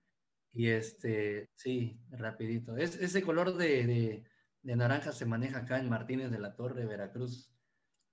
Y 0.53 0.69
este, 0.69 1.49
sí, 1.55 1.99
rapidito. 2.09 2.77
Es, 2.77 2.95
ese 2.95 3.21
color 3.21 3.55
de, 3.55 4.23
naranja 4.61 5.11
se 5.11 5.25
maneja 5.25 5.59
acá 5.59 5.79
en 5.79 5.89
Martínez 5.89 6.31
de 6.31 6.39
la 6.39 6.55
Torre, 6.55 6.85
Veracruz. 6.85 7.53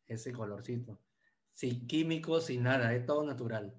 Ese 0.06 0.32
colorcito. 0.32 1.00
Sin 1.52 1.86
químicos, 1.86 2.46
sin 2.46 2.64
nada, 2.64 2.94
es 2.94 3.06
todo 3.06 3.24
natural. 3.24 3.72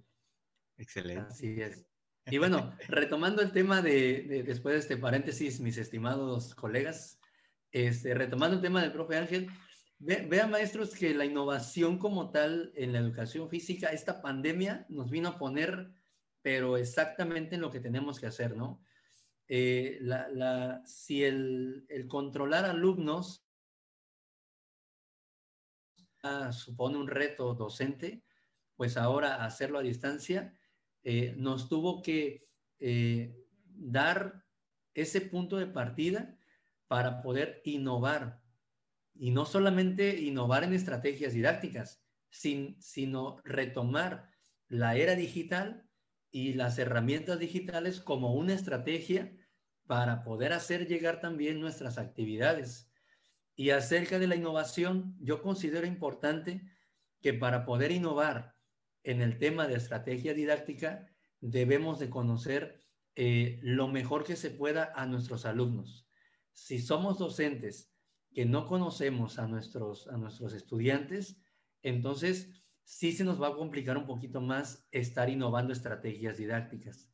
Excelente. 0.77 1.25
Así 1.29 1.61
es. 1.61 1.85
Y 2.27 2.37
bueno, 2.37 2.73
retomando 2.87 3.41
el 3.41 3.51
tema 3.51 3.81
de, 3.81 4.43
después 4.45 4.73
de 4.73 4.79
este 4.79 4.97
paréntesis, 4.97 5.59
mis 5.59 5.77
estimados 5.77 6.55
colegas, 6.55 7.19
este, 7.71 8.13
retomando 8.13 8.55
el 8.55 8.61
tema 8.61 8.81
del 8.81 8.93
profe 8.93 9.17
Ángel, 9.17 9.49
vean 10.03 10.51
maestros 10.51 10.95
que 10.95 11.13
la 11.13 11.25
innovación 11.25 11.97
como 11.97 12.31
tal 12.31 12.71
en 12.75 12.93
la 12.93 12.99
educación 12.99 13.49
física, 13.49 13.89
esta 13.89 14.21
pandemia 14.21 14.85
nos 14.89 15.09
vino 15.09 15.29
a 15.29 15.37
poner 15.37 15.93
pero 16.41 16.77
exactamente 16.77 17.55
en 17.55 17.61
lo 17.61 17.71
que 17.71 17.79
tenemos 17.79 18.19
que 18.19 18.27
hacer, 18.27 18.55
¿no? 18.55 18.83
Eh, 19.47 19.99
si 20.85 21.23
el, 21.23 21.85
controlar 22.07 22.65
alumnos 22.65 23.45
supone 26.51 26.97
un 26.97 27.07
reto 27.07 27.53
docente, 27.53 28.23
pues 28.75 28.95
ahora 28.95 29.43
hacerlo 29.43 29.79
a 29.79 29.83
distancia 29.83 30.55
eh, 31.03 31.33
nos 31.35 31.67
tuvo 31.67 32.01
que 32.01 32.47
eh, 32.79 33.35
dar 33.65 34.45
ese 34.93 35.21
punto 35.21 35.57
de 35.57 35.67
partida 35.67 36.37
para 36.87 37.21
poder 37.21 37.61
innovar. 37.65 38.40
Y 39.21 39.29
no 39.29 39.45
solamente 39.45 40.19
innovar 40.19 40.63
en 40.63 40.73
estrategias 40.73 41.33
didácticas, 41.33 42.03
sino 42.31 43.39
retomar 43.43 44.31
la 44.67 44.95
era 44.95 45.13
digital 45.13 45.87
y 46.31 46.53
las 46.53 46.79
herramientas 46.79 47.37
digitales 47.37 47.99
como 47.99 48.33
una 48.33 48.55
estrategia 48.55 49.31
para 49.85 50.23
poder 50.23 50.53
hacer 50.53 50.87
llegar 50.87 51.21
también 51.21 51.59
nuestras 51.59 51.99
actividades. 51.99 52.91
Y 53.55 53.69
acerca 53.69 54.17
de 54.17 54.25
la 54.25 54.35
innovación, 54.35 55.15
yo 55.19 55.43
considero 55.43 55.85
importante 55.85 56.63
que 57.21 57.35
para 57.35 57.63
poder 57.63 57.91
innovar 57.91 58.55
en 59.03 59.21
el 59.21 59.37
tema 59.37 59.67
de 59.67 59.75
estrategia 59.75 60.33
didáctica, 60.33 61.05
debemos 61.41 61.99
de 61.99 62.09
conocer 62.09 62.81
eh, 63.13 63.59
lo 63.61 63.87
mejor 63.87 64.23
que 64.23 64.35
se 64.35 64.49
pueda 64.49 64.91
a 64.95 65.05
nuestros 65.05 65.45
alumnos. 65.45 66.07
Si 66.53 66.79
somos 66.79 67.19
docentes 67.19 67.90
que 68.33 68.45
no 68.45 68.65
conocemos 68.65 69.39
a 69.39 69.47
nuestros, 69.47 70.07
a 70.07 70.17
nuestros 70.17 70.53
estudiantes, 70.53 71.41
entonces 71.81 72.49
sí 72.83 73.11
se 73.11 73.23
nos 73.23 73.41
va 73.41 73.49
a 73.49 73.55
complicar 73.55 73.97
un 73.97 74.05
poquito 74.05 74.41
más 74.41 74.87
estar 74.91 75.29
innovando 75.29 75.73
estrategias 75.73 76.37
didácticas. 76.37 77.09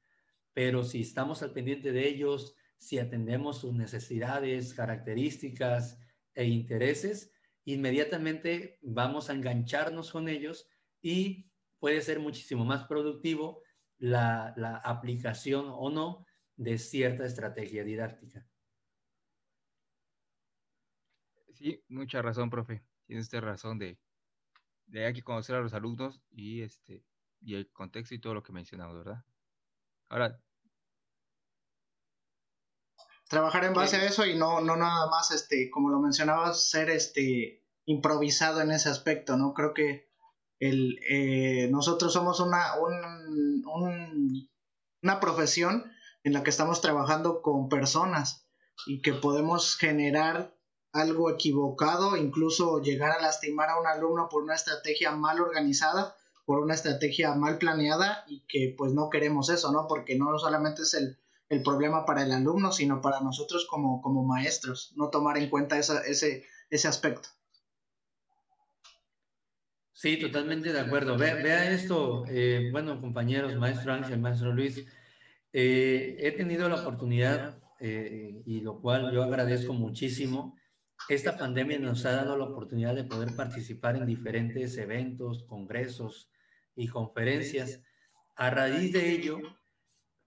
Pero 0.54 0.84
si 0.84 1.02
estamos 1.02 1.44
al 1.44 1.54
pendiente 1.54 1.92
de 1.92 2.08
ellos, 2.08 2.56
si 2.78 3.00
atendemos 3.00 3.60
sus 3.60 3.74
necesidades, 3.74 4.74
características 4.74 6.00
e 6.34 6.46
intereses, 6.46 7.32
inmediatamente 7.66 8.80
vamos 8.82 9.30
a 9.30 9.34
engancharnos 9.34 10.12
con 10.12 10.30
ellos 10.30 10.68
y 11.02 11.52
puede 11.80 12.02
ser 12.02 12.20
muchísimo 12.20 12.66
más 12.66 12.86
productivo 12.86 13.62
la, 13.98 14.54
la 14.58 14.78
aplicación 14.78 15.66
o 15.70 15.90
no 15.90 16.26
de 16.56 16.78
cierta 16.78 17.26
estrategia 17.26 17.84
didáctica. 17.84 18.48
Sí, 21.58 21.84
mucha 21.88 22.22
razón, 22.22 22.52
profe. 22.52 22.84
Tiene 23.08 23.22
usted 23.22 23.40
razón 23.40 23.80
de 23.80 23.98
de 24.86 25.06
hay 25.06 25.14
que 25.14 25.24
conocer 25.24 25.56
a 25.56 25.60
los 25.60 25.74
alumnos 25.74 26.22
y 26.32 26.62
este 26.62 27.04
y 27.42 27.56
el 27.56 27.70
contexto 27.72 28.16
y 28.16 28.20
todo 28.20 28.36
lo 28.36 28.44
que 28.44 28.54
mencionamos, 28.54 28.96
¿verdad? 28.96 29.26
Ahora 30.08 30.40
trabajar 33.28 33.66
en 33.66 33.74
base 33.74 33.98
a 33.98 34.06
eso 34.06 34.26
y 34.26 34.38
no 34.38 34.62
no 34.62 34.78
nada 34.78 35.10
más 35.10 35.32
este 35.32 35.70
como 35.72 35.90
lo 35.90 36.00
mencionabas 36.00 36.70
ser 36.70 36.90
este 36.90 37.66
improvisado 37.86 38.62
en 38.62 38.72
ese 38.72 38.90
aspecto, 38.90 39.36
¿no? 39.36 39.54
Creo 39.54 39.74
que 39.74 40.10
el 40.60 41.00
eh, 41.10 41.68
nosotros 41.72 42.14
somos 42.14 42.40
una 42.40 42.76
un, 42.76 44.50
una 45.02 45.20
profesión 45.20 45.92
en 46.24 46.34
la 46.34 46.44
que 46.44 46.52
estamos 46.52 46.82
trabajando 46.82 47.42
con 47.42 47.68
personas 47.68 48.48
y 48.86 49.02
que 49.02 49.14
podemos 49.14 49.76
generar 49.76 50.57
algo 50.94 51.30
equivocado, 51.30 52.18
incluso 52.18 52.82
llegar 52.82 53.12
a 53.12 53.22
lastimar 53.22 53.70
a 53.70 53.80
un 53.80 53.88
alumno 53.88 54.30
por 54.30 54.44
una 54.44 54.56
estrategia 54.56 55.12
mal 55.12 55.40
organizada, 55.40 56.16
por 56.46 56.60
una 56.60 56.74
estrategia 56.74 57.34
mal 57.36 57.58
planeada 57.58 58.24
y 58.28 58.42
que 58.48 58.74
pues 58.78 58.94
no 58.94 59.10
queremos 59.10 59.50
eso, 59.50 59.72
¿no? 59.72 59.88
Porque 59.88 60.18
no 60.18 60.38
solamente 60.40 60.84
es 60.84 60.94
el, 60.94 61.18
problema 61.64 62.06
para 62.06 62.24
el 62.24 62.32
alumno, 62.32 62.72
sino 62.72 63.02
para 63.02 63.22
nosotros 63.22 63.68
como, 63.70 64.02
como 64.02 64.24
maestros, 64.24 64.94
no 64.96 65.10
tomar 65.10 65.38
en 65.38 65.50
cuenta 65.50 65.78
ese, 65.78 66.46
ese 66.70 66.88
aspecto. 66.88 67.30
Sí, 69.98 70.18
totalmente 70.18 70.72
de 70.72 70.80
acuerdo. 70.80 71.18
Vea, 71.18 71.72
esto, 71.72 72.24
eh, 72.30 72.70
bueno, 72.72 73.02
compañeros, 73.02 73.56
maestro 73.56 73.94
Ángel, 73.94 74.20
maestro 74.20 74.54
Luis, 74.54 74.86
eh, 75.52 76.18
he 76.20 76.32
tenido 76.34 76.70
la 76.70 76.76
oportunidad, 76.76 77.58
eh, 77.80 78.44
y 78.46 78.62
lo 78.62 78.80
cual 78.80 79.12
yo 79.12 79.24
agradezco 79.24 79.74
muchísimo, 79.74 80.56
esta 81.10 81.38
pandemia 81.38 81.80
nos 81.80 82.06
ha 82.06 82.12
dado 82.12 82.38
la 82.38 82.46
oportunidad 82.46 82.96
de 82.96 83.06
poder 83.06 83.36
participar 83.36 83.96
en 83.96 84.06
diferentes 84.06 84.78
eventos, 84.78 85.44
congresos 85.44 86.30
y 86.76 86.88
conferencias. 86.88 87.82
A 88.36 88.50
raíz 88.50 88.92
de 88.92 89.12
ello, 89.12 89.40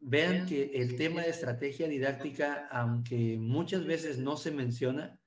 vean 0.00 0.46
que 0.46 0.70
el 0.74 0.96
tema 0.96 1.22
de 1.22 1.30
estrategia 1.30 1.86
didáctica, 1.86 2.66
aunque 2.70 3.36
muchas 3.38 3.84
veces 3.84 4.18
no 4.18 4.36
se 4.36 4.50
menciona, 4.50 5.20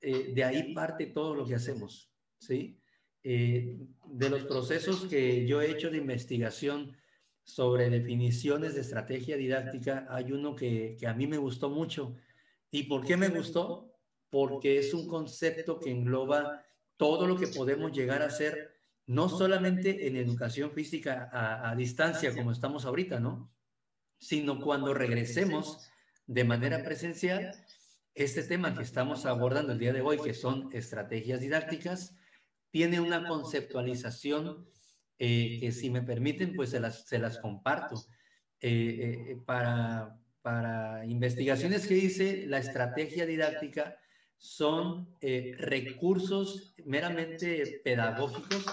eh, 0.00 0.32
de 0.34 0.44
ahí 0.44 0.74
parte 0.74 1.06
todo 1.06 1.34
lo 1.34 1.46
que 1.46 1.54
hacemos, 1.54 2.10
¿sí? 2.38 2.80
Eh, 3.22 3.76
de 4.06 4.30
los 4.30 4.44
procesos 4.44 5.06
que 5.06 5.46
yo 5.46 5.60
he 5.60 5.70
hecho 5.70 5.90
de 5.90 5.98
investigación 5.98 6.96
sobre 7.44 7.90
definiciones 7.90 8.74
de 8.74 8.80
estrategia 8.80 9.36
didáctica, 9.36 10.06
hay 10.08 10.32
uno 10.32 10.56
que, 10.56 10.96
que 10.98 11.06
a 11.06 11.14
mí 11.14 11.26
me 11.26 11.38
gustó 11.38 11.68
mucho. 11.68 12.16
¿Y 12.70 12.84
por 12.84 13.04
qué 13.04 13.16
me 13.16 13.28
gustó? 13.28 13.95
Porque 14.30 14.78
es 14.78 14.94
un 14.94 15.06
concepto 15.06 15.78
que 15.78 15.90
engloba 15.90 16.64
todo 16.96 17.26
lo 17.26 17.36
que 17.36 17.48
podemos 17.48 17.92
llegar 17.92 18.22
a 18.22 18.26
hacer, 18.26 18.74
no 19.06 19.28
solamente 19.28 20.08
en 20.08 20.16
educación 20.16 20.72
física 20.72 21.30
a, 21.32 21.74
distancia, 21.76 22.34
como 22.34 22.50
estamos 22.50 22.84
ahorita, 22.84 23.20
¿no? 23.20 23.52
Sino 24.18 24.60
cuando 24.60 24.94
regresemos 24.94 25.88
de 26.26 26.44
manera 26.44 26.82
presencial, 26.82 27.54
este 28.14 28.42
tema 28.42 28.74
que 28.74 28.82
estamos 28.82 29.26
abordando 29.26 29.72
el 29.72 29.78
día 29.78 29.92
de 29.92 30.00
hoy, 30.00 30.18
que 30.18 30.34
son 30.34 30.70
estrategias 30.72 31.40
didácticas, 31.40 32.16
tiene 32.70 32.98
una 32.98 33.28
conceptualización 33.28 34.66
eh, 35.18 35.58
que 35.60 35.72
si 35.72 35.90
me 35.90 36.02
permiten, 36.02 36.54
pues 36.54 36.70
se 36.70 36.80
las, 36.80 37.06
se 37.06 37.18
las 37.18 37.38
comparto. 37.38 37.96
Eh, 38.60 39.28
eh, 39.28 39.42
para, 39.44 40.18
para 40.40 41.04
investigaciones 41.04 41.86
que 41.86 41.96
hice, 41.96 42.46
la 42.46 42.58
estrategia 42.58 43.26
didáctica 43.26 43.98
son 44.38 45.08
eh, 45.20 45.54
recursos 45.58 46.74
meramente 46.84 47.80
pedagógicos 47.84 48.64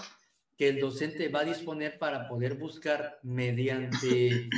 que 0.57 0.69
el 0.69 0.79
docente 0.79 1.29
va 1.29 1.41
a 1.41 1.45
disponer 1.45 1.97
para 1.97 2.27
poder 2.27 2.55
buscar 2.55 3.19
mediante 3.23 4.49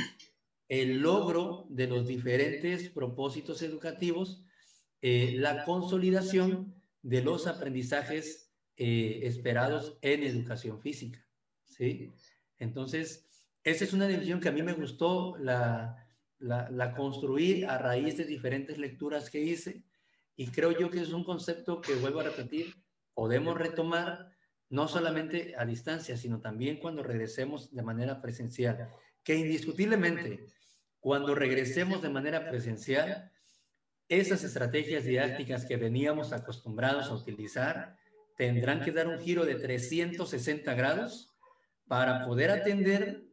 el 0.68 0.98
logro 0.98 1.66
de 1.70 1.86
los 1.86 2.06
diferentes 2.06 2.90
propósitos 2.90 3.62
educativos 3.62 4.42
eh, 5.02 5.34
la 5.36 5.64
consolidación 5.64 6.74
de 7.02 7.22
los 7.22 7.46
aprendizajes 7.46 8.50
eh, 8.76 9.20
esperados 9.22 9.98
en 10.02 10.22
educación 10.22 10.80
física. 10.80 11.24
¿sí? 11.64 12.12
Entonces, 12.58 13.28
esa 13.62 13.84
es 13.84 13.92
una 13.92 14.08
división 14.08 14.40
que 14.40 14.48
a 14.48 14.52
mí 14.52 14.62
me 14.62 14.72
gustó 14.72 15.36
la, 15.38 16.08
la, 16.38 16.68
la 16.70 16.94
construir 16.94 17.66
a 17.66 17.78
raíz 17.78 18.16
de 18.16 18.24
diferentes 18.24 18.78
lecturas 18.78 19.30
que 19.30 19.40
hice 19.40 19.85
y 20.36 20.48
creo 20.48 20.72
yo 20.72 20.90
que 20.90 21.00
es 21.00 21.12
un 21.12 21.24
concepto 21.24 21.80
que, 21.80 21.94
vuelvo 21.94 22.20
a 22.20 22.24
repetir, 22.24 22.74
podemos 23.14 23.56
retomar 23.56 24.30
no 24.68 24.86
solamente 24.86 25.54
a 25.56 25.64
distancia, 25.64 26.16
sino 26.16 26.40
también 26.40 26.78
cuando 26.78 27.02
regresemos 27.02 27.72
de 27.74 27.82
manera 27.82 28.20
presencial. 28.20 28.90
Que 29.22 29.36
indiscutiblemente, 29.36 30.46
cuando 31.00 31.34
regresemos 31.34 32.02
de 32.02 32.10
manera 32.10 32.48
presencial, 32.50 33.32
esas 34.08 34.44
estrategias 34.44 35.04
didácticas 35.04 35.64
que 35.64 35.76
veníamos 35.76 36.32
acostumbrados 36.32 37.06
a 37.06 37.14
utilizar 37.14 37.96
tendrán 38.36 38.82
que 38.82 38.92
dar 38.92 39.08
un 39.08 39.18
giro 39.18 39.46
de 39.46 39.54
360 39.54 40.74
grados 40.74 41.34
para 41.88 42.26
poder 42.26 42.50
atender 42.50 43.24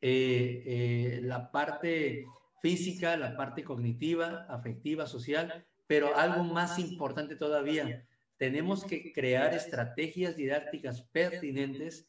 eh, 0.00 0.62
eh, 0.66 1.20
la 1.22 1.50
parte 1.50 2.26
física, 2.60 3.16
la 3.16 3.36
parte 3.36 3.64
cognitiva, 3.64 4.46
afectiva, 4.48 5.06
social, 5.06 5.66
pero 5.92 6.16
algo 6.16 6.42
más 6.42 6.78
importante 6.78 7.36
todavía, 7.36 8.08
tenemos 8.38 8.82
que 8.82 9.12
crear 9.12 9.52
estrategias 9.52 10.34
didácticas 10.36 11.02
pertinentes 11.02 12.08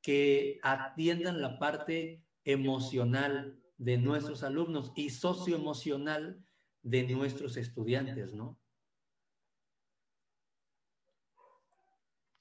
que 0.00 0.58
atiendan 0.62 1.42
la 1.42 1.58
parte 1.58 2.24
emocional 2.42 3.60
de 3.76 3.98
nuestros 3.98 4.42
alumnos 4.42 4.92
y 4.96 5.10
socioemocional 5.10 6.42
de 6.82 7.02
nuestros 7.02 7.58
estudiantes, 7.58 8.32
¿no? 8.32 8.58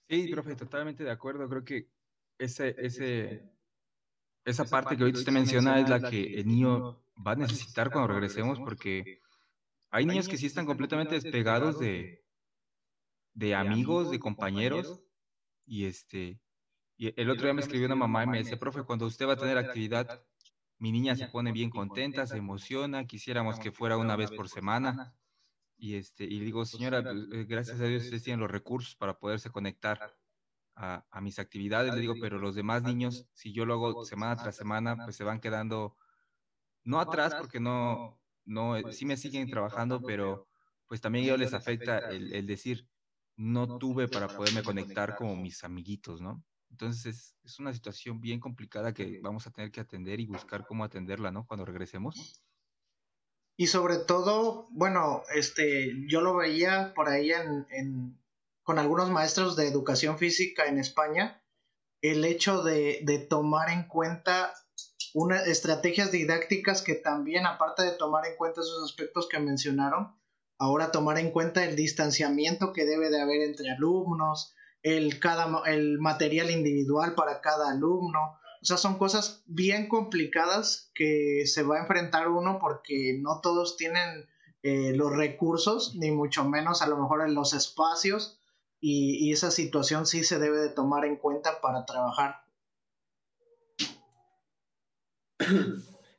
Sí, 0.07 0.29
profe, 0.29 0.55
totalmente 0.55 1.03
de 1.03 1.11
acuerdo. 1.11 1.49
Creo 1.49 1.65
que 1.65 1.89
ese, 2.37 2.73
ese, 2.77 3.43
esa 4.45 4.63
parte 4.63 4.95
que 4.95 5.03
ahorita 5.03 5.19
usted 5.19 5.33
menciona 5.33 5.81
es 5.81 5.89
la 5.89 6.09
que 6.09 6.39
el 6.39 6.47
niño 6.47 7.03
va 7.27 7.33
a 7.33 7.35
necesitar 7.35 7.91
cuando 7.91 8.13
regresemos, 8.13 8.57
porque 8.57 9.19
hay 9.89 10.05
niños 10.05 10.27
que 10.27 10.37
sí 10.37 10.45
están 10.45 10.65
completamente 10.65 11.15
despegados 11.15 11.79
de, 11.79 12.23
de 13.33 13.55
amigos, 13.55 14.11
de 14.11 14.19
compañeros, 14.19 15.01
y 15.65 15.85
este, 15.85 16.39
y 16.97 17.19
el 17.19 17.29
otro 17.29 17.43
día 17.43 17.53
me 17.53 17.61
escribió 17.61 17.85
una 17.85 17.95
mamá 17.95 18.23
y 18.23 18.27
me 18.27 18.37
decía, 18.39 18.57
profe, 18.57 18.83
cuando 18.83 19.05
usted 19.05 19.27
va 19.27 19.33
a 19.33 19.37
tener 19.37 19.57
actividad, 19.57 20.23
mi 20.79 20.91
niña 20.91 21.15
se 21.15 21.27
pone 21.27 21.51
bien 21.51 21.69
contenta, 21.69 22.25
se 22.25 22.37
emociona, 22.37 23.05
quisiéramos 23.05 23.59
que 23.59 23.71
fuera 23.71 23.97
una 23.97 24.15
vez 24.15 24.31
por 24.31 24.49
semana. 24.49 25.13
Y 25.79 25.95
este, 25.95 26.23
y 26.23 26.39
digo, 26.39 26.65
señora, 26.65 27.03
pues, 27.03 27.15
eh, 27.31 27.45
gracias 27.45 27.79
a 27.79 27.83
Dios 27.83 28.03
ustedes 28.03 28.23
tienen 28.23 28.39
los 28.39 28.49
recursos 28.49 28.95
para 28.95 29.19
poderse 29.19 29.51
conectar 29.51 30.17
a, 30.75 31.05
a, 31.11 31.21
mis 31.21 31.37
actividades, 31.37 31.93
le 31.93 32.01
digo, 32.01 32.15
pero 32.19 32.39
los 32.39 32.55
demás 32.55 32.81
niños, 32.81 33.27
si 33.33 33.53
yo 33.53 33.65
lo 33.65 33.75
hago 33.75 34.03
semana 34.03 34.35
tras 34.35 34.55
semana, 34.55 34.95
pues 35.03 35.15
se 35.15 35.23
van 35.23 35.39
quedando, 35.39 35.95
no 36.83 36.99
atrás, 36.99 37.35
porque 37.35 37.59
no, 37.59 38.19
no, 38.47 38.91
sí 38.91 39.05
me 39.05 39.17
siguen 39.17 39.49
trabajando, 39.49 40.01
pero 40.01 40.47
pues 40.87 41.01
también 41.01 41.23
a 41.23 41.27
ellos 41.27 41.39
les 41.39 41.53
afecta 41.53 41.99
el, 41.99 42.33
el 42.33 42.47
decir, 42.47 42.87
no 43.35 43.77
tuve 43.77 44.07
para 44.07 44.27
poderme 44.27 44.63
conectar 44.63 45.15
como 45.15 45.35
mis 45.35 45.63
amiguitos, 45.63 46.21
¿no? 46.21 46.43
Entonces 46.71 47.35
es, 47.43 47.59
una 47.59 47.73
situación 47.73 48.19
bien 48.19 48.39
complicada 48.39 48.93
que 48.93 49.19
vamos 49.21 49.47
a 49.47 49.51
tener 49.51 49.71
que 49.71 49.79
atender 49.79 50.19
y 50.19 50.25
buscar 50.25 50.65
cómo 50.65 50.83
atenderla, 50.83 51.31
¿no? 51.31 51.45
Cuando 51.45 51.65
regresemos. 51.65 52.41
Y 53.55 53.67
sobre 53.67 53.97
todo, 53.97 54.67
bueno, 54.71 55.23
este, 55.33 55.93
yo 56.07 56.21
lo 56.21 56.35
veía 56.35 56.93
por 56.93 57.09
ahí 57.09 57.31
en, 57.31 58.19
con 58.63 58.79
algunos 58.79 59.09
maestros 59.09 59.55
de 59.55 59.67
educación 59.67 60.17
física 60.17 60.65
en 60.65 60.77
España, 60.77 61.43
el 62.01 62.25
hecho 62.25 62.63
de, 62.63 62.99
de 63.03 63.19
tomar 63.19 63.69
en 63.69 63.87
cuenta 63.87 64.53
una, 65.13 65.41
estrategias 65.43 66.11
didácticas 66.11 66.81
que 66.81 66.95
también, 66.95 67.45
aparte 67.45 67.83
de 67.83 67.91
tomar 67.91 68.25
en 68.25 68.35
cuenta 68.35 68.61
esos 68.61 68.83
aspectos 68.83 69.27
que 69.29 69.39
mencionaron, 69.39 70.15
ahora 70.59 70.91
tomar 70.91 71.17
en 71.17 71.31
cuenta 71.31 71.63
el 71.63 71.75
distanciamiento 71.75 72.73
que 72.73 72.85
debe 72.85 73.09
de 73.09 73.21
haber 73.21 73.41
entre 73.41 73.71
alumnos, 73.71 74.53
el, 74.83 75.19
cada, 75.19 75.61
el 75.65 75.99
material 75.99 76.51
individual 76.51 77.15
para 77.15 77.41
cada 77.41 77.69
alumno. 77.71 78.37
O 78.61 78.65
sea, 78.65 78.77
son 78.77 78.97
cosas 78.97 79.43
bien 79.45 79.87
complicadas 79.87 80.91
que 80.93 81.43
se 81.45 81.63
va 81.63 81.77
a 81.77 81.81
enfrentar 81.81 82.27
uno 82.27 82.57
porque 82.59 83.17
no 83.21 83.39
todos 83.41 83.77
tienen 83.77 84.27
eh, 84.63 84.93
los 84.95 85.15
recursos, 85.15 85.95
ni 85.95 86.11
mucho 86.11 86.43
menos 86.43 86.81
a 86.81 86.87
lo 86.87 86.97
mejor 86.97 87.21
en 87.21 87.35
los 87.35 87.53
espacios, 87.53 88.39
y, 88.79 89.27
y, 89.27 89.31
esa 89.31 89.49
situación 89.49 90.05
sí 90.05 90.23
se 90.23 90.37
debe 90.37 90.59
de 90.59 90.69
tomar 90.69 91.05
en 91.05 91.15
cuenta 91.15 91.61
para 91.61 91.85
trabajar. 91.85 92.46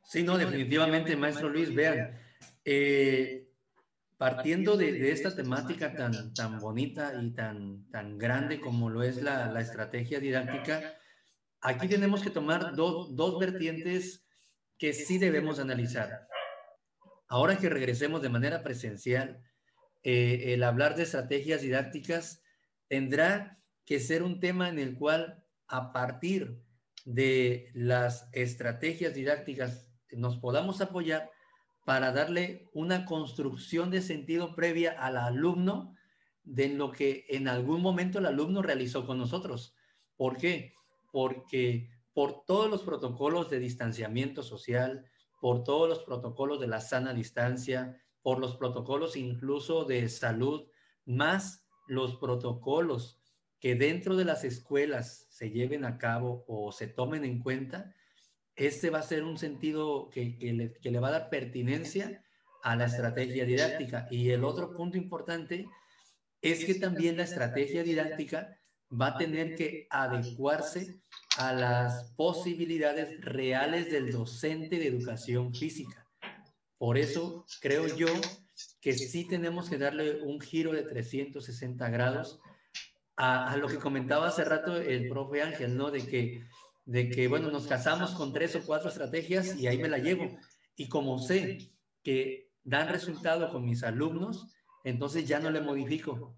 Sí, 0.03 0.23
no, 0.23 0.37
definitivamente, 0.37 1.15
maestro 1.15 1.49
Luis, 1.49 1.73
vean, 1.73 2.19
eh, 2.65 3.47
partiendo 4.17 4.75
de, 4.75 5.11
esta 5.11 5.35
temática 5.35 5.93
tan, 5.93 6.33
tan 6.33 6.59
bonita 6.59 7.13
y 7.21 7.31
tan, 7.31 7.87
tan 7.91 8.17
grande 8.17 8.59
como 8.59 8.89
lo 8.89 9.03
es 9.03 9.21
la, 9.21 9.51
la 9.51 9.61
estrategia 9.61 10.19
didáctica, 10.19 10.97
aquí 11.61 11.87
tenemos 11.87 12.23
que 12.23 12.31
tomar 12.31 12.75
dos 12.75 13.39
vertientes 13.39 14.25
que 14.79 14.93
sí 14.93 15.19
debemos 15.19 15.59
analizar. 15.59 16.27
Ahora 17.27 17.57
que 17.57 17.69
regresemos 17.69 18.23
de 18.23 18.29
manera 18.29 18.63
presencial, 18.63 19.43
eh, 20.01 20.53
el 20.53 20.63
hablar 20.63 20.95
de 20.95 21.03
estrategias 21.03 21.61
didácticas 21.61 22.41
tendrá 22.87 23.59
que 23.85 23.99
ser 23.99 24.23
un 24.23 24.39
tema 24.39 24.69
en 24.69 24.79
el 24.79 24.97
cual 24.97 25.43
a 25.67 25.91
partir 25.91 26.63
de 27.05 27.71
las 27.73 28.29
estrategias 28.33 29.13
didácticas 29.13 29.89
nos 30.11 30.37
podamos 30.37 30.81
apoyar 30.81 31.31
para 31.85 32.11
darle 32.11 32.69
una 32.73 33.05
construcción 33.05 33.89
de 33.89 34.01
sentido 34.01 34.55
previa 34.55 34.91
al 34.91 35.17
alumno 35.17 35.95
de 36.43 36.69
lo 36.69 36.91
que 36.91 37.25
en 37.29 37.47
algún 37.47 37.81
momento 37.81 38.19
el 38.19 38.25
alumno 38.25 38.61
realizó 38.61 39.05
con 39.05 39.17
nosotros. 39.17 39.75
¿Por 40.17 40.37
qué? 40.37 40.73
Porque 41.11 41.89
por 42.13 42.43
todos 42.45 42.69
los 42.69 42.81
protocolos 42.81 43.49
de 43.49 43.59
distanciamiento 43.59 44.43
social, 44.43 45.05
por 45.39 45.63
todos 45.63 45.87
los 45.87 45.99
protocolos 45.99 46.59
de 46.59 46.67
la 46.67 46.81
sana 46.81 47.13
distancia, 47.13 48.01
por 48.21 48.39
los 48.39 48.55
protocolos 48.57 49.15
incluso 49.15 49.85
de 49.85 50.09
salud, 50.09 50.67
más 51.05 51.65
los 51.87 52.17
protocolos 52.17 53.18
que 53.59 53.75
dentro 53.75 54.15
de 54.15 54.25
las 54.25 54.43
escuelas 54.43 55.27
se 55.29 55.51
lleven 55.51 55.85
a 55.85 55.97
cabo 55.97 56.45
o 56.47 56.71
se 56.71 56.87
tomen 56.87 57.25
en 57.25 57.39
cuenta, 57.39 57.93
este 58.55 58.89
va 58.89 58.99
a 58.99 59.03
ser 59.03 59.23
un 59.23 59.37
sentido 59.37 60.09
que, 60.09 60.37
le, 60.81 60.99
va 60.99 61.09
a 61.09 61.11
dar 61.11 61.29
pertinencia 61.29 62.23
a 62.63 62.75
la 62.75 62.85
estrategia 62.85 63.45
didáctica. 63.45 64.07
Y 64.11 64.29
el 64.31 64.43
otro 64.43 64.75
punto 64.75 64.97
importante 64.97 65.67
es 66.41 66.65
que 66.65 66.75
también 66.75 67.17
la 67.17 67.23
estrategia 67.23 67.83
didáctica 67.83 68.57
va 68.89 69.07
a 69.07 69.17
tener 69.17 69.55
que 69.55 69.87
adecuarse 69.89 71.01
a 71.37 71.53
las 71.53 72.11
posibilidades 72.15 73.21
reales 73.21 73.91
del 73.91 74.11
docente 74.11 74.77
de 74.77 74.87
educación 74.87 75.53
física. 75.53 76.07
Por 76.77 76.97
eso 76.97 77.45
creo 77.61 77.87
yo 77.95 78.07
que 78.81 78.93
sí 78.93 79.27
tenemos 79.27 79.69
que 79.69 79.77
darle 79.77 80.21
un 80.21 80.39
giro 80.41 80.71
de 80.71 80.83
360 80.83 81.89
grados 81.89 82.41
a, 83.21 83.57
lo 83.57 83.67
que 83.67 83.77
comentaba 83.77 84.29
hace 84.29 84.45
rato 84.45 84.77
el 84.77 85.09
profe 85.09 85.41
Ángel, 85.41 85.75
¿no? 85.75 85.91
De 85.91 86.05
que 86.05 86.41
de 86.85 87.11
que, 87.11 87.27
bueno, 87.27 87.51
nos 87.51 87.67
casamos 87.67 88.15
con 88.15 88.33
tres 88.33 88.55
o 88.55 88.65
cuatro 88.65 88.89
estrategias 88.89 89.55
y 89.55 89.67
ahí 89.67 89.77
me 89.77 89.89
la 89.89 89.99
llevo. 89.99 90.39
Y 90.75 90.89
como 90.89 91.19
sé 91.19 91.71
que 92.01 92.49
dan 92.63 92.87
resultado 92.87 93.51
con 93.51 93.63
mis 93.63 93.83
alumnos, 93.83 94.47
entonces 94.83 95.27
ya 95.27 95.39
no 95.39 95.51
le 95.51 95.61
modifico. 95.61 96.35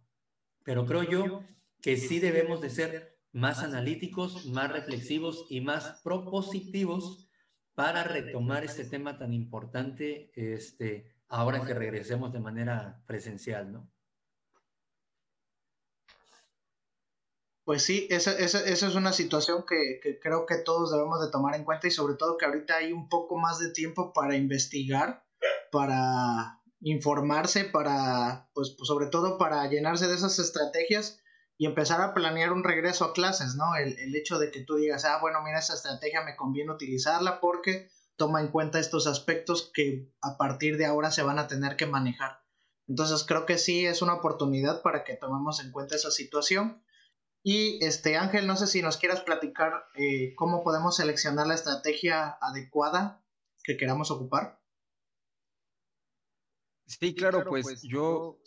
Pero 0.65 0.85
creo 0.85 1.03
yo 1.03 1.43
que 1.81 1.95
sí 1.95 2.19
debemos 2.19 2.59
de 2.59 2.69
ser 2.69 3.17
más 3.31 3.63
analíticos, 3.63 4.45
más 4.47 4.69
reflexivos 4.69 5.45
y 5.49 5.61
más 5.61 6.01
propositivos 6.03 7.29
para 7.73 8.03
retomar 8.03 8.65
este 8.65 8.83
tema 8.83 9.17
tan 9.17 9.31
importante 9.31 10.31
este, 10.35 11.15
ahora 11.29 11.63
que 11.63 11.73
regresemos 11.73 12.33
de 12.33 12.41
manera 12.41 13.01
presencial, 13.07 13.71
¿no? 13.71 13.89
Pues 17.71 17.85
sí, 17.85 18.05
esa, 18.09 18.37
esa, 18.37 18.59
esa 18.65 18.87
es 18.87 18.95
una 18.95 19.13
situación 19.13 19.63
que, 19.65 20.01
que, 20.03 20.19
creo 20.19 20.45
que 20.45 20.57
todos 20.57 20.91
debemos 20.91 21.21
de 21.21 21.31
tomar 21.31 21.55
en 21.55 21.63
cuenta 21.63 21.87
y 21.87 21.91
sobre 21.91 22.15
todo 22.15 22.35
que 22.37 22.43
ahorita 22.43 22.75
hay 22.75 22.91
un 22.91 23.07
poco 23.07 23.37
más 23.37 23.59
de 23.59 23.71
tiempo 23.71 24.11
para 24.11 24.35
investigar, 24.35 25.23
para 25.71 26.59
informarse, 26.81 27.63
para, 27.63 28.49
pues, 28.53 28.75
pues 28.77 28.89
sobre 28.89 29.05
todo 29.05 29.37
para 29.37 29.65
llenarse 29.69 30.09
de 30.09 30.15
esas 30.15 30.37
estrategias 30.37 31.21
y 31.57 31.65
empezar 31.65 32.01
a 32.01 32.13
planear 32.13 32.51
un 32.51 32.65
regreso 32.65 33.05
a 33.05 33.13
clases, 33.13 33.55
¿no? 33.55 33.73
El, 33.77 33.97
el 33.99 34.17
hecho 34.17 34.37
de 34.37 34.51
que 34.51 34.65
tú 34.65 34.75
digas, 34.75 35.05
ah, 35.05 35.19
bueno, 35.21 35.41
mira, 35.41 35.59
esa 35.59 35.75
estrategia 35.75 36.25
me 36.25 36.35
conviene 36.35 36.73
utilizarla 36.73 37.39
porque 37.39 37.87
toma 38.17 38.41
en 38.41 38.49
cuenta 38.49 38.79
estos 38.79 39.07
aspectos 39.07 39.71
que 39.73 40.11
a 40.21 40.35
partir 40.35 40.75
de 40.75 40.87
ahora 40.87 41.09
se 41.09 41.23
van 41.23 41.39
a 41.39 41.47
tener 41.47 41.77
que 41.77 41.85
manejar. 41.85 42.41
Entonces 42.89 43.23
creo 43.23 43.45
que 43.45 43.57
sí 43.57 43.85
es 43.85 44.01
una 44.01 44.15
oportunidad 44.15 44.81
para 44.81 45.05
que 45.05 45.15
tomemos 45.15 45.63
en 45.63 45.71
cuenta 45.71 45.95
esa 45.95 46.11
situación 46.11 46.83
y 47.43 47.83
este 47.83 48.17
Ángel, 48.17 48.45
no 48.45 48.55
sé 48.55 48.67
si 48.67 48.81
nos 48.81 48.97
quieras 48.97 49.21
platicar 49.21 49.85
eh, 49.95 50.35
cómo 50.35 50.63
podemos 50.63 50.95
seleccionar 50.95 51.47
la 51.47 51.55
estrategia 51.55 52.37
adecuada 52.41 53.23
que 53.63 53.77
queramos 53.77 54.11
ocupar. 54.11 54.59
Sí, 56.85 57.15
claro, 57.15 57.45
pues 57.45 57.81
yo 57.83 58.37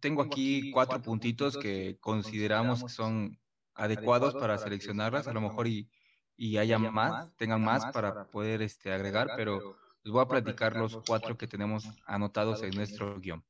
tengo 0.00 0.22
aquí 0.22 0.72
cuatro 0.72 1.00
puntitos 1.00 1.56
que 1.56 1.98
consideramos 2.00 2.82
que 2.82 2.88
son 2.88 3.38
adecuados 3.74 4.34
para 4.34 4.58
seleccionarlas, 4.58 5.28
a 5.28 5.32
lo 5.32 5.40
mejor 5.40 5.68
y, 5.68 5.88
y 6.36 6.58
haya 6.58 6.78
más, 6.78 7.34
tengan 7.36 7.62
más 7.62 7.86
para 7.92 8.26
poder 8.26 8.60
este, 8.62 8.92
agregar, 8.92 9.30
pero 9.36 9.76
les 10.02 10.12
voy 10.12 10.22
a 10.22 10.28
platicar 10.28 10.76
los 10.76 10.98
cuatro 11.06 11.38
que 11.38 11.46
tenemos 11.46 11.88
anotados 12.04 12.62
en 12.62 12.74
nuestro 12.74 13.18
guion. 13.20 13.44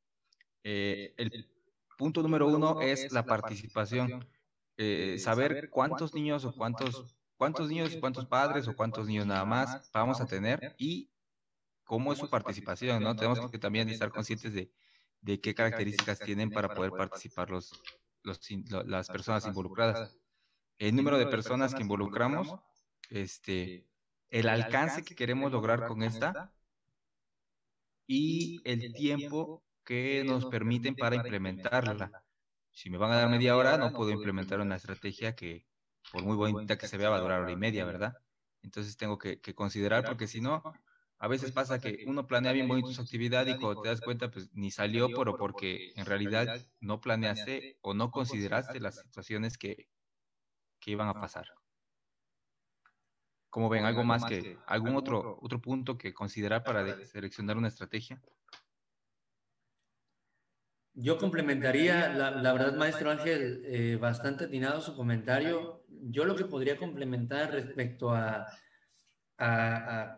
Eh, 0.63 1.15
el 1.17 1.49
punto 1.97 2.23
número 2.23 2.47
uno 2.47 2.81
es 2.83 3.11
la 3.11 3.25
participación. 3.25 4.25
Eh, 4.77 5.19
saber 5.19 5.69
cuántos 5.71 6.15
niños 6.15 6.45
o 6.45 6.55
cuántos, 6.55 7.07
cuántos 7.37 7.69
niños, 7.69 7.97
cuántos 7.97 8.27
padres 8.27 8.69
o 8.69 8.75
cuántos 8.75 9.07
niños 9.07 9.27
nada 9.27 9.45
más 9.45 9.91
vamos 9.93 10.21
a 10.21 10.27
tener 10.27 10.75
y 10.79 11.13
cómo 11.85 12.13
es 12.13 12.19
su 12.19 12.31
participación, 12.31 13.03
¿no? 13.03 13.17
Tenemos 13.17 13.51
que 13.51 13.59
también 13.59 13.89
estar 13.89 14.11
conscientes 14.11 14.55
de, 14.55 14.73
de 15.21 15.41
qué 15.41 15.55
características 15.55 16.23
tienen 16.23 16.51
para 16.51 16.73
poder 16.73 16.95
participar 16.95 17.51
los, 17.51 17.83
los, 18.23 18.41
las 18.87 19.11
personas 19.11 19.47
involucradas. 19.47 20.19
El 20.79 20.97
número 20.97 21.19
de 21.19 21.27
personas 21.27 21.75
que 21.75 21.83
involucramos, 21.83 22.57
este, 23.09 23.89
el 24.31 24.49
alcance 24.49 25.05
que 25.05 25.15
queremos 25.15 25.53
lograr 25.53 25.85
con 25.85 26.03
esta 26.03 26.55
y 28.07 28.61
el 28.65 28.93
tiempo 28.93 29.65
que 29.85 30.25
nos 30.25 30.47
permiten 30.47 30.97
para 30.97 31.17
implementarla. 31.17 32.15
Si 32.73 32.91
me 32.91 32.99
van 32.99 33.13
a 33.13 33.17
dar 33.17 33.29
media 33.29 33.57
hora, 33.57 33.77
no 33.77 33.93
puedo 33.93 34.11
implementar 34.11 34.61
una 34.61 34.77
estrategia 34.77 35.35
que, 35.35 35.67
por 36.11 36.23
muy 36.23 36.37
bonita 36.37 36.79
que 36.79 36.89
se 36.89 36.97
vea, 36.97 37.11
va 37.11 37.17
a 37.17 37.21
durar 37.21 37.43
hora 37.43 37.53
y 37.53 37.57
media, 37.57 37.85
¿verdad? 37.85 38.15
Entonces 38.63 38.97
tengo 38.97 39.19
que, 39.19 39.41
considerar, 39.55 40.05
porque 40.05 40.27
si 40.27 40.41
no, 40.41 40.63
a 41.19 41.29
veces 41.29 41.53
pasa 41.53 41.79
que 41.79 42.05
uno 42.07 42.27
planea 42.27 42.53
bien 42.53 42.69
bonito 42.69 42.93
su 42.93 43.03
actividad 43.03 43.47
y 43.47 43.59
cuando 43.59 43.83
te 43.83 43.89
das 43.89 44.01
cuenta, 44.01 44.31
pues 44.31 44.51
ni 44.55 44.71
salió, 44.71 45.09
pero 45.09 45.37
porque 45.37 45.93
en 45.97 46.07
realidad 46.07 46.67
no 46.81 47.01
planeaste 47.01 47.77
o 47.83 47.95
no 47.95 48.11
consideraste 48.11 48.81
las 48.81 48.99
situaciones 48.99 49.59
que, 49.59 49.89
que 50.81 50.91
iban 50.91 51.09
a 51.09 51.15
pasar. 51.15 51.47
Como 53.51 53.69
ven, 53.69 53.85
algo 53.85 54.03
más 54.03 54.25
que, 54.25 54.57
algún 54.67 54.97
otro, 54.97 55.39
otro 55.43 55.61
punto 55.61 55.99
que 55.99 56.15
considerar 56.15 56.65
para 56.65 57.05
seleccionar 57.05 57.59
una 57.59 57.69
estrategia. 57.69 58.19
Yo 60.95 61.17
complementaría, 61.17 62.13
la, 62.13 62.53
verdad, 62.53 62.75
maestro 62.75 63.11
Ángel, 63.11 63.63
eh, 63.65 63.97
bastante 63.97 64.45
atinado 64.45 64.83
su 64.83 64.95
comentario. 64.95 65.85
Yo 65.89 66.27
lo 66.27 66.37
que 66.37 66.45
podría 66.45 66.77
complementar 66.77 67.51
respecto 67.51 68.11
a, 68.11 68.47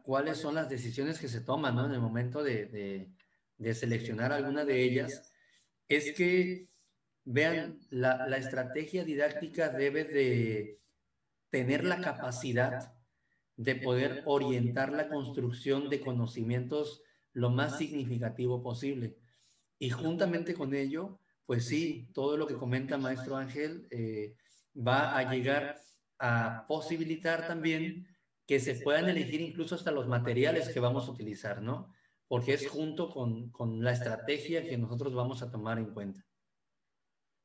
cuáles 0.03 0.39
son 0.39 0.57
las 0.57 0.68
decisiones 0.68 1.18
que 1.18 1.29
se 1.29 1.41
toman 1.41 1.79
en 1.79 1.93
el 1.93 2.01
momento 2.01 2.43
de, 2.43 3.09
de, 3.57 3.75
seleccionar 3.75 4.33
alguna 4.33 4.64
de 4.64 4.83
ellas, 4.83 5.33
es 5.89 6.12
que, 6.12 6.68
vean, 7.25 7.79
la, 7.89 8.27
la 8.29 8.37
estrategia 8.37 9.05
didáctica 9.05 9.70
debe 9.70 10.05
de 10.05 10.81
tener 11.49 11.85
la 11.85 12.01
capacidad 12.01 12.93
de 13.57 13.77
poder 13.77 14.22
orientar 14.27 14.93
la 14.93 15.09
construcción 15.09 15.89
de 15.89 16.01
conocimientos 16.01 17.03
lo 17.33 17.51
más 17.51 17.79
significativo 17.79 18.62
posible. 18.62 19.16
Y 19.85 19.91
juntamente 19.91 20.55
con 20.55 20.74
ello, 20.74 21.18
pues 21.45 21.66
sí, 21.66 22.09
todo 22.14 22.39
lo 22.39 22.47
que 22.47 22.55
comenta 22.55 22.97
maestro 22.97 23.37
Ángel 23.37 23.87
eh, 23.91 24.35
va 24.74 25.14
a 25.14 25.30
llegar 25.30 25.76
a 26.18 26.64
posibilitar 26.66 27.47
también 27.47 28.07
que 28.47 28.61
se 28.61 28.76
puedan 28.76 29.11
elegir 29.11 29.43
incluso 29.43 29.74
hasta 29.74 29.91
los 29.91 30.09
materiales 30.09 30.70
que 30.70 30.80
vamos 30.80 31.07
a 31.07 31.11
utilizar, 31.11 31.61
¿no? 31.61 31.93
Porque 32.28 32.55
es 32.55 32.66
junto 32.66 33.11
con, 33.11 33.51
con 33.51 33.85
la 33.85 33.93
estrategia 33.93 34.64
que 34.64 34.78
nosotros 34.78 35.12
vamos 35.12 35.43
a 35.43 35.51
tomar 35.51 35.78
en 35.78 35.93
cuenta. 35.93 36.24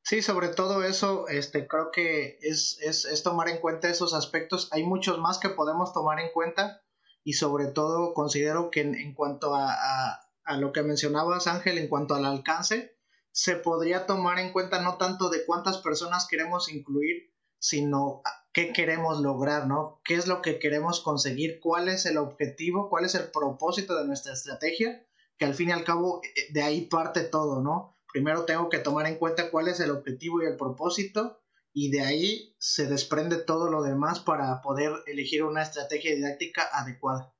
Sí, 0.02 0.22
sobre 0.22 0.48
todo 0.48 0.82
eso, 0.82 1.28
este, 1.28 1.66
creo 1.68 1.90
que 1.90 2.38
es, 2.40 2.78
es, 2.80 3.04
es, 3.04 3.22
tomar 3.22 3.50
en 3.50 3.58
cuenta 3.58 3.90
esos 3.90 4.14
aspectos. 4.14 4.70
Hay 4.72 4.82
muchos 4.82 5.18
más 5.18 5.38
que 5.38 5.50
podemos 5.50 5.92
tomar 5.92 6.18
en 6.20 6.32
cuenta 6.32 6.80
y 7.22 7.34
sobre 7.34 7.66
todo 7.66 8.14
considero 8.14 8.70
que 8.70 8.80
en, 8.80 9.12
cuanto 9.12 9.54
a, 9.54 9.74
a, 9.74 10.29
lo 10.56 10.72
que 10.72 10.82
mencionabas, 10.82 11.46
Ángel, 11.46 11.78
en 11.78 11.88
cuanto 11.88 12.14
al 12.14 12.24
alcance, 12.24 12.96
se 13.32 13.56
podría 13.56 14.06
tomar 14.06 14.38
en 14.38 14.52
cuenta 14.52 14.82
no 14.82 14.96
tanto 14.96 15.30
de 15.30 15.44
cuántas 15.44 15.78
personas 15.78 16.26
queremos 16.28 16.72
incluir, 16.72 17.32
sino 17.58 18.22
qué 18.52 18.72
queremos 18.72 19.20
lograr, 19.20 19.66
¿no? 19.66 20.00
¿Qué 20.04 20.14
es 20.14 20.26
lo 20.26 20.42
que 20.42 20.58
queremos 20.58 21.00
conseguir? 21.00 21.60
¿Cuál 21.60 21.88
es 21.88 22.06
el 22.06 22.18
objetivo? 22.18 22.88
¿Cuál 22.88 23.04
es 23.04 23.14
el 23.14 23.30
propósito 23.30 23.96
de 23.96 24.06
nuestra 24.06 24.32
estrategia? 24.32 25.06
Que 25.36 25.44
al 25.44 25.54
fin 25.54 25.68
y 25.68 25.72
al 25.72 25.84
cabo 25.84 26.20
eh, 26.22 26.52
de 26.52 26.62
ahí 26.62 26.86
parte 26.86 27.22
todo, 27.22 27.62
¿no? 27.62 27.96
primero 28.12 28.44
tengo 28.44 28.68
que 28.68 28.78
tomar 28.78 29.06
en 29.06 29.16
cuenta 29.16 29.50
cuál 29.50 29.68
es 29.68 29.80
el 29.80 29.90
objetivo 29.90 30.42
y 30.42 30.46
el 30.46 30.56
propósito 30.56 31.40
y 31.72 31.90
de 31.90 32.00
ahí 32.02 32.56
se 32.58 32.86
desprende 32.86 33.36
todo 33.36 33.70
lo 33.70 33.82
demás 33.82 34.20
para 34.20 34.60
poder 34.60 34.92
elegir 35.06 35.44
una 35.44 35.62
estrategia 35.62 36.14
didáctica 36.14 36.68
adecuada. 36.72 37.32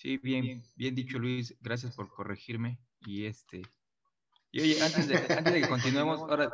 Sí, 0.00 0.16
bien, 0.16 0.62
bien 0.76 0.94
dicho 0.94 1.18
Luis, 1.18 1.54
gracias 1.60 1.94
por 1.94 2.08
corregirme 2.08 2.80
y 3.00 3.26
este 3.26 3.60
y 4.50 4.62
oye, 4.62 4.82
antes 4.82 5.06
de, 5.06 5.16
antes 5.16 5.52
de 5.52 5.60
que 5.60 5.68
continuemos, 5.68 6.20
ahora 6.20 6.50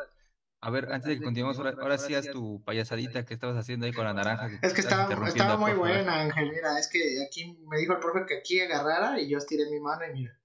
a 0.60 0.70
ver, 0.70 0.92
antes 0.92 1.10
de 1.10 1.18
que 1.18 1.22
continuemos, 1.22 1.56
ahora, 1.60 1.96
sí 1.96 2.16
haz 2.16 2.28
tu 2.28 2.60
payasadita 2.64 3.24
que 3.24 3.34
estabas 3.34 3.56
haciendo 3.56 3.86
ahí 3.86 3.92
con 3.92 4.04
la 4.04 4.14
naranja. 4.14 4.50
es 4.62 4.74
que 4.74 4.80
estaba, 4.80 5.08
estaba 5.28 5.56
muy 5.58 5.74
buena, 5.74 6.22
Ángel. 6.22 6.50
Mira, 6.50 6.76
es 6.80 6.88
que 6.88 7.22
aquí 7.24 7.56
me 7.68 7.78
dijo 7.78 7.92
el 7.92 8.00
profe 8.00 8.26
que 8.26 8.38
aquí 8.38 8.60
agarrara 8.60 9.20
y 9.20 9.28
yo 9.28 9.38
estiré 9.38 9.70
mi 9.70 9.78
mano 9.78 10.06
y 10.06 10.12
mira. 10.12 10.40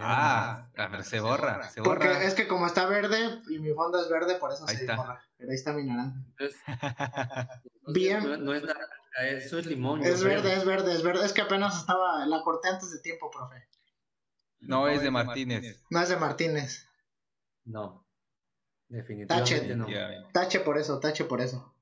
ah, 0.00 0.68
a 0.76 0.88
ver, 0.88 1.04
se 1.04 1.20
borra, 1.20 1.70
se 1.70 1.80
borra. 1.80 2.00
Porque 2.00 2.26
es 2.26 2.34
que 2.34 2.48
como 2.48 2.66
está 2.66 2.86
verde 2.86 3.40
y 3.48 3.60
mi 3.60 3.72
fondo 3.72 4.02
es 4.02 4.10
verde, 4.10 4.34
por 4.34 4.50
eso 4.50 4.66
se 4.66 4.84
borra. 4.84 5.22
Pero 5.36 5.50
ahí 5.50 5.56
está 5.56 5.72
mi 5.74 5.84
naranja. 5.84 6.24
Bien. 7.86 8.44
No, 8.44 8.52
es 8.52 8.64
naranja, 8.64 8.96
eso 9.22 9.58
es 9.58 9.66
limón. 9.66 10.02
Es 10.02 10.22
verde, 10.22 10.54
es 10.54 10.64
verde, 10.64 10.92
es 10.92 11.02
verde. 11.02 11.24
Es 11.24 11.32
que 11.32 11.42
apenas 11.42 11.78
estaba, 11.78 12.26
la 12.26 12.42
corté 12.42 12.68
antes 12.68 12.90
de 12.90 13.00
tiempo, 13.00 13.30
profe. 13.30 13.68
No, 14.60 14.88
es 14.88 15.02
de 15.02 15.10
Martínez. 15.10 15.84
No 15.90 16.00
es 16.00 16.08
de 16.08 16.16
Martínez. 16.16 16.88
No. 17.64 18.06
Definitivamente 18.88 19.76
no. 19.76 19.86
Tache 20.32 20.60
por 20.60 20.78
eso, 20.78 20.98
tache 21.00 21.24
por 21.24 21.40
eso. 21.40 21.74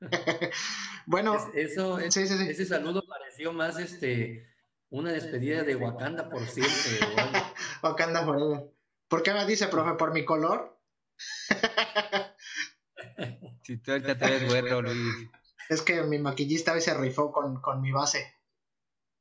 bueno, 1.06 1.36
eso, 1.54 1.98
ese 1.98 2.64
saludo 2.64 3.04
pareció 3.06 3.52
más 3.52 3.78
este 3.78 4.48
una 4.88 5.12
despedida 5.12 5.62
de 5.62 5.76
Wakanda 5.76 6.28
por 6.28 6.46
siempre. 6.46 7.06
Wakanda 7.82 8.24
forever. 8.24 8.72
¿Por 9.08 9.22
qué 9.22 9.32
me 9.32 9.46
dice, 9.46 9.68
profe? 9.68 9.96
¿Por 9.96 10.12
mi 10.12 10.24
color? 10.24 10.78
si 13.62 13.76
tú 13.78 13.92
ahorita 13.92 14.18
te 14.18 14.24
ves 14.24 14.48
güero, 14.48 14.82
Luis. 14.82 15.30
Es 15.70 15.82
que 15.82 16.02
mi 16.02 16.18
maquillista 16.18 16.72
hoy 16.72 16.80
se 16.80 16.92
rifó 16.94 17.30
con, 17.30 17.60
con 17.60 17.80
mi 17.80 17.92
base. 17.92 18.34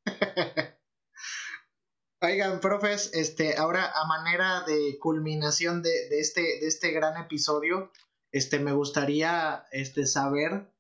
Oigan, 2.22 2.60
profes, 2.60 3.12
este, 3.14 3.56
ahora 3.56 3.92
a 3.94 4.08
manera 4.08 4.62
de 4.62 4.98
culminación 5.00 5.84
de, 5.84 6.10
de, 6.10 6.20
este, 6.20 6.42
de 6.42 6.66
este 6.68 6.90
gran 6.90 7.22
episodio, 7.22 7.92
este, 8.32 8.58
me 8.58 8.72
gustaría 8.72 9.68
este, 9.72 10.08
saber 10.08 10.74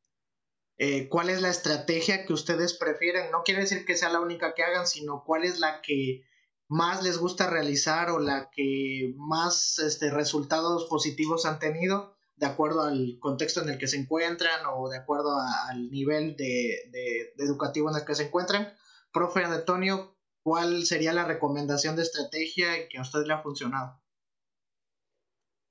eh, 0.79 1.07
cuál 1.07 1.29
es 1.29 1.39
la 1.43 1.49
estrategia 1.49 2.25
que 2.25 2.33
ustedes 2.33 2.73
prefieren. 2.75 3.29
No 3.29 3.43
quiere 3.43 3.61
decir 3.61 3.85
que 3.85 3.95
sea 3.95 4.09
la 4.09 4.21
única 4.21 4.55
que 4.55 4.63
hagan, 4.63 4.87
sino 4.87 5.23
cuál 5.23 5.43
es 5.43 5.59
la 5.59 5.83
que 5.83 6.23
más 6.67 7.03
les 7.03 7.19
gusta 7.19 7.47
realizar 7.47 8.09
o 8.09 8.17
la 8.17 8.49
que 8.51 9.13
más 9.17 9.77
este, 9.77 10.09
resultados 10.09 10.87
positivos 10.87 11.45
han 11.45 11.59
tenido 11.59 12.18
de 12.39 12.45
acuerdo 12.45 12.83
al 12.83 13.17
contexto 13.19 13.61
en 13.61 13.69
el 13.69 13.77
que 13.77 13.87
se 13.87 13.97
encuentran 13.97 14.61
o 14.73 14.89
de 14.89 14.97
acuerdo 14.97 15.37
al 15.69 15.91
nivel 15.91 16.35
de, 16.37 16.89
de, 16.91 17.33
de 17.35 17.43
educativo 17.43 17.89
en 17.89 17.97
el 17.97 18.05
que 18.05 18.15
se 18.15 18.27
encuentran. 18.27 18.73
Profe 19.11 19.43
Antonio, 19.43 20.15
¿cuál 20.41 20.85
sería 20.85 21.13
la 21.13 21.25
recomendación 21.25 21.95
de 21.95 22.03
estrategia 22.03 22.87
que 22.89 22.97
a 22.97 23.01
usted 23.01 23.25
le 23.25 23.33
ha 23.33 23.41
funcionado? 23.41 23.99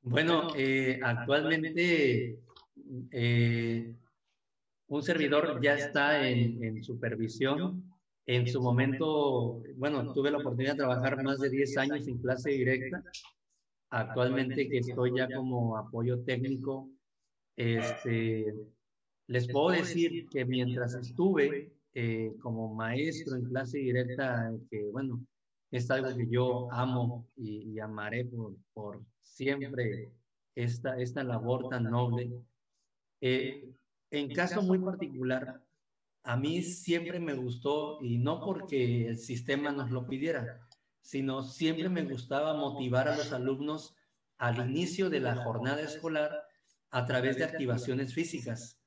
Bueno, 0.03 0.53
eh, 0.57 1.01
actualmente 1.03 2.39
eh, 3.11 3.95
un 4.87 5.03
servidor 5.03 5.61
ya 5.63 5.75
está 5.75 6.29
en, 6.29 6.83
supervisión. 6.83 7.85
En 8.27 8.47
su 8.47 8.61
momento, 8.61 9.63
bueno, 9.77 10.13
tuve 10.13 10.31
la 10.31 10.39
oportunidad 10.39 10.73
de 10.73 10.79
trabajar 10.79 11.23
más 11.23 11.39
de 11.39 11.49
10 11.49 11.79
años 11.79 12.07
en 12.07 12.19
clase 12.19 12.51
directa. 12.51 13.03
Actualmente 13.91 14.69
que 14.69 14.79
estoy 14.79 15.17
ya 15.17 15.29
como 15.35 15.77
apoyo 15.77 16.21
técnico, 16.21 16.91
este, 17.57 18.55
les 19.27 19.49
puedo 19.49 19.71
decir 19.71 20.29
que 20.29 20.45
mientras 20.45 20.95
estuve 20.95 21.73
eh, 21.95 22.33
como 22.41 22.75
maestro 22.75 23.37
en 23.37 23.45
clase 23.45 23.79
directa, 23.79 24.53
que 24.71 24.91
bueno, 24.91 25.25
es 25.71 25.91
algo 25.91 26.15
que 26.17 26.29
yo 26.29 26.71
amo 26.73 27.27
y, 27.37 27.79
amaré 27.79 28.25
por, 28.27 28.55
por, 28.73 29.01
siempre 29.23 30.11
esta, 30.55 30.99
esta 30.99 31.25
labor 31.25 31.69
tan 31.69 31.85
noble. 31.85 32.31
Eh, 33.21 33.69
en 34.11 34.33
caso 34.33 34.63
muy 34.63 34.79
particular, 34.79 35.63
a 36.25 36.37
mí 36.37 36.63
siempre 36.63 37.19
me 37.21 37.35
gustó, 37.35 38.03
y 38.03 38.19
no 38.19 38.41
porque 38.41 39.09
el 39.09 39.19
sistema 39.19 39.73
nos 39.73 39.91
lo 39.91 40.07
pidiera, 40.07 40.68
sino 41.01 41.43
siempre 41.43 41.89
me 41.89 42.05
gustaba 42.05 42.55
motivar 42.55 43.09
a 43.09 43.17
los 43.17 43.33
alumnos 43.33 43.95
al 44.37 44.69
inicio 44.69 45.11
de 45.11 45.21
la 45.21 45.37
jornada 45.37 45.83
escolar 45.83 46.45
a 46.91 47.05
través 47.07 47.37
de 47.37 47.45
activaciones 47.45 48.15
físicas. 48.15 48.81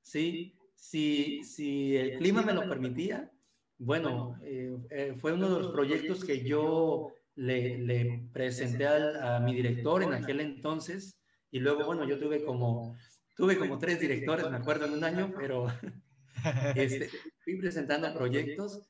¿sí? 0.00 0.56
si, 0.74 1.42
si 1.44 1.96
el 1.96 2.18
clima 2.18 2.42
me 2.42 2.52
lo 2.52 2.68
permitía, 2.68 3.30
bueno, 3.78 4.38
eh, 4.42 4.76
eh, 4.90 5.14
fue 5.16 5.32
uno 5.32 5.48
de 5.48 5.62
los 5.62 5.72
proyectos 5.72 6.24
que 6.24 6.44
yo 6.44 7.12
le, 7.34 7.78
le 7.78 8.28
presenté 8.32 8.86
a 8.86 9.40
mi 9.40 9.54
director 9.54 10.02
en 10.02 10.12
aquel 10.12 10.40
entonces 10.40 11.18
y 11.50 11.60
luego, 11.60 11.84
bueno, 11.84 12.06
yo 12.06 12.18
tuve 12.18 12.44
como, 12.44 12.96
tuve 13.34 13.58
como 13.58 13.78
tres 13.78 13.98
directores, 13.98 14.48
me 14.50 14.56
acuerdo, 14.56 14.86
en 14.86 14.92
un 14.92 15.04
año, 15.04 15.32
pero 15.36 15.66
este, 16.74 17.10
fui 17.42 17.56
presentando 17.56 18.12
proyectos 18.12 18.82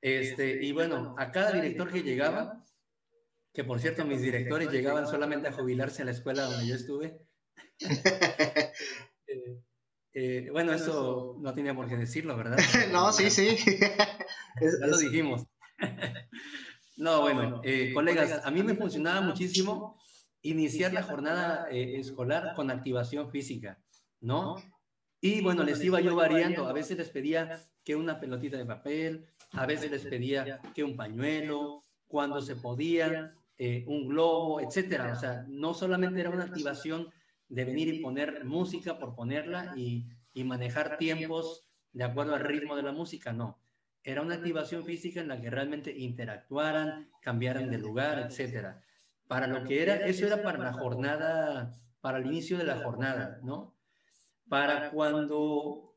este, 0.00 0.64
y 0.64 0.72
bueno, 0.72 1.14
a 1.18 1.30
cada 1.30 1.52
director 1.52 1.90
que 1.90 2.02
llegaba, 2.02 2.64
que 3.52 3.64
por 3.64 3.80
cierto 3.80 4.04
mis 4.04 4.20
directores 4.20 4.70
llegaban 4.70 5.06
solamente 5.06 5.48
a 5.48 5.52
jubilarse 5.52 6.02
a 6.02 6.04
la 6.04 6.12
escuela 6.12 6.44
donde 6.44 6.66
yo 6.66 6.74
estuve, 6.74 7.28
Eh, 9.30 9.60
eh, 10.14 10.48
bueno, 10.50 10.72
eso 10.72 11.36
no 11.38 11.52
tenía 11.52 11.74
por 11.74 11.86
qué 11.86 11.98
decirlo, 11.98 12.34
¿verdad? 12.34 12.56
no, 12.92 13.12
sí, 13.12 13.30
sí. 13.30 13.58
ya 13.76 14.86
lo 14.86 14.96
dijimos. 14.96 15.44
no, 16.96 17.20
bueno, 17.20 17.60
eh, 17.62 17.92
colegas, 17.92 18.40
a 18.42 18.50
mí 18.50 18.62
me 18.62 18.74
funcionaba 18.74 19.20
muchísimo 19.20 20.00
iniciar 20.40 20.94
la 20.94 21.02
jornada 21.02 21.68
escolar 21.70 22.54
con 22.56 22.70
activación 22.70 23.30
física, 23.30 23.78
¿no? 24.20 24.56
Y 25.20 25.42
bueno, 25.42 25.62
les 25.62 25.84
iba 25.84 26.00
yo 26.00 26.16
variando. 26.16 26.66
A 26.66 26.72
veces 26.72 26.96
les 26.96 27.10
pedía 27.10 27.62
que 27.84 27.94
una 27.94 28.18
pelotita 28.18 28.56
de 28.56 28.64
papel, 28.64 29.28
a 29.52 29.66
veces 29.66 29.90
les 29.90 30.04
pedía 30.04 30.60
que 30.74 30.84
un 30.84 30.96
pañuelo, 30.96 31.82
cuando 32.06 32.40
se 32.40 32.56
podía, 32.56 33.34
un 33.86 34.08
globo, 34.08 34.60
etcétera. 34.60 35.12
O 35.12 35.16
sea, 35.16 35.44
no 35.48 35.74
solamente 35.74 36.20
era 36.20 36.30
una 36.30 36.44
activación 36.44 37.08
de 37.48 37.64
venir 37.64 37.88
y 37.88 38.00
poner 38.00 38.44
música 38.44 38.98
por 38.98 39.14
ponerla 39.14 39.72
y, 39.76 40.06
y 40.32 40.44
manejar 40.44 40.98
tiempos 40.98 41.68
de 41.92 42.04
acuerdo 42.04 42.34
al 42.34 42.44
ritmo 42.44 42.76
de 42.76 42.82
la 42.82 42.92
música, 42.92 43.32
no. 43.32 43.58
Era 44.04 44.22
una 44.22 44.36
activación 44.36 44.84
física 44.84 45.20
en 45.20 45.28
la 45.28 45.40
que 45.40 45.50
realmente 45.50 45.90
interactuaran, 45.96 47.10
cambiaran 47.20 47.70
de 47.70 47.78
lugar, 47.78 48.20
etcétera. 48.20 48.82
Para 49.26 49.46
lo 49.46 49.64
que 49.64 49.82
era, 49.82 49.96
eso 50.06 50.26
era 50.26 50.42
para 50.42 50.58
la 50.58 50.72
jornada, 50.72 51.74
para 52.00 52.18
el 52.18 52.26
inicio 52.26 52.56
de 52.56 52.64
la 52.64 52.76
jornada, 52.76 53.40
¿no? 53.42 53.74
Para 54.48 54.90
cuando 54.90 55.87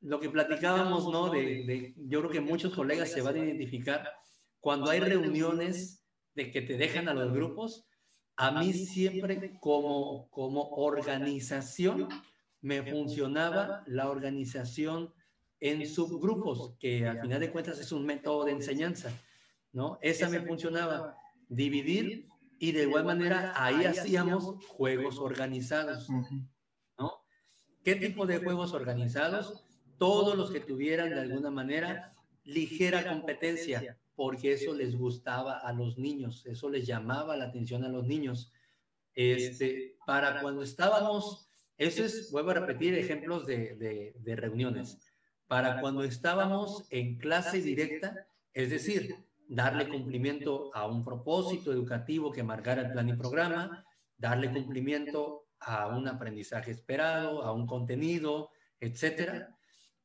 lo 0.00 0.20
que 0.20 0.30
platicábamos, 0.30 1.10
¿no? 1.10 1.30
De, 1.30 1.64
de, 1.64 1.94
yo 1.96 2.20
creo 2.20 2.30
que 2.30 2.40
muchos 2.40 2.74
colegas 2.74 3.10
se 3.10 3.22
van 3.22 3.36
a 3.36 3.44
identificar 3.44 4.08
cuando 4.60 4.90
hay 4.90 5.00
reuniones 5.00 6.04
de 6.34 6.50
que 6.50 6.62
te 6.62 6.76
dejan 6.76 7.08
a 7.08 7.14
los 7.14 7.32
grupos, 7.32 7.86
a 8.36 8.52
mí 8.52 8.72
siempre 8.72 9.58
como, 9.60 10.30
como 10.30 10.70
organización 10.70 12.08
me 12.62 12.82
funcionaba 12.82 13.82
la 13.86 14.08
organización 14.10 15.12
en 15.60 15.86
subgrupos, 15.86 16.74
que 16.78 17.06
al 17.06 17.20
final 17.20 17.40
de 17.40 17.50
cuentas 17.50 17.78
es 17.78 17.92
un 17.92 18.06
método 18.06 18.44
de 18.44 18.52
enseñanza, 18.52 19.12
¿no? 19.72 19.98
Esa 20.00 20.28
me 20.28 20.40
funcionaba, 20.40 21.16
dividir 21.48 22.28
y 22.58 22.72
de 22.72 22.84
igual 22.84 23.04
manera 23.04 23.52
ahí 23.56 23.84
hacíamos 23.84 24.64
juegos 24.66 25.18
organizados, 25.18 26.08
¿no? 26.98 27.24
¿Qué 27.84 27.96
tipo 27.96 28.26
de 28.26 28.38
juegos 28.38 28.72
organizados? 28.72 29.64
Todos 30.00 30.34
los 30.34 30.50
que 30.50 30.60
tuvieran 30.60 31.10
de 31.10 31.20
alguna 31.20 31.50
manera 31.50 32.14
ligera 32.44 33.06
competencia, 33.06 33.98
porque 34.14 34.54
eso 34.54 34.72
les 34.72 34.96
gustaba 34.96 35.58
a 35.58 35.74
los 35.74 35.98
niños, 35.98 36.46
eso 36.46 36.70
les 36.70 36.86
llamaba 36.86 37.36
la 37.36 37.44
atención 37.44 37.84
a 37.84 37.90
los 37.90 38.06
niños. 38.06 38.50
Este, 39.14 39.98
para 40.06 40.40
cuando 40.40 40.62
estábamos, 40.62 41.50
eso 41.76 42.02
es, 42.02 42.30
vuelvo 42.32 42.52
a 42.52 42.54
repetir, 42.54 42.94
ejemplos 42.94 43.46
de, 43.46 44.14
de, 44.18 44.36
reuniones. 44.36 44.96
Para 45.46 45.82
cuando 45.82 46.02
estábamos 46.02 46.86
en 46.88 47.18
clase 47.18 47.60
directa, 47.60 48.26
es 48.54 48.70
decir, 48.70 49.16
darle 49.48 49.86
cumplimiento 49.86 50.74
a 50.74 50.86
un 50.86 51.04
propósito 51.04 51.72
educativo 51.74 52.32
que 52.32 52.42
marcara 52.42 52.86
el 52.86 52.92
plan 52.92 53.10
y 53.10 53.16
programa, 53.16 53.84
darle 54.16 54.50
cumplimiento 54.50 55.44
a 55.58 55.88
un 55.88 56.08
aprendizaje 56.08 56.70
esperado, 56.70 57.42
a 57.42 57.52
un 57.52 57.66
contenido, 57.66 58.48
etcétera. 58.80 59.54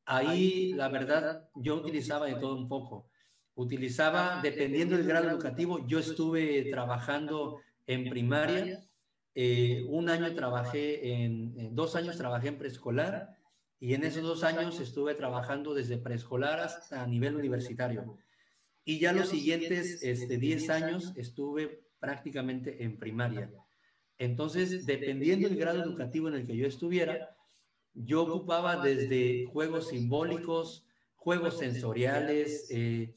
Ahí, 0.06 0.72
la 0.72 0.88
verdad, 0.88 1.48
yo 1.56 1.74
utilizaba 1.74 2.26
de 2.26 2.36
todo 2.36 2.56
un 2.56 2.68
poco. 2.68 3.08
Utilizaba, 3.56 4.40
dependiendo 4.40 4.96
del 4.96 5.06
grado 5.06 5.28
educativo, 5.28 5.84
yo 5.86 5.98
estuve 5.98 6.70
trabajando 6.70 7.60
en 7.86 8.08
primaria, 8.08 8.86
eh, 9.34 9.84
un 9.88 10.08
año 10.08 10.32
trabajé 10.34 11.24
en, 11.24 11.74
dos 11.74 11.96
años 11.96 12.16
trabajé 12.16 12.48
en 12.48 12.58
preescolar 12.58 13.36
y 13.80 13.94
en 13.94 14.04
esos 14.04 14.22
dos 14.22 14.44
años 14.44 14.80
estuve 14.80 15.14
trabajando 15.14 15.74
desde 15.74 15.98
preescolar 15.98 16.60
hasta 16.60 17.06
nivel 17.06 17.36
universitario. 17.36 18.16
Y 18.84 19.00
ya 19.00 19.12
los 19.12 19.28
siguientes 19.28 20.02
este, 20.02 20.38
10 20.38 20.70
años 20.70 21.12
estuve 21.16 21.82
prácticamente 21.98 22.84
en 22.84 22.96
primaria. 22.98 23.50
Entonces, 24.18 24.86
dependiendo 24.86 25.48
del 25.48 25.58
grado 25.58 25.82
educativo 25.82 26.28
en 26.28 26.34
el 26.34 26.46
que 26.46 26.56
yo 26.56 26.66
estuviera, 26.66 27.35
yo 27.96 28.22
ocupaba 28.22 28.76
desde 28.76 29.46
juegos 29.46 29.88
simbólicos, 29.88 30.86
juegos 31.16 31.58
sensoriales, 31.58 32.68
eh, 32.70 33.14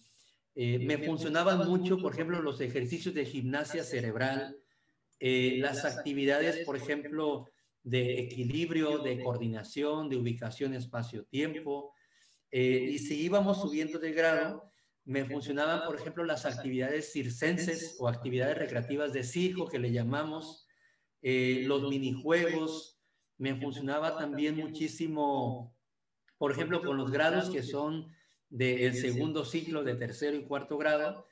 eh, 0.62 0.78
me 0.78 0.98
funcionaban 0.98 1.66
mucho, 1.70 1.98
por 2.00 2.12
ejemplo, 2.12 2.42
los 2.42 2.60
ejercicios 2.60 3.16
de 3.16 3.24
gimnasia 3.24 3.82
cerebral, 3.82 4.58
eh, 5.22 5.56
las 5.60 5.86
actividades, 5.86 6.66
por 6.66 6.76
ejemplo, 6.76 7.46
de 7.82 8.20
equilibrio, 8.20 8.98
de 8.98 9.24
coordinación, 9.24 10.10
de 10.10 10.18
ubicación 10.18 10.74
espacio-tiempo. 10.74 11.94
Eh, 12.52 12.90
y 12.92 13.00
si 13.00 13.22
íbamos 13.22 13.62
subiendo 13.62 14.00
de 14.00 14.12
grado, 14.12 14.70
me 15.06 15.24
funcionaban, 15.24 15.86
por 15.86 15.96
ejemplo, 15.96 16.26
las 16.26 16.46
actividades 16.46 17.14
circenses 17.14 17.96
o 17.98 18.10
actividades 18.10 18.58
recreativas 18.58 19.14
de 19.14 19.24
circo 19.24 19.66
que 19.66 19.80
le 19.80 19.94
llamamos, 19.94 20.68
los 21.22 21.90
minijuegos. 21.90 22.99
Me 23.40 23.56
funcionaba 23.56 24.18
también 24.18 24.56
muchísimo, 24.56 25.76
por 26.38 26.52
ejemplo, 26.52 26.84
con 26.84 26.98
los 26.98 27.10
grados 27.10 27.50
que 27.50 27.64
son 27.64 28.14
del 28.50 28.94
segundo 28.94 29.46
ciclo 29.46 29.84
de 29.84 29.96
tercero 29.96 30.38
y 30.38 30.44
cuarto 30.44 30.78
grado, 30.78 31.28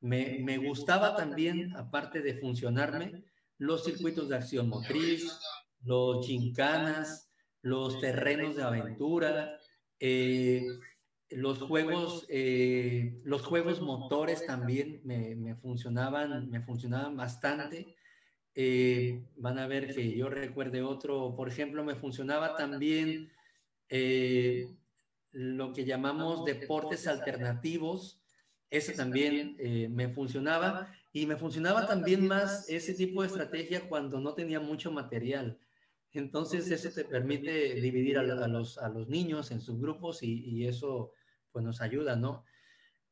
me, 0.00 0.40
me, 0.40 0.58
gustaba 0.58 1.16
también, 1.16 1.74
aparte 1.76 2.20
de 2.20 2.34
funcionarme, 2.34 3.24
los 3.58 3.84
circuitos 3.84 4.28
de 4.28 4.36
acción 4.36 4.68
motriz, 4.68 5.38
los 5.84 6.26
gincanas, 6.26 7.30
los 7.62 8.00
terrenos 8.00 8.56
de 8.56 8.62
aventura, 8.64 9.58
eh, 10.00 10.66
los 11.30 11.58
juegos, 11.60 12.26
eh, 12.28 13.20
los 13.24 13.42
juegos 13.42 13.80
motores 13.80 14.44
también 14.44 15.00
me, 15.04 15.34
me, 15.36 15.54
funcionaban, 15.54 16.50
me 16.50 16.60
funcionaban 16.60 17.16
bastante. 17.16 17.94
Eh, 18.54 19.22
van 19.36 19.58
a 19.58 19.66
ver 19.66 19.94
que 19.94 20.16
yo 20.16 20.28
recuerde 20.28 20.82
otro, 20.82 21.34
por 21.34 21.48
ejemplo, 21.48 21.84
me 21.84 21.94
funcionaba 21.94 22.56
también 22.56 23.30
lo 25.32 25.72
que 25.72 25.84
llamamos 25.84 26.44
deportes 26.44 27.06
alternativos. 27.06 28.20
Ese 28.70 28.94
también 28.94 29.56
eh, 29.58 29.88
me 29.90 30.08
funcionaba 30.08 30.90
y 31.12 31.26
me 31.26 31.36
funcionaba 31.36 31.86
también 31.86 32.26
más 32.26 32.68
ese 32.70 32.94
tipo 32.94 33.22
de 33.22 33.28
estrategia 33.28 33.86
cuando 33.88 34.18
no 34.20 34.34
tenía 34.34 34.60
mucho 34.60 34.90
material. 34.90 35.58
Entonces 36.12 36.70
eso 36.70 36.90
te 36.90 37.04
permite 37.04 37.74
dividir 37.74 38.18
a, 38.18 38.22
los, 38.22 38.78
a 38.78 38.88
los 38.88 39.08
niños 39.08 39.50
en 39.50 39.60
subgrupos 39.60 40.22
y, 40.22 40.44
y 40.44 40.66
eso 40.66 41.12
pues 41.50 41.64
nos 41.64 41.80
ayuda, 41.80 42.16
¿no? 42.16 42.44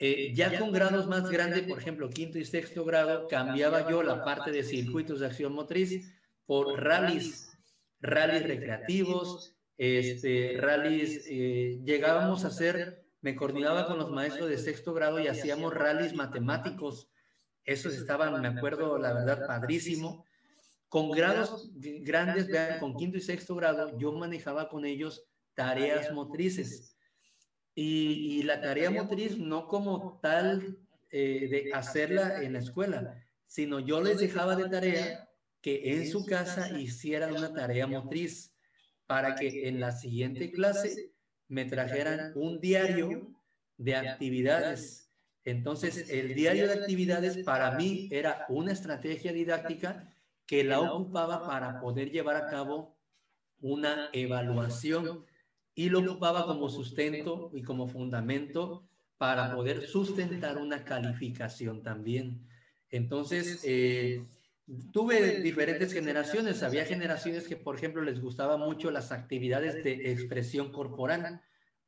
Eh, 0.03 0.33
ya 0.35 0.59
con 0.59 0.73
grados 0.73 1.07
más 1.07 1.29
grandes, 1.29 1.65
por 1.65 1.79
ejemplo, 1.79 2.09
quinto 2.09 2.39
y 2.39 2.45
sexto 2.47 2.87
grado, 2.87 3.29
cambiaba 3.29 3.91
yo 3.91 4.03
la 4.03 4.25
parte 4.25 4.51
de 4.51 4.63
circuitos 4.63 5.21
de 5.21 5.27
acción 5.27 5.53
motriz 5.53 6.11
por 6.47 6.83
rallies, 6.83 7.55
rallies 8.01 8.45
recreativos, 8.45 9.55
este, 9.77 10.57
rallies, 10.59 11.27
eh, 11.29 11.81
llegábamos 11.85 12.47
a 12.47 12.49
hacer, 12.49 13.05
me 13.21 13.37
coordinaba 13.37 13.87
con 13.87 13.99
los 13.99 14.11
maestros 14.11 14.49
de 14.49 14.57
sexto 14.57 14.95
grado 14.95 15.21
y 15.21 15.29
hacíamos 15.29 15.75
rallies 15.75 16.15
matemáticos. 16.15 17.11
Esos 17.65 17.93
estaban, 17.93 18.41
me 18.41 18.49
acuerdo, 18.49 18.97
la 18.97 19.13
verdad, 19.13 19.47
padrísimo. 19.47 20.25
Con 20.89 21.11
grados 21.11 21.71
grandes, 21.75 22.49
vean, 22.49 22.81
con 22.81 22.97
quinto 22.97 23.19
y 23.19 23.21
sexto 23.21 23.55
grado, 23.55 23.99
yo 23.99 24.13
manejaba 24.13 24.71
con 24.71 24.87
ellos 24.87 25.27
tareas 25.53 26.11
motrices. 26.11 26.97
Y, 27.75 28.43
la 28.43 28.61
tarea 28.61 28.91
motriz 28.91 29.39
no 29.39 29.67
como 29.69 30.19
tal 30.21 30.77
eh, 31.11 31.49
de 31.51 31.73
hacerla 31.73 32.43
en 32.43 32.55
la 32.55 32.59
escuela, 32.59 33.25
sino 33.47 33.81
yo 33.81 34.03
les 34.03 34.19
dejaba 34.19 34.57
de 34.57 34.69
tarea 34.69 35.29
que 35.61 35.95
en 35.95 36.11
su 36.11 36.27
casa 36.27 36.79
hicieran 36.79 37.35
una 37.35 37.53
tarea 37.53 37.87
motriz 37.87 38.55
para 39.07 39.35
que 39.35 39.69
en 39.69 39.81
la 39.81 39.93
siguiente 39.93 40.51
clase 40.51 41.13
me 41.49 41.65
trajeran 41.65 42.33
un 42.35 42.61
diario 42.61 43.35
de 43.77 43.97
actividades. 43.97 45.11
Entonces, 45.45 46.11
el 46.11 46.35
diario 46.35 46.69
de 46.69 46.75
actividades 46.75 47.39
para 47.39 47.73
mí 47.73 48.09
era 48.13 48.47
una 48.49 48.73
estrategia 48.73 49.33
didáctica 49.33 50.09
que 50.47 50.65
la 50.65 50.81
ocupaba 50.81 51.47
para 51.47 51.81
poder 51.81 52.11
llevar 52.11 52.37
a 52.37 52.49
cabo 52.49 52.97
una 53.61 54.11
evaluación 54.13 55.25
y 55.75 55.89
lo 55.89 56.01
ocupaba 56.01 56.47
como 56.47 56.69
sustento 56.69 57.51
y 57.55 57.63
como 57.63 57.87
fundamento 57.87 58.85
para 59.19 59.55
poder 59.55 59.87
sustentar 59.87 60.59
una 60.59 60.85
calificación 60.85 61.83
también. 61.83 62.47
Entonces, 62.91 63.61
eh, 63.65 64.25
tuve 64.93 65.41
diferentes 65.41 65.93
generaciones. 65.93 66.63
Había 66.63 66.85
generaciones 66.85 67.47
que, 67.47 67.57
por 67.57 67.77
ejemplo, 67.77 68.03
les 68.03 68.21
gustaba 68.21 68.57
mucho 68.57 68.91
las 68.91 69.13
actividades 69.13 69.85
de 69.85 70.11
expresión 70.11 70.73
corporal. 70.73 71.43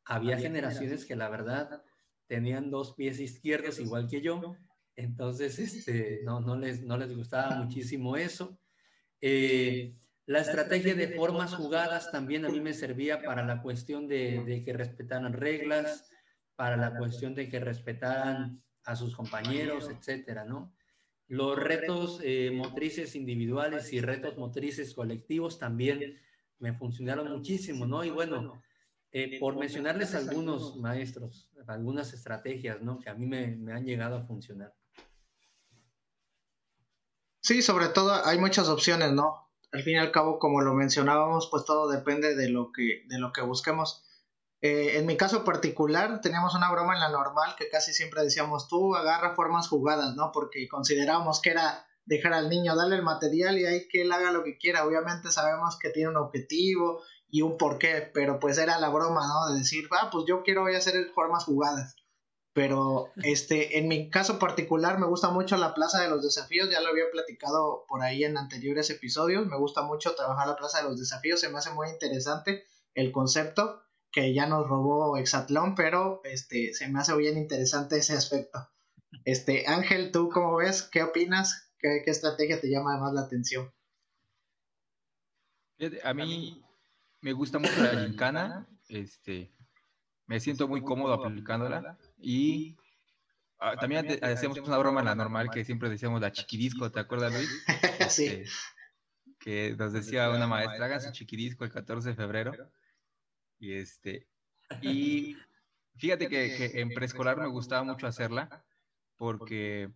Había 0.05 0.39
generaciones 0.39 1.05
que, 1.05 1.17
la 1.17 1.29
verdad, 1.29 1.83
tenían 2.27 2.71
dos 2.71 2.95
pies 2.95 3.19
izquierdos 3.19 3.79
igual 3.81 4.09
que 4.09 4.21
yo. 4.21 4.57
Entonces, 4.95 5.59
este, 5.59 6.21
no, 6.25 6.41
no, 6.41 6.57
les, 6.57 6.83
no 6.83 6.97
les 6.97 7.17
gustaba 7.17 7.57
muchísimo 7.57 8.17
eso. 8.17 8.59
Eh, 9.21 9.95
La 10.27 10.41
estrategia 10.41 10.95
de 10.95 11.09
formas 11.09 11.55
jugadas 11.55 12.13
también 12.13 12.45
a 12.45 12.49
mí 12.49 12.61
me 12.61 12.75
servía 12.75 13.23
para 13.23 13.45
la 13.45 13.61
cuestión 13.61 14.07
de, 14.07 14.63
que 14.65 14.73
respetaran 14.73 15.33
reglas, 15.33 16.11
para 16.55 16.77
la 16.77 16.97
cuestión 16.97 17.35
de 17.35 17.49
que 17.49 17.59
respetaran 17.59 18.63
a 18.85 18.95
sus 18.95 19.17
compañeros, 19.17 19.91
etcétera, 19.91 20.45
¿no? 20.45 20.73
Los 21.27 21.59
retos 21.59 22.21
eh, 22.23 22.53
motrices 22.55 23.17
individuales 23.17 23.93
y 23.93 24.01
retos 24.01 24.37
motrices 24.37 24.95
colectivos 24.95 25.59
también 25.59 26.21
me 26.59 26.73
funcionaron 26.75 27.31
muchísimo, 27.33 27.87
¿no? 27.87 28.05
Y 28.05 28.11
bueno, 28.11 28.63
eh, 29.11 29.41
por 29.41 29.57
mencionarles 29.57 30.15
algunos 30.15 30.77
maestros, 30.77 31.51
algunas 31.67 32.13
estrategias, 32.13 32.81
¿no? 32.81 33.01
Que 33.01 33.11
a 33.11 33.15
mí 33.15 33.27
me, 33.27 33.57
me 33.57 33.73
han 33.73 33.85
llegado 33.85 34.17
a 34.17 34.25
funcionar. 34.25 34.73
Sí, 37.41 37.61
sobre 37.61 37.89
todo 37.89 38.25
hay 38.25 38.39
muchas 38.39 38.69
opciones, 38.69 39.11
¿no? 39.13 39.52
Al 39.73 39.83
fin 39.83 39.95
y 39.95 39.99
al 39.99 40.13
cabo, 40.13 40.39
como 40.39 40.61
lo 40.61 40.75
mencionábamos, 40.75 41.49
pues 41.51 41.65
todo 41.65 41.91
depende 41.91 42.35
de 42.35 42.51
lo 42.51 42.73
que, 42.73 43.05
de 43.09 43.19
lo 43.19 43.33
que 43.33 43.41
busquemos. 43.41 44.05
Eh, 44.61 44.99
en 44.99 45.07
mi 45.07 45.17
caso 45.17 45.45
particular, 45.45 46.21
teníamos 46.21 46.55
una 46.55 46.71
broma 46.71 46.95
en 46.95 47.01
la 47.01 47.09
normal 47.09 47.57
que 47.59 47.69
casi 47.69 47.93
siempre 47.93 48.23
decíamos, 48.23 48.69
tú 48.69 48.95
agarra 48.95 49.35
formas 49.35 49.69
jugadas, 49.69 50.15
¿no? 50.15 50.31
Porque 50.31 50.69
considerábamos 50.69 51.41
que 51.41 51.51
era 51.51 51.87
dejar 52.05 52.35
al 52.35 52.51
niño 52.51 52.77
darle 52.77 52.97
el 52.97 53.03
material 53.03 53.59
y 53.59 53.65
ahí 53.65 53.89
que 53.89 54.03
él 54.03 54.13
haga 54.13 54.31
lo 54.31 54.45
que 54.45 54.59
quiera. 54.59 54.87
Obviamente 54.87 55.33
sabemos 55.33 55.79
que 55.79 55.89
tiene 55.89 56.11
un 56.11 56.17
objetivo 56.17 57.01
y 57.29 57.41
un 57.41 57.57
porqué, 57.57 58.11
pero 58.13 58.39
pues 58.39 58.59
era 58.59 58.79
la 58.79 58.91
broma, 58.91 59.27
¿no? 59.27 59.53
De 59.53 59.59
decir, 59.59 59.89
ah, 59.91 60.11
pues 60.13 60.27
yo 60.29 60.43
quiero 60.43 60.67
hacer 60.67 61.11
formas 61.15 61.45
jugadas. 61.45 61.97
Pero 62.55 63.11
este, 63.23 63.79
en 63.79 63.89
mi 63.89 64.11
caso 64.11 64.39
particular 64.39 64.99
me 64.99 65.07
gusta 65.07 65.31
mucho 65.31 65.57
la 65.57 65.73
Plaza 65.73 66.03
de 66.03 66.11
los 66.11 66.23
Desafíos, 66.23 66.71
ya 66.71 66.83
lo 66.83 66.89
había 66.89 67.11
platicado 67.11 67.87
por 67.89 68.03
ahí 68.03 68.25
en 68.25 68.37
anteriores 68.37 68.91
episodios, 68.91 69.47
me 69.47 69.57
gusta 69.57 69.83
mucho 69.83 70.15
trabajar 70.15 70.49
la 70.49 70.57
Plaza 70.57 70.83
de 70.83 70.89
los 70.89 70.99
Desafíos, 70.99 71.41
se 71.41 71.49
me 71.49 71.59
hace 71.59 71.73
muy 71.73 71.89
interesante 71.89 72.65
el 72.95 73.11
concepto 73.11 73.83
que 74.11 74.35
ya 74.35 74.47
nos 74.47 74.69
robó 74.69 75.17
Exatlón, 75.17 75.75
pero 75.75 76.21
este, 76.25 76.75
se 76.75 76.89
me 76.89 77.01
hace 77.01 77.17
bien 77.17 77.39
interesante 77.39 77.97
ese 77.97 78.13
aspecto. 78.13 78.69
Este, 79.25 79.67
Ángel, 79.67 80.13
¿tú 80.13 80.29
cómo 80.29 80.57
ves? 80.57 80.83
¿Qué 80.83 81.03
opinas? 81.03 81.73
¿Qué, 81.79 82.03
estrategia 82.05 82.61
te 82.61 82.69
llama 82.69 82.99
más 82.99 83.15
la 83.15 83.23
atención? 83.23 83.73
A 86.05 86.13
mí 86.13 86.63
me 87.23 87.33
gusta 87.33 87.59
mucho 87.59 87.83
la 87.83 88.01
gincana, 88.07 88.69
este, 88.89 89.51
me 90.27 90.39
siento 90.39 90.69
muy 90.69 90.83
cómodo 90.83 91.15
aplicándola 91.15 91.99
y 92.23 92.77
ah, 93.59 93.77
también 93.77 94.07
hacemos 94.23 94.59
una 94.59 94.79
broma 94.79 95.01
en 95.01 95.07
la 95.07 95.15
normal 95.15 95.51
que 95.51 95.65
siempre 95.65 95.91
decíamos 95.91 96.21
la 96.21 96.33
chiquidisco, 96.33 96.91
¿te 96.91 97.01
acuerdas, 97.01 97.33
Luis? 97.33 97.65
sí. 98.09 98.27
Este, 98.27 98.45
que 99.39 99.75
nos 99.77 99.93
decía 99.93 100.31
una 100.31 100.47
maestra, 100.47 100.87
hagan 100.87 101.03
su 101.03 101.11
chiquidisco 101.11 101.65
el 101.65 101.73
14 101.73 102.11
de 102.11 102.15
febrero. 102.15 102.53
Y 103.59 103.73
este, 103.73 104.29
y 104.81 105.37
fíjate 105.97 106.29
que, 106.29 106.57
que 106.57 106.81
en 106.81 106.91
preescolar 106.91 107.39
me 107.39 107.49
gustaba 107.49 107.83
mucho 107.83 108.07
hacerla 108.07 108.65
porque 109.17 109.91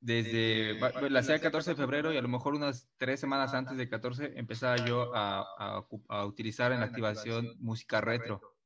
desde, 0.00 0.78
la 1.10 1.20
hacía 1.20 1.34
el 1.34 1.40
14 1.40 1.70
de 1.70 1.76
febrero 1.76 2.12
y 2.12 2.16
a 2.16 2.22
lo 2.22 2.28
mejor 2.28 2.54
unas 2.54 2.88
tres 2.96 3.18
semanas 3.18 3.54
antes 3.54 3.76
del 3.76 3.88
14 3.88 4.38
empezaba 4.38 4.76
yo 4.86 5.14
a, 5.14 5.40
a, 5.58 5.86
a, 6.08 6.24
utilizar 6.24 6.70
en 6.72 6.80
la 6.80 6.86
activación 6.86 7.56
música 7.58 8.00
retro 8.00 8.57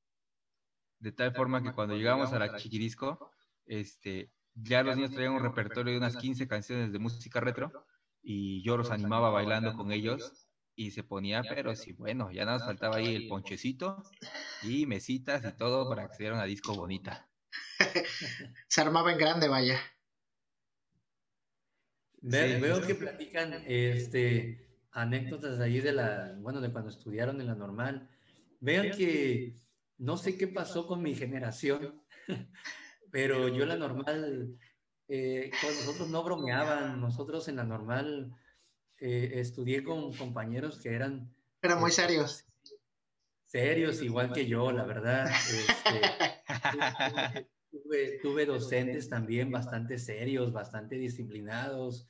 de 1.03 1.11
tal 1.11 1.34
forma 1.34 1.62
que 1.62 1.72
cuando 1.72 1.96
llegamos 1.96 2.32
a 2.32 2.38
la 2.38 2.57
Chiquirisco, 2.57 3.32
este, 3.66 4.30
ya 4.55 4.84
los 4.84 4.96
niños 4.96 5.11
traían 5.11 5.32
un 5.32 5.42
repertorio 5.42 5.92
de 5.92 5.98
unas 5.98 6.16
15 6.16 6.46
canciones 6.46 6.92
de 6.92 6.98
música 7.00 7.40
retro 7.40 7.72
y 8.22 8.62
yo 8.62 8.76
los 8.76 8.92
animaba 8.92 9.30
bailando 9.30 9.74
con 9.74 9.90
ellos 9.90 10.46
y 10.76 10.92
se 10.92 11.03
ponía, 11.03 11.42
pero 11.42 11.74
sí, 11.74 11.92
bueno, 11.92 12.30
ya 12.30 12.44
nos 12.44 12.64
faltaba 12.64 12.96
ahí 12.96 13.16
el 13.16 13.28
ponchecito 13.28 14.05
y 14.62 14.86
mesitas 14.86 15.44
y 15.44 15.53
todo 15.57 15.88
para 15.88 16.07
que 16.07 16.14
se 16.14 16.22
diera 16.22 16.36
una 16.36 16.44
disco 16.44 16.72
bonita. 16.74 17.28
se 18.68 18.80
armaba 18.80 19.12
en 19.12 19.18
grande, 19.18 19.48
vaya. 19.48 19.80
veo 22.20 22.80
que 22.86 22.94
platican 22.94 23.64
este, 23.66 24.78
anécdotas 24.92 25.59
de 25.59 25.64
ahí 25.64 25.80
de 25.80 25.92
la, 25.92 26.36
bueno, 26.38 26.61
de 26.61 26.70
cuando 26.70 26.90
estudiaron 26.90 27.40
en 27.40 27.48
la 27.48 27.57
normal. 27.57 28.09
Vean 28.61 28.96
que 28.96 29.61
no 30.03 30.16
sé 30.16 30.36
qué 30.36 30.48
pasó 30.48 30.86
con 30.86 31.00
mi 31.00 31.14
generación, 31.14 32.03
pero 33.12 33.46
yo 33.48 33.64
la 33.66 33.76
normal, 33.76 34.59
eh, 35.07 35.50
con 35.61 35.70
nosotros 35.76 36.09
no 36.09 36.24
bromeaban, 36.24 37.00
nosotros 37.00 37.46
en 37.46 37.57
la 37.57 37.64
normal 37.64 38.34
eh, 38.98 39.30
estudié 39.34 39.84
con 39.84 40.12
compañeros 40.12 40.80
que 40.80 40.92
eran... 40.92 41.32
Eran 41.62 41.78
muy 41.78 41.90
este, 41.90 42.03
serios. 42.03 42.44
Serios, 43.44 44.03
igual 44.03 44.32
que 44.32 44.46
yo, 44.46 44.72
la 44.72 44.84
verdad. 44.84 45.30
Este, 45.30 46.00
tuve, 48.22 48.44
docentes 48.46 49.09
también 49.09 49.53
bastante 49.53 49.98
serios, 49.98 50.53
bastante 50.53 50.96
disciplinados, 50.96 52.09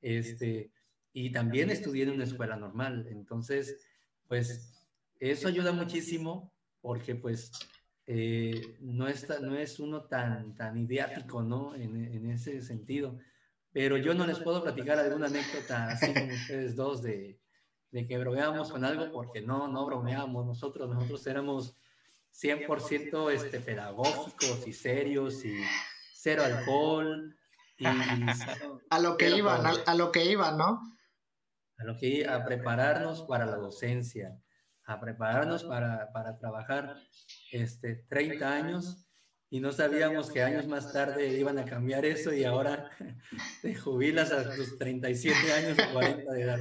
este, 0.00 0.70
y 1.12 1.30
también 1.30 1.68
estudié 1.68 2.04
en 2.04 2.12
una 2.12 2.24
escuela 2.24 2.56
normal. 2.56 3.06
Entonces, 3.10 3.86
pues 4.28 4.72
eso 5.20 5.48
ayuda 5.48 5.72
muchísimo 5.72 6.53
porque 6.84 7.14
pues 7.14 7.50
eh, 8.06 8.76
no, 8.80 9.08
está, 9.08 9.38
no 9.40 9.56
es 9.56 9.80
uno 9.80 10.02
tan, 10.02 10.54
tan 10.54 10.76
idiático, 10.76 11.42
¿no? 11.42 11.74
En, 11.74 11.96
en, 11.96 12.30
ese 12.30 12.60
sentido. 12.60 13.18
Pero 13.72 13.96
yo 13.96 14.12
no 14.12 14.26
les 14.26 14.38
puedo 14.38 14.62
platicar 14.62 14.98
alguna 14.98 15.28
anécdota 15.28 15.88
así 15.88 16.12
como 16.12 16.34
ustedes 16.34 16.76
dos 16.76 17.02
de, 17.02 17.40
de 17.90 18.06
que 18.06 18.18
bromeamos 18.18 18.70
con 18.70 18.84
algo, 18.84 19.10
porque 19.12 19.40
no, 19.40 19.66
no 19.66 19.86
bromeamos 19.86 20.44
nosotros, 20.44 20.90
nosotros 20.90 21.26
éramos 21.26 21.74
100% 22.34 23.32
este, 23.32 23.60
pedagógicos 23.60 24.66
y 24.66 24.74
serios 24.74 25.42
y 25.42 25.56
cero 26.12 26.42
alcohol. 26.44 27.34
Y, 27.78 27.86
a 28.90 28.98
lo 29.00 29.16
que 29.16 29.30
iban, 29.30 29.64
a, 29.64 29.70
a, 29.86 29.94
lo 29.94 30.12
que 30.12 30.26
iban, 30.26 30.58
¿no? 30.58 30.82
A 31.78 31.84
lo 31.84 31.96
que 31.96 32.28
a 32.28 32.44
prepararnos 32.44 33.22
para 33.22 33.46
la 33.46 33.56
docencia 33.56 34.38
a 34.86 35.00
prepararnos 35.00 35.64
para, 35.64 36.12
para 36.12 36.38
trabajar 36.38 36.96
este, 37.52 38.04
30 38.08 38.52
años 38.52 39.06
y 39.50 39.60
no 39.60 39.72
sabíamos 39.72 40.30
que 40.30 40.42
años 40.42 40.66
más 40.66 40.92
tarde 40.92 41.38
iban 41.38 41.58
a 41.58 41.64
cambiar 41.64 42.04
eso 42.04 42.32
y 42.32 42.44
ahora 42.44 42.90
te 43.62 43.74
jubilas 43.74 44.32
a 44.32 44.54
tus 44.54 44.78
37 44.78 45.52
años 45.52 45.78
o 45.78 45.92
40 45.92 46.32
de 46.32 46.42
edad. 46.42 46.58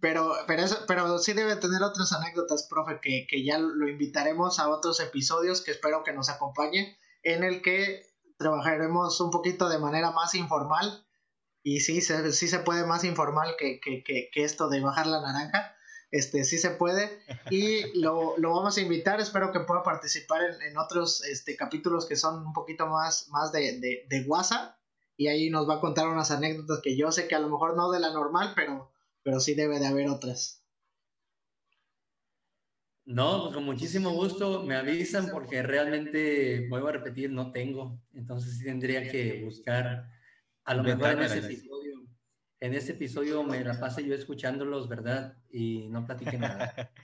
Pero, 0.00 0.34
pero, 0.46 0.62
eso, 0.62 0.78
pero 0.88 1.18
sí 1.18 1.32
debe 1.32 1.56
tener 1.56 1.82
otras 1.82 2.12
anécdotas, 2.12 2.66
profe, 2.68 2.98
que, 3.00 3.26
que 3.28 3.44
ya 3.44 3.58
lo 3.58 3.88
invitaremos 3.88 4.58
a 4.58 4.68
otros 4.68 5.00
episodios 5.00 5.62
que 5.62 5.70
espero 5.70 6.02
que 6.04 6.12
nos 6.12 6.28
acompañe, 6.28 6.98
en 7.22 7.44
el 7.44 7.62
que 7.62 8.02
trabajaremos 8.36 9.20
un 9.20 9.30
poquito 9.30 9.68
de 9.68 9.78
manera 9.78 10.10
más 10.10 10.34
informal. 10.34 11.06
Y 11.62 11.80
sí, 11.80 12.00
se, 12.00 12.32
sí 12.32 12.48
se 12.48 12.58
puede 12.58 12.84
más 12.84 13.04
informal 13.04 13.54
que, 13.56 13.80
que, 13.80 14.02
que, 14.02 14.30
que 14.32 14.44
esto 14.44 14.68
de 14.68 14.80
bajar 14.80 15.06
la 15.06 15.20
naranja 15.20 15.75
este, 16.16 16.44
sí 16.44 16.58
se 16.58 16.70
puede. 16.70 17.20
Y 17.50 17.98
lo, 18.00 18.36
vamos 18.38 18.76
a 18.76 18.80
invitar, 18.80 19.20
espero 19.20 19.52
que 19.52 19.60
pueda 19.60 19.82
participar 19.82 20.40
en, 20.66 20.76
otros 20.78 21.24
este, 21.24 21.56
capítulos 21.56 22.06
que 22.06 22.16
son 22.16 22.46
un 22.46 22.52
poquito 22.52 22.86
más, 22.86 23.28
más 23.30 23.52
de, 23.52 23.80
de, 24.08 24.24
WhatsApp. 24.26 24.76
Y 25.16 25.28
ahí 25.28 25.50
nos 25.50 25.68
va 25.68 25.76
a 25.76 25.80
contar 25.80 26.08
unas 26.08 26.30
anécdotas 26.30 26.80
que 26.82 26.96
yo 26.96 27.10
sé 27.10 27.26
que 27.26 27.34
a 27.34 27.40
lo 27.40 27.48
mejor 27.48 27.76
no 27.76 27.90
de 27.90 28.00
la 28.00 28.12
normal, 28.12 28.52
pero, 28.54 28.92
pero 29.22 29.40
sí 29.40 29.54
debe 29.54 29.78
de 29.78 29.86
haber 29.86 30.08
otras. 30.08 30.62
No, 33.06 33.42
pues 33.42 33.54
con 33.54 33.64
muchísimo 33.64 34.10
gusto 34.10 34.64
me 34.64 34.74
avisan 34.74 35.28
porque 35.30 35.62
realmente, 35.62 36.66
vuelvo 36.68 36.88
a 36.88 36.92
repetir, 36.92 37.30
no 37.30 37.52
tengo. 37.52 38.02
Entonces 38.12 38.58
sí 38.58 38.64
tendría 38.64 39.08
que 39.08 39.42
buscar 39.44 40.10
a 40.64 40.74
lo 40.74 40.82
mejor 40.82 41.12
en 41.12 41.22
ese 41.22 41.42
en 42.60 42.74
este 42.74 42.92
episodio 42.92 43.42
me 43.42 43.62
la 43.62 43.78
pasé 43.78 44.04
yo 44.04 44.14
escuchándolos, 44.14 44.88
¿verdad? 44.88 45.36
Y 45.50 45.88
no 45.88 46.06
platiqué 46.06 46.38
nada. 46.38 46.92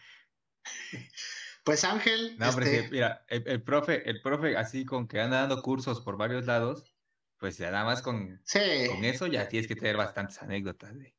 Pues 1.65 1.85
Ángel. 1.85 2.37
No, 2.39 2.49
este... 2.49 2.89
mira, 2.91 3.25
el, 3.29 3.63
profe, 3.63 4.09
el 4.11 4.21
profe, 4.21 4.57
así 4.57 4.85
con 4.85 5.07
que 5.07 5.21
anda 5.21 5.41
dando 5.41 5.63
cursos 5.63 6.01
por 6.01 6.17
varios 6.17 6.47
lados, 6.47 6.93
pues 7.39 7.57
ya 7.57 7.71
nada 7.71 7.85
más 7.85 8.03
con, 8.03 8.43
con 8.89 9.05
eso 9.05 9.29
ya 9.29 9.49
tienes 9.49 9.69
que 9.69 9.77
tener 9.77 9.97
bastantes 9.97 10.43
anécdotas 10.43 10.99
de, 10.99 11.15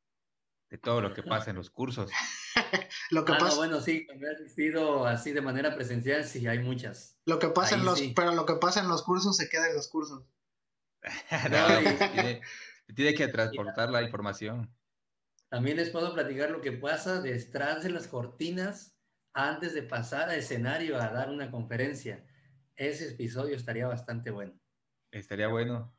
de 0.68 0.78
todo 0.78 1.00
lo 1.00 1.14
que 1.14 1.22
pasa 1.22 1.50
en 1.50 1.56
los 1.56 1.70
cursos. 1.70 2.10
lo 3.10 3.24
que 3.24 3.32
ah, 3.32 3.38
pasa... 3.38 3.56
bueno, 3.56 3.80
sí, 3.80 4.04
cuando 4.04 4.26
he 4.26 4.34
asistido 4.34 5.06
así 5.06 5.32
de 5.32 5.40
manera 5.40 5.74
presencial, 5.74 6.24
sí, 6.24 6.46
hay 6.46 6.58
muchas. 6.58 7.16
Lo 7.24 7.38
que 7.38 7.48
pasa 7.48 7.76
en 7.76 7.84
los, 7.84 8.02
pero 8.14 8.34
lo 8.34 8.44
que 8.44 8.56
pasa 8.56 8.80
en 8.80 8.88
los 8.88 9.02
cursos 9.02 9.36
se 9.36 9.48
queda 9.48 9.68
en 9.68 9.76
los 9.76 9.88
cursos. 9.88 10.24
no, 11.50 11.80
y, 11.80 12.40
tiene 12.94 13.14
que 13.14 13.28
transportar 13.28 13.90
la 13.90 14.02
información. 14.02 14.70
También 15.48 15.76
les 15.76 15.90
puedo 15.90 16.12
platicar 16.12 16.50
lo 16.50 16.60
que 16.60 16.72
pasa 16.72 17.20
detrás 17.20 17.82
de 17.82 17.90
las 17.90 18.08
cortinas 18.08 18.96
antes 19.32 19.74
de 19.74 19.82
pasar 19.82 20.28
al 20.30 20.38
escenario 20.38 21.00
a 21.00 21.08
dar 21.08 21.30
una 21.30 21.50
conferencia. 21.50 22.24
Ese 22.76 23.10
episodio 23.10 23.54
estaría 23.54 23.86
bastante 23.86 24.30
bueno. 24.30 24.58
Estaría 25.10 25.48
bueno. 25.48 25.94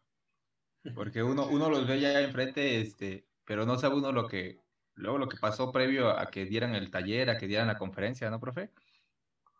Porque 0.94 1.24
uno, 1.24 1.48
uno 1.48 1.70
los 1.70 1.88
ve 1.88 2.00
ya 2.00 2.20
enfrente, 2.22 2.82
este, 2.82 3.28
pero 3.46 3.66
no 3.66 3.78
sabe 3.78 3.96
uno 3.96 4.12
lo 4.12 4.28
que, 4.28 4.62
luego 4.94 5.18
lo 5.18 5.28
que 5.28 5.38
pasó 5.38 5.72
previo 5.72 6.10
a 6.10 6.30
que 6.30 6.46
dieran 6.46 6.76
el 6.76 6.92
taller, 6.92 7.30
a 7.30 7.38
que 7.38 7.48
dieran 7.48 7.68
la 7.68 7.78
conferencia, 7.78 8.30
¿no, 8.30 8.40
profe? 8.40 8.72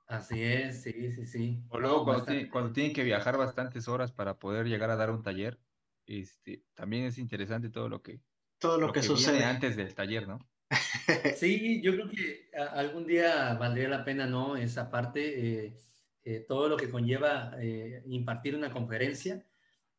Así 0.08 0.44
es, 0.44 0.84
sí, 0.84 1.12
sí, 1.14 1.26
sí. 1.26 1.64
O 1.70 1.80
luego 1.80 2.04
cuando, 2.04 2.26
cuando, 2.52 2.74
tienen 2.74 2.94
que 2.94 3.04
viajar 3.04 3.38
bastantes 3.38 3.88
horas 3.88 4.12
para 4.12 4.38
poder 4.38 4.68
llegar 4.68 4.92
a 4.92 4.96
dar 4.96 5.10
un 5.10 5.24
taller, 5.24 5.60
este, 6.06 6.64
también 6.74 7.06
es 7.06 7.18
interesante 7.18 7.70
todo 7.70 7.90
lo 7.90 8.02
que, 8.02 8.22
todo 8.60 8.80
lo, 8.80 8.92
que, 8.92 9.04
sucede 9.04 9.44
antes 9.44 9.76
del 9.76 9.94
taller, 9.94 10.28
¿no? 10.28 10.40
Sí, 11.38 11.82
yo 11.82 11.94
creo 11.94 12.10
que 12.10 12.50
algún 12.58 13.06
día 13.06 13.54
valdría 13.54 13.90
la 13.90 14.04
pena, 14.04 14.26
¿no? 14.26 14.56
Esa 14.58 14.90
parte, 14.90 15.66
eh, 15.66 15.78
eh, 16.24 16.46
todo 16.48 16.68
lo 16.70 16.78
que 16.78 16.90
conlleva 16.90 17.56
eh, 17.60 18.02
impartir 18.08 18.56
una 18.56 18.72
conferencia, 18.72 19.46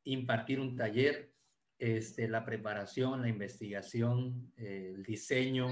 impartir 0.04 0.60
un 0.60 0.76
taller, 0.76 1.32
este, 1.78 2.28
la 2.28 2.44
preparación, 2.44 3.22
la 3.22 3.28
investigación, 3.28 4.52
el 4.56 5.02
diseño, 5.02 5.68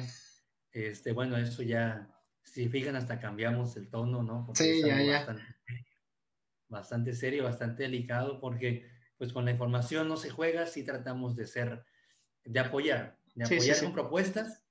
este, 0.70 1.12
bueno, 1.12 1.36
eso 1.36 1.62
ya, 1.62 2.10
si 2.42 2.68
fijan, 2.68 2.96
hasta 2.96 3.18
cambiamos 3.18 3.76
el 3.76 3.88
tono, 3.88 4.22
¿no? 4.22 4.52
sí, 4.54 4.82
ya, 4.82 5.02
ya. 5.02 5.18
Bastante, 5.24 5.42
bastante 6.68 7.12
serio, 7.14 7.44
bastante 7.44 7.84
delicado, 7.84 8.40
porque 8.40 8.93
pues 9.18 9.32
con 9.32 9.44
la 9.44 9.50
información 9.50 10.08
no 10.08 10.16
se 10.16 10.30
juega 10.30 10.66
si 10.66 10.84
tratamos 10.84 11.36
de 11.36 11.46
ser, 11.46 11.84
de 12.44 12.60
apoyar, 12.60 13.18
de 13.34 13.44
apoyar 13.44 13.80
con 13.80 13.92
propuestas 13.92 14.64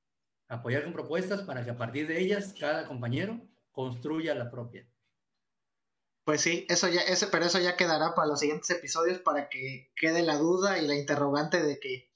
apoyar 0.54 0.84
con 0.84 0.94
propuestas 0.94 1.42
para 1.42 1.64
que 1.64 1.72
a 1.72 1.78
partir 1.78 2.08
de 2.08 2.20
ellas 2.20 2.54
cada 2.60 2.88
compañero 2.88 3.42
construya 3.72 4.36
la 4.36 4.52
propia. 4.52 4.88
Pues 6.26 6.42
sí, 6.42 6.66
eso 6.70 6.88
ya, 6.88 7.02
ese, 7.02 7.28
pero 7.28 7.46
eso 7.46 7.60
ya 7.60 7.76
quedará 7.76 8.16
para 8.16 8.28
los 8.28 8.40
siguientes 8.40 8.70
episodios 8.70 9.20
para 9.20 9.50
que 9.50 9.92
quede 9.96 10.22
la 10.22 10.38
duda 10.38 10.80
y 10.80 10.88
la 10.88 10.96
interrogante 10.96 11.62
de 11.62 11.80
que, 11.80 12.10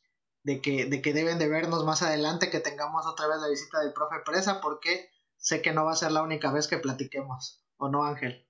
de 0.43 0.61
que, 0.61 0.85
de 0.85 1.01
que 1.01 1.13
deben 1.13 1.39
de 1.39 1.49
vernos 1.49 1.83
más 1.83 2.03
adelante, 2.03 2.49
que 2.49 2.61
tengamos 2.61 3.05
otra 3.05 3.27
vez 3.27 3.39
la 3.41 3.49
visita 3.49 3.81
del 3.81 3.91
profe 3.91 4.17
Presa, 4.25 4.61
porque 4.61 5.09
sé 5.35 5.61
que 5.61 5.73
no 5.73 5.83
va 5.83 5.91
a 5.91 5.97
ser 5.97 6.11
la 6.11 6.21
única 6.21 6.51
vez 6.51 6.67
que 6.67 6.77
platiquemos, 6.77 7.65
¿o 7.75 7.89
no, 7.89 8.05
Ángel? 8.05 8.46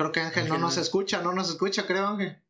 Creo 0.00 0.12
que 0.12 0.20
Ángel, 0.20 0.48
no 0.48 0.56
nos 0.56 0.78
escucha, 0.78 1.20
no 1.20 1.34
nos 1.34 1.50
escucha, 1.50 1.86
creo 1.86 2.06
Ángel. 2.06 2.42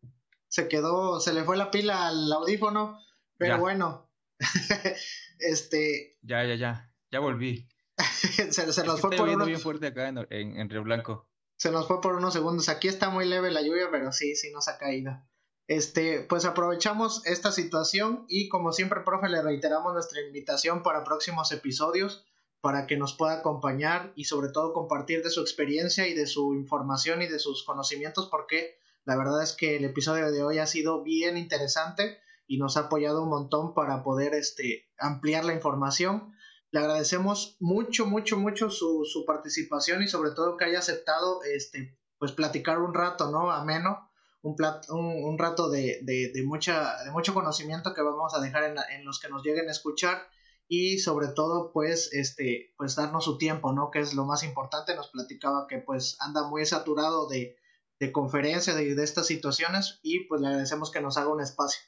Se 0.47 0.69
quedó, 0.69 1.19
se 1.19 1.33
le 1.33 1.43
fue 1.43 1.57
la 1.57 1.73
pila 1.73 2.07
al 2.07 2.33
audífono, 2.33 3.01
pero 3.37 3.59
bueno. 3.59 4.09
este. 5.41 6.17
Ya, 6.23 6.45
ya, 6.45 6.55
ya, 6.55 6.95
ya 7.11 7.19
volví. 7.19 7.69
se, 8.51 8.85
nos 8.85 9.01
fue 9.01 9.11
por 9.11 9.29
unos... 9.29 9.49
bien 9.49 9.59
fuerte 9.59 9.89
acá 9.89 10.07
en, 10.09 10.71
Río 10.71 10.85
Blanco. 10.85 11.29
Se 11.57 11.73
nos 11.73 11.89
fue 11.89 12.01
por 12.01 12.15
unos 12.15 12.35
segundos. 12.35 12.69
Aquí 12.69 12.87
está 12.87 13.11
muy 13.11 13.27
leve 13.27 13.51
la 13.51 13.63
lluvia, 13.63 13.89
pero 13.91 14.13
sí, 14.13 14.37
sí 14.37 14.53
nos 14.53 14.69
ha 14.69 14.79
caído. 14.79 15.21
Este, 15.67 16.21
pues 16.21 16.45
aprovechamos 16.45 17.27
esta 17.27 17.51
situación 17.51 18.27
y 18.29 18.49
como 18.49 18.73
siempre, 18.73 19.01
profe, 19.01 19.29
le 19.29 19.43
reiteramos 19.43 19.93
nuestra 19.93 20.21
invitación 20.21 20.85
para 20.85 21.03
próximos 21.03 21.51
episodios 21.51 22.25
para 22.61 22.87
que 22.87 22.97
nos 22.97 23.15
pueda 23.15 23.35
acompañar 23.39 24.13
y 24.17 24.25
sobre 24.25 24.51
todo 24.51 24.73
compartir 24.73 25.23
de 25.23 25.31
su 25.31 25.41
experiencia 25.41 26.07
y 26.09 26.15
de 26.15 26.27
su 26.27 26.55
información 26.55 27.23
y 27.23 27.27
de 27.27 27.39
sus 27.39 27.65
conocimientos 27.65 28.29
porque 28.31 28.79
la 29.05 29.17
verdad 29.17 29.43
es 29.43 29.53
que 29.53 29.77
el 29.77 29.85
episodio 29.85 30.31
de 30.31 30.43
hoy 30.43 30.59
ha 30.59 30.67
sido 30.67 31.03
bien 31.03 31.37
interesante 31.37 32.19
y 32.47 32.59
nos 32.59 32.77
ha 32.77 32.81
apoyado 32.81 33.23
un 33.23 33.31
montón 33.31 33.75
para 33.75 34.03
poder 34.03 34.35
este, 34.35 34.91
ampliar 34.99 35.45
la 35.45 35.55
información. 35.55 36.35
Le 36.71 36.81
agradecemos 36.81 37.57
mucho, 37.61 38.07
mucho, 38.07 38.37
mucho 38.37 38.71
su, 38.71 39.05
su 39.05 39.25
participación 39.25 40.03
y 40.03 40.09
sobre 40.09 40.33
todo 40.33 40.57
que 40.57 40.67
haya 40.67 40.81
aceptado 40.81 41.43
este, 41.45 41.97
pues 42.19 42.33
platicar 42.33 42.81
un 42.81 42.93
rato, 42.93 43.31
¿no? 43.31 43.51
Ameno, 43.51 44.11
un, 44.43 44.57
un, 44.91 45.25
un 45.25 45.39
rato 45.39 45.71
de, 45.71 46.01
de, 46.03 46.31
de, 46.35 46.43
mucha, 46.45 47.03
de 47.05 47.11
mucho 47.11 47.33
conocimiento 47.33 47.95
que 47.95 48.03
vamos 48.03 48.35
a 48.35 48.41
dejar 48.41 48.75
en 48.91 49.05
los 49.05 49.19
que 49.19 49.29
nos 49.29 49.43
lleguen 49.43 49.69
a 49.69 49.73
escuchar 49.73 50.29
y 50.73 51.01
sobre 51.01 51.27
todo 51.27 51.73
pues 51.73 52.13
este 52.13 52.73
pues 52.77 52.95
darnos 52.95 53.25
su 53.25 53.39
tiempo 53.39 53.73
no 53.73 53.91
que 53.91 53.99
es 53.99 54.15
lo 54.15 54.25
más 54.25 54.45
importante. 54.45 54.95
Nos 54.95 55.09
platicaba 55.09 55.67
que 55.67 55.79
pues 55.79 56.17
anda 56.21 56.47
muy 56.49 56.65
saturado 56.65 57.29
de, 57.29 57.57
de 57.99 58.13
conferencias 58.13 58.77
de, 58.77 58.93
estas 59.03 59.27
situaciones 59.27 59.99
y 60.05 60.29
pues 60.29 60.41
le 60.41 60.47
agradecemos 60.47 60.93
que 60.93 61.01
nos 61.01 61.17
haga 61.19 61.33
un 61.33 61.41
espacio. 61.41 61.83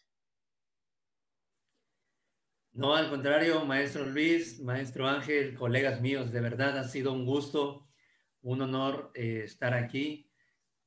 No 2.73 2.97
al 2.97 3.09
contrario 3.09 3.65
maestro 3.65 4.05
Luis 4.05 4.59
maestro 4.59 5.09
Ángel 5.09 5.55
colegas 5.55 6.01
míos 6.01 6.33
de 6.33 6.41
verdad 6.41 6.77
ha 6.77 6.89
sido 6.89 7.13
un 7.13 7.25
gusto 7.25 7.87
un 8.41 8.63
honor 8.63 9.13
eh, 9.15 9.43
estar 9.45 9.75
aquí. 9.75 10.29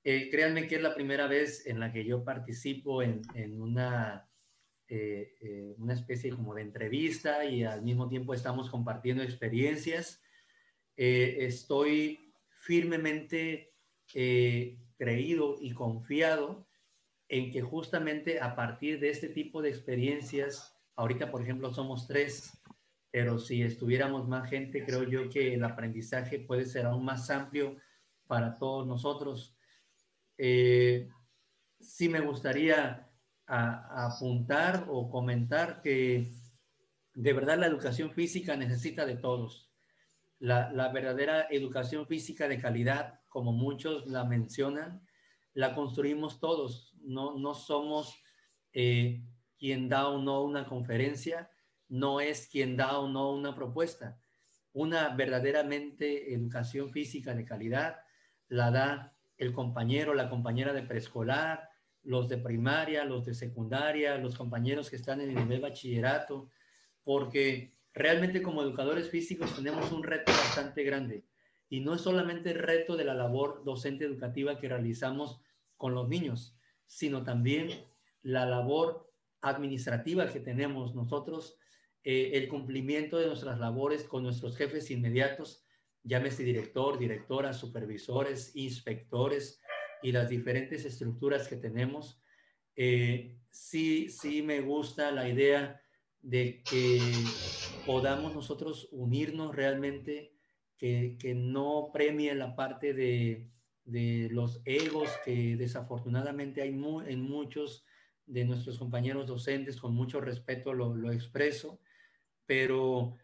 Eh, 0.04 0.30
créanme 0.30 0.68
que 0.68 0.76
es 0.76 0.82
la 0.82 0.96
primera 0.96 1.28
vez 1.28 1.66
en 1.66 1.80
la 1.80 1.94
que 1.94 2.04
yo 2.04 2.26
participo 2.26 3.02
en, 3.02 3.22
en 3.36 3.62
una 3.62 4.25
eh, 4.88 5.34
eh, 5.42 5.74
una 5.80 5.94
especie 5.94 6.30
como 6.30 6.54
de 6.54 6.62
entrevista 6.62 7.44
y 7.44 7.64
al 7.64 7.82
mismo 7.82 8.08
tiempo 8.08 8.36
estamos 8.36 8.70
compartiendo 8.70 9.24
experiencias. 9.24 10.22
Eh, 10.96 11.38
estoy 11.40 12.32
firmemente 12.48 13.74
creído 14.98 15.58
y 15.60 15.74
confiado 15.74 16.68
en 17.28 17.52
que 17.52 17.64
justamente 17.64 18.40
a 18.40 18.56
partir 18.56 19.00
de 19.00 19.10
este 19.10 19.30
tipo 19.30 19.64
de 19.64 19.70
experiencias, 19.70 20.78
ahorita 20.96 21.32
por 21.32 21.42
ejemplo 21.42 21.74
somos 21.74 22.06
tres, 22.08 22.62
pero 23.10 23.40
si 23.40 23.64
estuviéramos 23.64 24.28
más 24.28 24.48
gente, 24.48 24.86
creo 24.86 25.04
yo 25.04 25.30
que 25.30 25.56
el 25.56 25.64
aprendizaje 25.64 26.38
puede 26.40 26.66
ser 26.66 26.86
aún 26.86 27.04
más 27.04 27.32
amplio 27.32 27.78
para 28.28 28.58
todos 28.60 28.86
nosotros. 28.86 29.58
sí 30.38 32.10
me 32.10 32.20
gustaría 32.20 33.05
a, 33.48 34.06
apuntar 34.06 34.86
o 34.90 35.10
comentar 35.10 35.82
que 35.82 36.32
de 37.14 37.34
verdad 37.34 37.58
la 37.58 37.68
educación 37.68 38.12
física 38.12 38.56
necesita 38.56 39.06
de 39.06 39.16
todos. 39.16 39.72
La, 40.40 40.72
la, 40.72 40.90
verdadera 40.90 41.48
educación 41.50 42.06
física 42.08 42.48
de 42.48 42.60
calidad, 42.60 43.22
como 43.30 43.54
muchos 43.54 44.06
la 44.08 44.26
mencionan, 44.26 45.06
la 45.54 45.74
construimos 45.74 46.40
todos. 46.40 46.94
No, 47.02 47.38
no 47.38 47.54
somos 47.54 48.16
eh, 48.74 49.24
quien 49.58 49.88
da 49.90 50.10
o 50.10 50.22
no 50.22 50.44
una 50.44 50.68
conferencia, 50.68 51.50
no 51.88 52.20
es 52.20 52.48
quien 52.48 52.76
da 52.76 53.00
o 53.00 53.08
no 53.08 53.32
una 53.32 53.56
propuesta. 53.56 54.20
Una 54.74 55.10
verdaderamente 55.16 56.34
educación 56.34 56.92
física 56.92 57.34
de 57.34 57.46
calidad 57.46 57.98
la 58.50 58.72
da 58.72 59.18
el 59.38 59.54
compañero, 59.54 60.14
la 60.14 60.30
compañera 60.30 60.74
de 60.74 60.84
preescolar, 60.84 61.70
los 62.06 62.30
de 62.30 62.38
primaria, 62.38 63.04
los 63.04 63.26
de 63.26 63.34
secundaria, 63.34 64.18
los 64.18 64.36
compañeros 64.36 64.90
que 64.90 64.96
están 64.96 65.22
en 65.22 65.30
el 65.30 65.36
nivel 65.36 65.62
bachillerato, 65.62 66.50
porque 67.04 67.74
realmente 67.94 68.42
como 68.42 68.62
educadores 68.62 69.10
físicos 69.10 69.56
tenemos 69.56 69.92
un 69.92 70.04
reto 70.04 70.32
bastante 70.32 70.84
grande. 70.84 71.26
Y 71.68 71.80
no 71.80 71.96
es 71.96 72.02
solamente 72.02 72.52
el 72.52 72.60
reto 72.60 72.96
de 72.96 73.06
la 73.06 73.16
labor 73.16 73.64
docente 73.64 74.06
educativa 74.06 74.60
que 74.60 74.70
realizamos 74.70 75.42
con 75.78 75.96
los 75.96 76.08
niños, 76.08 76.56
sino 76.86 77.24
también 77.24 77.72
la 78.22 78.46
labor 78.46 79.12
administrativa 79.42 80.32
que 80.32 80.40
tenemos 80.40 80.96
nosotros, 80.96 81.58
eh, 82.04 82.32
el 82.34 82.48
cumplimiento 82.48 83.18
de 83.18 83.28
nuestras 83.28 83.60
labores 83.60 84.04
con 84.04 84.24
nuestros 84.24 84.56
jefes 84.58 84.92
inmediatos, 84.92 85.66
llámese 86.04 86.44
director, 86.44 87.00
directora, 87.00 87.54
supervisores, 87.54 88.56
inspectores, 88.56 89.60
y 90.02 90.12
las 90.12 90.30
diferentes 90.30 90.86
estructuras 90.86 91.48
que 91.48 91.56
tenemos, 91.56 92.22
eh, 92.76 93.38
sí, 93.50 94.10
sí 94.10 94.42
me 94.42 94.62
gusta 94.62 95.12
la 95.12 95.30
idea 95.30 95.82
de 96.22 96.64
que 96.64 97.00
podamos 97.86 98.34
nosotros 98.34 98.90
unirnos 98.92 99.56
realmente, 99.56 100.34
que, 100.78 101.18
que 101.20 101.34
no 101.36 101.92
premie 101.94 102.34
la 102.36 102.56
parte 102.56 102.94
de, 102.94 103.50
de, 103.86 104.28
los 104.32 104.62
egos 104.66 105.10
que 105.24 105.56
desafortunadamente 105.56 106.62
hay 106.62 106.70
en 106.70 107.22
muchos 107.22 107.86
de 108.26 108.44
nuestros 108.44 108.78
compañeros 108.78 109.28
docentes, 109.28 109.78
con 109.78 109.94
mucho 109.94 110.20
respeto 110.20 110.74
lo, 110.74 110.96
lo 110.96 111.12
expreso, 111.12 111.80
pero 112.46 113.16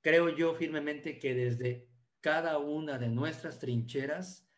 creo 0.00 0.28
yo 0.36 0.54
firmemente 0.54 1.18
que 1.18 1.34
desde 1.34 1.88
cada 2.20 2.58
una 2.58 2.98
de 2.98 3.08
nuestras 3.08 3.58
trincheras, 3.58 4.49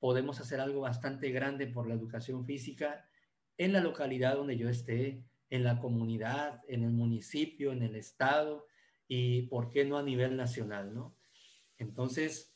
podemos 0.00 0.40
hacer 0.40 0.60
algo 0.60 0.80
bastante 0.80 1.30
grande 1.30 1.66
por 1.66 1.88
la 1.88 1.94
educación 1.94 2.44
física 2.44 3.08
en 3.56 3.72
la 3.72 3.80
localidad 3.80 4.36
donde 4.36 4.56
yo 4.56 4.68
esté, 4.68 5.24
en 5.50 5.64
la 5.64 5.80
comunidad, 5.80 6.62
en 6.68 6.84
el 6.84 6.90
municipio, 6.90 7.72
en 7.72 7.82
el 7.82 7.96
estado 7.96 8.66
y, 9.08 9.42
¿por 9.42 9.70
qué 9.70 9.84
no 9.84 9.96
a 9.96 10.02
nivel 10.02 10.36
nacional? 10.36 10.94
¿no? 10.94 11.16
Entonces, 11.78 12.52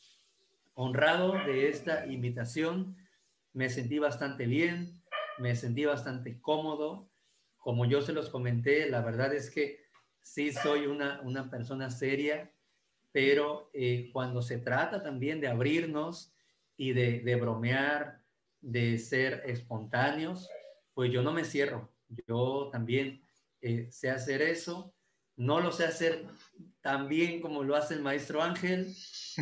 honrado 0.74 1.32
de 1.46 1.68
esta 1.68 2.06
invitación, 2.06 2.96
me 3.52 3.68
sentí 3.70 3.98
bastante 3.98 4.46
bien, 4.46 5.02
me 5.38 5.56
sentí 5.56 5.84
bastante 5.84 6.40
cómodo. 6.40 7.08
Como 7.58 7.84
yo 7.84 8.02
se 8.02 8.12
los 8.12 8.28
comenté, 8.28 8.88
la 8.90 9.00
verdad 9.00 9.34
es 9.34 9.50
que 9.50 9.80
sí 10.22 10.52
soy 10.52 10.86
una, 10.86 11.20
una 11.22 11.50
persona 11.50 11.90
seria, 11.90 12.52
pero 13.12 13.70
eh, 13.74 14.10
cuando 14.12 14.42
se 14.42 14.58
trata 14.58 15.02
también 15.02 15.40
de 15.40 15.48
abrirnos, 15.48 16.34
y 16.82 16.92
de, 16.92 17.36
bromear 17.36 18.20
de 18.60 18.98
ser 18.98 19.44
espontáneos, 19.46 20.50
pues 20.94 21.12
yo 21.12 21.22
no 21.22 21.32
me 21.32 21.44
cierro. 21.44 21.94
Yo 22.26 22.70
también 22.72 23.22
eh, 23.60 23.86
sé 23.92 24.10
hacer 24.10 24.42
eso. 24.42 24.92
No 25.36 25.60
lo 25.60 25.70
sé 25.70 25.84
hacer 25.84 26.26
tan 26.80 27.08
bien 27.08 27.40
como 27.40 27.62
lo 27.62 27.76
hace 27.76 27.94
el 27.94 28.02
maestro 28.02 28.42
Ángel, 28.42 28.92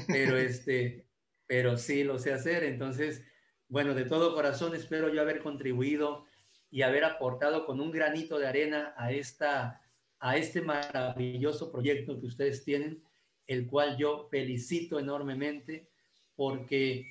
pero, 0.07 0.37
este, 0.37 1.07
pero 1.47 1.79
sí 1.79 2.05
lo 2.05 2.19
sé 2.19 2.35
hacer. 2.35 2.63
Entonces, 2.63 3.25
bueno, 3.69 3.95
de 3.95 4.05
todo 4.05 4.35
corazón 4.35 4.75
espero 4.75 5.09
yo 5.09 5.23
haber 5.23 5.43
contribuido 5.43 6.27
y 6.71 6.83
haber 6.83 7.05
aportado 7.05 7.65
con 7.65 7.81
un 7.81 7.91
granito 7.91 8.39
de 8.39 8.49
arena 8.49 8.93
a, 8.99 9.13
esta, 9.13 9.81
a 10.19 10.37
este 10.37 10.61
maravilloso 10.61 11.73
proyecto 11.73 12.21
que 12.21 12.27
ustedes 12.27 12.63
tienen, 12.67 13.03
el 13.47 13.67
cual 13.67 13.97
yo 13.97 14.29
felicito 14.31 14.99
enormemente 14.99 15.89
porque 16.37 17.07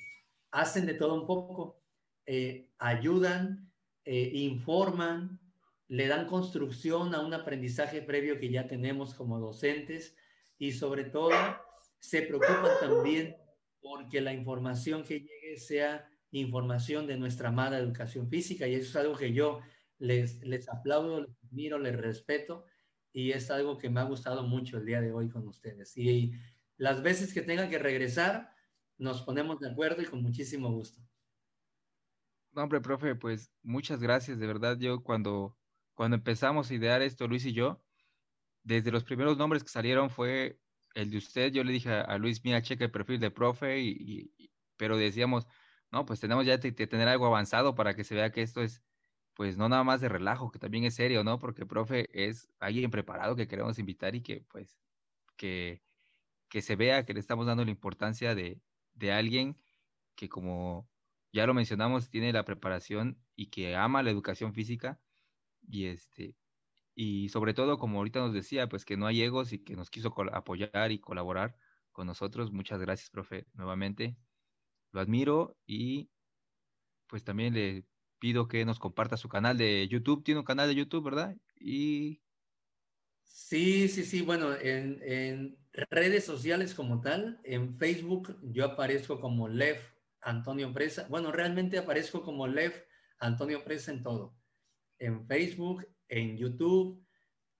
hacen 0.50 0.86
de 0.86 0.94
todo 0.94 1.14
un 1.14 1.26
poco, 1.26 1.82
eh, 2.26 2.70
ayudan, 2.78 3.72
eh, 4.04 4.30
informan, 4.34 5.40
le 5.88 6.06
dan 6.06 6.26
construcción 6.26 7.14
a 7.14 7.20
un 7.20 7.34
aprendizaje 7.34 8.02
previo 8.02 8.38
que 8.38 8.50
ya 8.50 8.66
tenemos 8.66 9.14
como 9.14 9.40
docentes 9.40 10.16
y 10.58 10.72
sobre 10.72 11.04
todo 11.04 11.32
se 11.98 12.22
preocupan 12.22 12.70
también 12.80 13.36
porque 13.80 14.20
la 14.20 14.32
información 14.32 15.02
que 15.02 15.20
llegue 15.20 15.56
sea 15.56 16.08
información 16.30 17.06
de 17.06 17.16
nuestra 17.16 17.48
amada 17.48 17.78
educación 17.78 18.28
física 18.28 18.68
y 18.68 18.74
eso 18.74 18.90
es 18.90 18.96
algo 18.96 19.16
que 19.16 19.32
yo 19.32 19.60
les, 19.98 20.40
les 20.42 20.68
aplaudo, 20.68 21.22
les 21.22 21.36
admiro, 21.44 21.78
les 21.78 21.96
respeto 21.96 22.64
y 23.12 23.32
es 23.32 23.50
algo 23.50 23.78
que 23.78 23.90
me 23.90 24.00
ha 24.00 24.04
gustado 24.04 24.44
mucho 24.44 24.78
el 24.78 24.86
día 24.86 25.00
de 25.00 25.12
hoy 25.12 25.28
con 25.28 25.46
ustedes. 25.48 25.96
Y 25.96 26.32
las 26.76 27.02
veces 27.02 27.34
que 27.34 27.42
tengan 27.42 27.68
que 27.68 27.78
regresar, 27.78 28.52
nos 29.00 29.22
ponemos 29.22 29.58
de 29.58 29.70
acuerdo 29.70 30.02
y 30.02 30.06
con 30.06 30.22
muchísimo 30.22 30.70
gusto. 30.70 31.00
No, 32.52 32.62
hombre, 32.62 32.80
profe, 32.80 33.14
pues 33.14 33.50
muchas 33.62 34.00
gracias, 34.00 34.38
de 34.38 34.46
verdad. 34.46 34.76
Yo 34.78 35.02
cuando, 35.02 35.56
cuando 35.94 36.16
empezamos 36.16 36.70
a 36.70 36.74
idear 36.74 37.00
esto, 37.00 37.26
Luis 37.26 37.46
y 37.46 37.52
yo, 37.52 37.82
desde 38.62 38.92
los 38.92 39.04
primeros 39.04 39.38
nombres 39.38 39.62
que 39.62 39.70
salieron 39.70 40.10
fue 40.10 40.60
el 40.94 41.10
de 41.10 41.16
usted. 41.16 41.50
Yo 41.52 41.64
le 41.64 41.72
dije 41.72 41.90
a, 41.90 42.18
Luis, 42.18 42.44
mira, 42.44 42.60
checa 42.60 42.84
el 42.84 42.90
perfil 42.90 43.20
de 43.20 43.30
profe, 43.30 43.80
y, 43.80 44.52
pero 44.76 44.98
decíamos, 44.98 45.46
no, 45.90 46.04
pues 46.04 46.20
tenemos 46.20 46.44
ya 46.44 46.60
que 46.60 46.72
tener 46.72 47.08
algo 47.08 47.26
avanzado 47.26 47.74
para 47.74 47.94
que 47.94 48.04
se 48.04 48.14
vea 48.14 48.30
que 48.30 48.42
esto 48.42 48.62
es, 48.62 48.82
pues 49.34 49.56
no 49.56 49.68
nada 49.68 49.84
más 49.84 50.02
de 50.02 50.10
relajo, 50.10 50.50
que 50.50 50.58
también 50.58 50.84
es 50.84 50.96
serio, 50.96 51.24
¿no? 51.24 51.38
Porque 51.38 51.64
profe 51.64 52.08
es 52.12 52.48
alguien 52.58 52.90
preparado 52.90 53.34
que 53.36 53.48
queremos 53.48 53.78
invitar 53.78 54.14
y 54.14 54.22
que, 54.22 54.44
pues, 54.50 54.78
que, 55.36 55.82
que 56.50 56.60
se 56.60 56.76
vea 56.76 57.06
que 57.06 57.14
le 57.14 57.20
estamos 57.20 57.46
dando 57.46 57.64
la 57.64 57.70
importancia 57.70 58.34
de, 58.34 58.60
de 59.00 59.12
alguien 59.12 59.60
que 60.16 60.28
como 60.28 60.90
ya 61.32 61.46
lo 61.46 61.54
mencionamos, 61.54 62.10
tiene 62.10 62.32
la 62.32 62.44
preparación 62.44 63.24
y 63.36 63.50
que 63.50 63.76
ama 63.76 64.02
la 64.02 64.10
educación 64.10 64.54
física 64.54 65.02
y 65.62 65.86
este 65.86 66.36
y 66.94 67.30
sobre 67.30 67.54
todo 67.54 67.78
como 67.78 67.98
ahorita 67.98 68.20
nos 68.20 68.34
decía, 68.34 68.68
pues 68.68 68.84
que 68.84 68.96
no 68.98 69.06
hay 69.06 69.22
egos 69.22 69.52
y 69.52 69.64
que 69.64 69.76
nos 69.76 69.90
quiso 69.90 70.14
apoyar 70.32 70.92
y 70.92 71.00
colaborar 71.00 71.56
con 71.92 72.06
nosotros. 72.06 72.52
Muchas 72.52 72.80
gracias, 72.80 73.10
profe, 73.10 73.46
nuevamente. 73.54 74.18
Lo 74.92 75.00
admiro 75.00 75.58
y 75.66 76.12
pues 77.08 77.24
también 77.24 77.54
le 77.54 77.86
pido 78.18 78.48
que 78.48 78.64
nos 78.64 78.78
comparta 78.78 79.16
su 79.16 79.28
canal 79.28 79.58
de 79.58 79.88
YouTube. 79.88 80.24
Tiene 80.24 80.40
un 80.40 80.46
canal 80.46 80.68
de 80.68 80.74
YouTube, 80.76 81.04
¿verdad? 81.04 81.36
Y 81.56 82.22
Sí, 83.22 83.88
sí, 83.88 84.04
sí. 84.04 84.22
Bueno, 84.22 84.54
en, 84.54 85.00
en, 85.02 85.59
redes 85.72 86.24
sociales 86.24 86.74
como 86.74 87.00
tal, 87.00 87.40
en 87.44 87.76
Facebook 87.78 88.38
yo 88.42 88.64
aparezco 88.64 89.20
como 89.20 89.48
Lev 89.48 89.78
Antonio 90.20 90.72
Presa. 90.72 91.06
Bueno, 91.08 91.32
realmente 91.32 91.78
aparezco 91.78 92.22
como 92.22 92.46
Lev 92.46 92.72
Antonio 93.18 93.64
Presa 93.64 93.92
en 93.92 94.02
todo. 94.02 94.36
En 94.98 95.26
Facebook, 95.26 95.86
en 96.08 96.36
YouTube, 96.36 97.06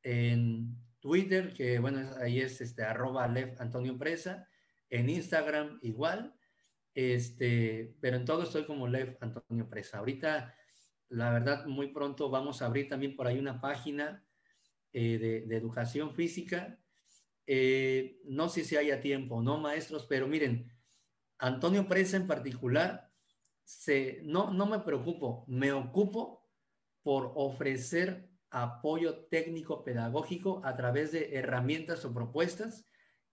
en 0.02 0.76
Twitter, 1.00 1.54
que 1.54 1.78
bueno, 1.78 2.10
ahí 2.20 2.40
es 2.40 2.60
este 2.60 2.82
arroba 2.82 3.28
Lev 3.28 3.56
Antonio 3.58 3.96
Presa. 3.98 4.48
En 4.88 5.08
Instagram 5.08 5.78
igual. 5.82 6.34
Este, 6.94 7.96
pero 8.00 8.16
en 8.16 8.24
todo 8.24 8.42
estoy 8.42 8.64
como 8.64 8.88
Lev 8.88 9.16
Antonio 9.20 9.68
Presa. 9.68 9.98
Ahorita, 9.98 10.54
la 11.08 11.30
verdad, 11.30 11.66
muy 11.66 11.88
pronto 11.92 12.28
vamos 12.28 12.60
a 12.60 12.66
abrir 12.66 12.88
también 12.88 13.14
por 13.14 13.26
ahí 13.26 13.38
una 13.38 13.60
página 13.60 14.24
eh, 14.92 15.44
de, 15.46 15.56
educación 15.56 16.14
física. 16.14 16.79
Eh, 17.52 18.20
no 18.26 18.48
sé 18.48 18.62
si 18.62 18.76
haya 18.76 19.00
tiempo, 19.00 19.42
¿no, 19.42 19.58
maestros? 19.58 20.06
Pero 20.08 20.28
miren, 20.28 20.70
Antonio 21.36 21.88
Presa 21.88 22.16
en 22.16 22.28
particular, 22.28 23.10
se, 23.64 24.20
no, 24.22 24.52
no 24.52 24.66
me 24.66 24.78
preocupo, 24.78 25.44
me 25.48 25.72
ocupo 25.72 26.48
por 27.02 27.32
ofrecer 27.34 28.30
apoyo 28.50 29.24
técnico 29.24 29.82
pedagógico 29.82 30.62
a 30.64 30.76
través 30.76 31.10
de 31.10 31.34
herramientas 31.34 32.04
o 32.04 32.14
propuestas 32.14 32.86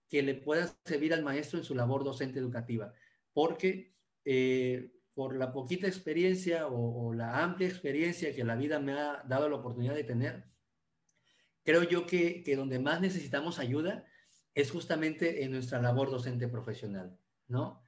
que 0.09 0.23
le 0.23 0.33
puedan 0.33 0.69
servir 0.85 1.13
al 1.13 1.21
maestro 1.21 1.59
en 1.59 1.65
su 1.65 1.75
labor 1.75 2.03
docente 2.03 2.39
educativa. 2.39 2.95
Porque 3.33 3.93
eh, 4.25 4.93
por 5.13 5.35
la 5.35 5.51
poquita 5.51 5.85
experiencia 5.85 6.65
o, 6.65 7.05
o, 7.05 7.13
la 7.13 7.43
amplia 7.43 7.67
experiencia 7.67 8.33
que 8.33 8.43
la 8.43 8.55
vida 8.55 8.79
me 8.79 8.93
ha 8.93 9.21
dado 9.27 9.47
la 9.47 9.57
oportunidad 9.57 9.93
de 9.93 10.05
tener, 10.05 10.56
creo 11.67 11.83
yo 11.83 12.07
que, 12.07 12.41
donde 12.55 12.79
más 12.79 13.01
necesitamos 13.01 13.59
ayuda 13.59 14.05
es 14.55 14.71
justamente 14.71 15.43
en 15.43 15.51
nuestra 15.51 15.81
labor 15.81 16.09
docente 16.09 16.47
profesional, 16.47 17.19
¿no? 17.49 17.83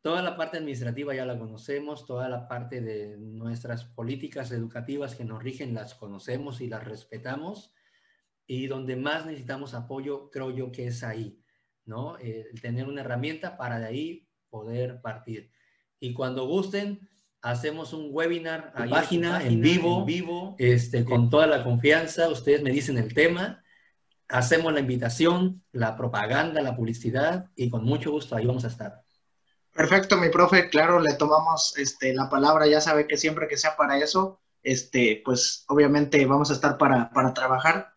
Toda 0.00 0.22
la 0.22 0.36
parte 0.36 0.58
administrativa 0.58 1.12
ya 1.12 1.26
la 1.26 1.36
conocemos, 1.36 2.06
toda 2.06 2.28
la 2.28 2.46
parte 2.46 2.80
de 2.80 3.16
nuestras 3.16 3.84
políticas 3.84 4.52
educativas 4.52 5.16
que 5.16 5.24
nos 5.24 5.42
rigen 5.42 5.74
las 5.74 5.96
conocemos 5.96 6.60
y 6.60 6.68
las 6.68 6.84
respetamos, 6.84 7.74
y 8.46 8.68
donde 8.68 8.94
más 8.94 9.26
necesitamos 9.26 9.74
apoyo, 9.74 10.30
creo 10.30 10.52
yo 10.52 10.70
que 10.70 10.86
es 10.86 11.02
ahí, 11.02 11.42
¿no? 11.84 12.18
El 12.18 12.60
tener 12.60 12.86
una 12.86 13.00
herramienta 13.00 13.56
para 13.56 13.80
de 13.80 13.86
ahí 13.86 14.28
poder 14.50 15.00
partir. 15.00 15.50
Y 15.98 16.14
cuando 16.14 16.46
gusten, 16.46 17.10
hacemos 17.46 17.92
un 17.92 18.08
webinar 18.10 18.72
a 18.74 18.86
página, 18.86 19.40
en 19.42 19.60
vivo, 19.60 20.04
vivo 20.04 20.56
este, 20.58 21.04
con 21.04 21.30
toda 21.30 21.46
la 21.46 21.62
confianza. 21.62 22.28
Ustedes 22.28 22.60
me 22.60 22.72
dicen 22.72 22.98
el 22.98 23.14
tema, 23.14 23.62
hacemos 24.28 24.72
la 24.72 24.80
invitación, 24.80 25.62
la 25.70 25.96
propaganda, 25.96 26.60
la 26.60 26.74
publicidad 26.74 27.46
y 27.54 27.70
con 27.70 27.84
mucho 27.84 28.10
gusto 28.10 28.34
ahí 28.34 28.46
vamos 28.46 28.64
a 28.64 28.68
estar. 28.68 29.02
Perfecto, 29.72 30.16
mi 30.16 30.28
profe, 30.28 30.68
claro, 30.68 30.98
le 31.00 31.14
tomamos 31.14 31.76
este, 31.76 32.12
la 32.14 32.28
palabra, 32.28 32.66
ya 32.66 32.80
sabe 32.80 33.06
que 33.06 33.16
siempre 33.16 33.46
que 33.46 33.56
sea 33.56 33.76
para 33.76 33.96
eso, 33.98 34.40
este, 34.64 35.22
pues 35.24 35.64
obviamente 35.68 36.26
vamos 36.26 36.50
a 36.50 36.54
estar 36.54 36.76
para, 36.76 37.10
para 37.10 37.32
trabajar. 37.32 37.92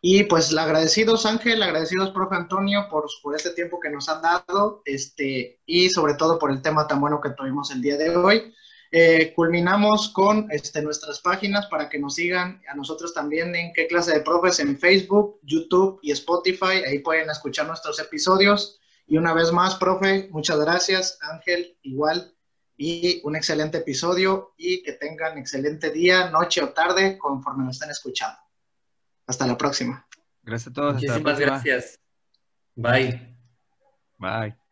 Y 0.00 0.24
pues 0.24 0.56
agradecidos 0.56 1.24
Ángel, 1.24 1.62
agradecidos 1.62 2.10
profe 2.10 2.34
Antonio 2.34 2.88
por, 2.90 3.04
por 3.22 3.36
este 3.36 3.50
tiempo 3.50 3.78
que 3.78 3.90
nos 3.90 4.08
han 4.08 4.22
dado, 4.22 4.82
este, 4.84 5.60
y 5.66 5.88
sobre 5.90 6.14
todo 6.14 6.36
por 6.38 6.50
el 6.50 6.62
tema 6.62 6.88
tan 6.88 7.00
bueno 7.00 7.20
que 7.20 7.30
tuvimos 7.30 7.70
el 7.70 7.80
día 7.80 7.96
de 7.96 8.16
hoy. 8.16 8.54
Eh, 8.90 9.34
culminamos 9.34 10.08
con 10.08 10.50
este, 10.50 10.80
nuestras 10.80 11.20
páginas 11.20 11.66
para 11.66 11.88
que 11.88 11.98
nos 11.98 12.14
sigan 12.14 12.62
a 12.68 12.74
nosotros 12.74 13.12
también 13.12 13.54
en 13.54 13.72
qué 13.74 13.86
clase 13.86 14.14
de 14.14 14.20
profes 14.20 14.60
en 14.60 14.78
Facebook, 14.78 15.38
YouTube 15.42 16.00
y 16.02 16.12
Spotify. 16.12 16.82
Ahí 16.86 17.00
pueden 17.00 17.28
escuchar 17.28 17.66
nuestros 17.66 17.98
episodios. 18.00 18.80
Y 19.06 19.18
una 19.18 19.34
vez 19.34 19.52
más, 19.52 19.74
profe, 19.74 20.28
muchas 20.30 20.58
gracias. 20.58 21.18
Ángel, 21.20 21.76
igual. 21.82 22.34
Y 22.76 23.20
un 23.24 23.36
excelente 23.36 23.78
episodio 23.78 24.54
y 24.56 24.82
que 24.82 24.92
tengan 24.92 25.36
excelente 25.36 25.90
día, 25.90 26.30
noche 26.30 26.62
o 26.62 26.70
tarde 26.70 27.18
conforme 27.18 27.64
nos 27.64 27.76
estén 27.76 27.90
escuchando. 27.90 28.38
Hasta 29.26 29.46
la 29.46 29.58
próxima. 29.58 30.06
Gracias 30.42 30.70
a 30.70 30.72
todos. 30.72 30.94
Muchísimas 30.94 31.38
gracias. 31.38 31.98
Bye. 32.74 33.36
Bye. 34.16 34.67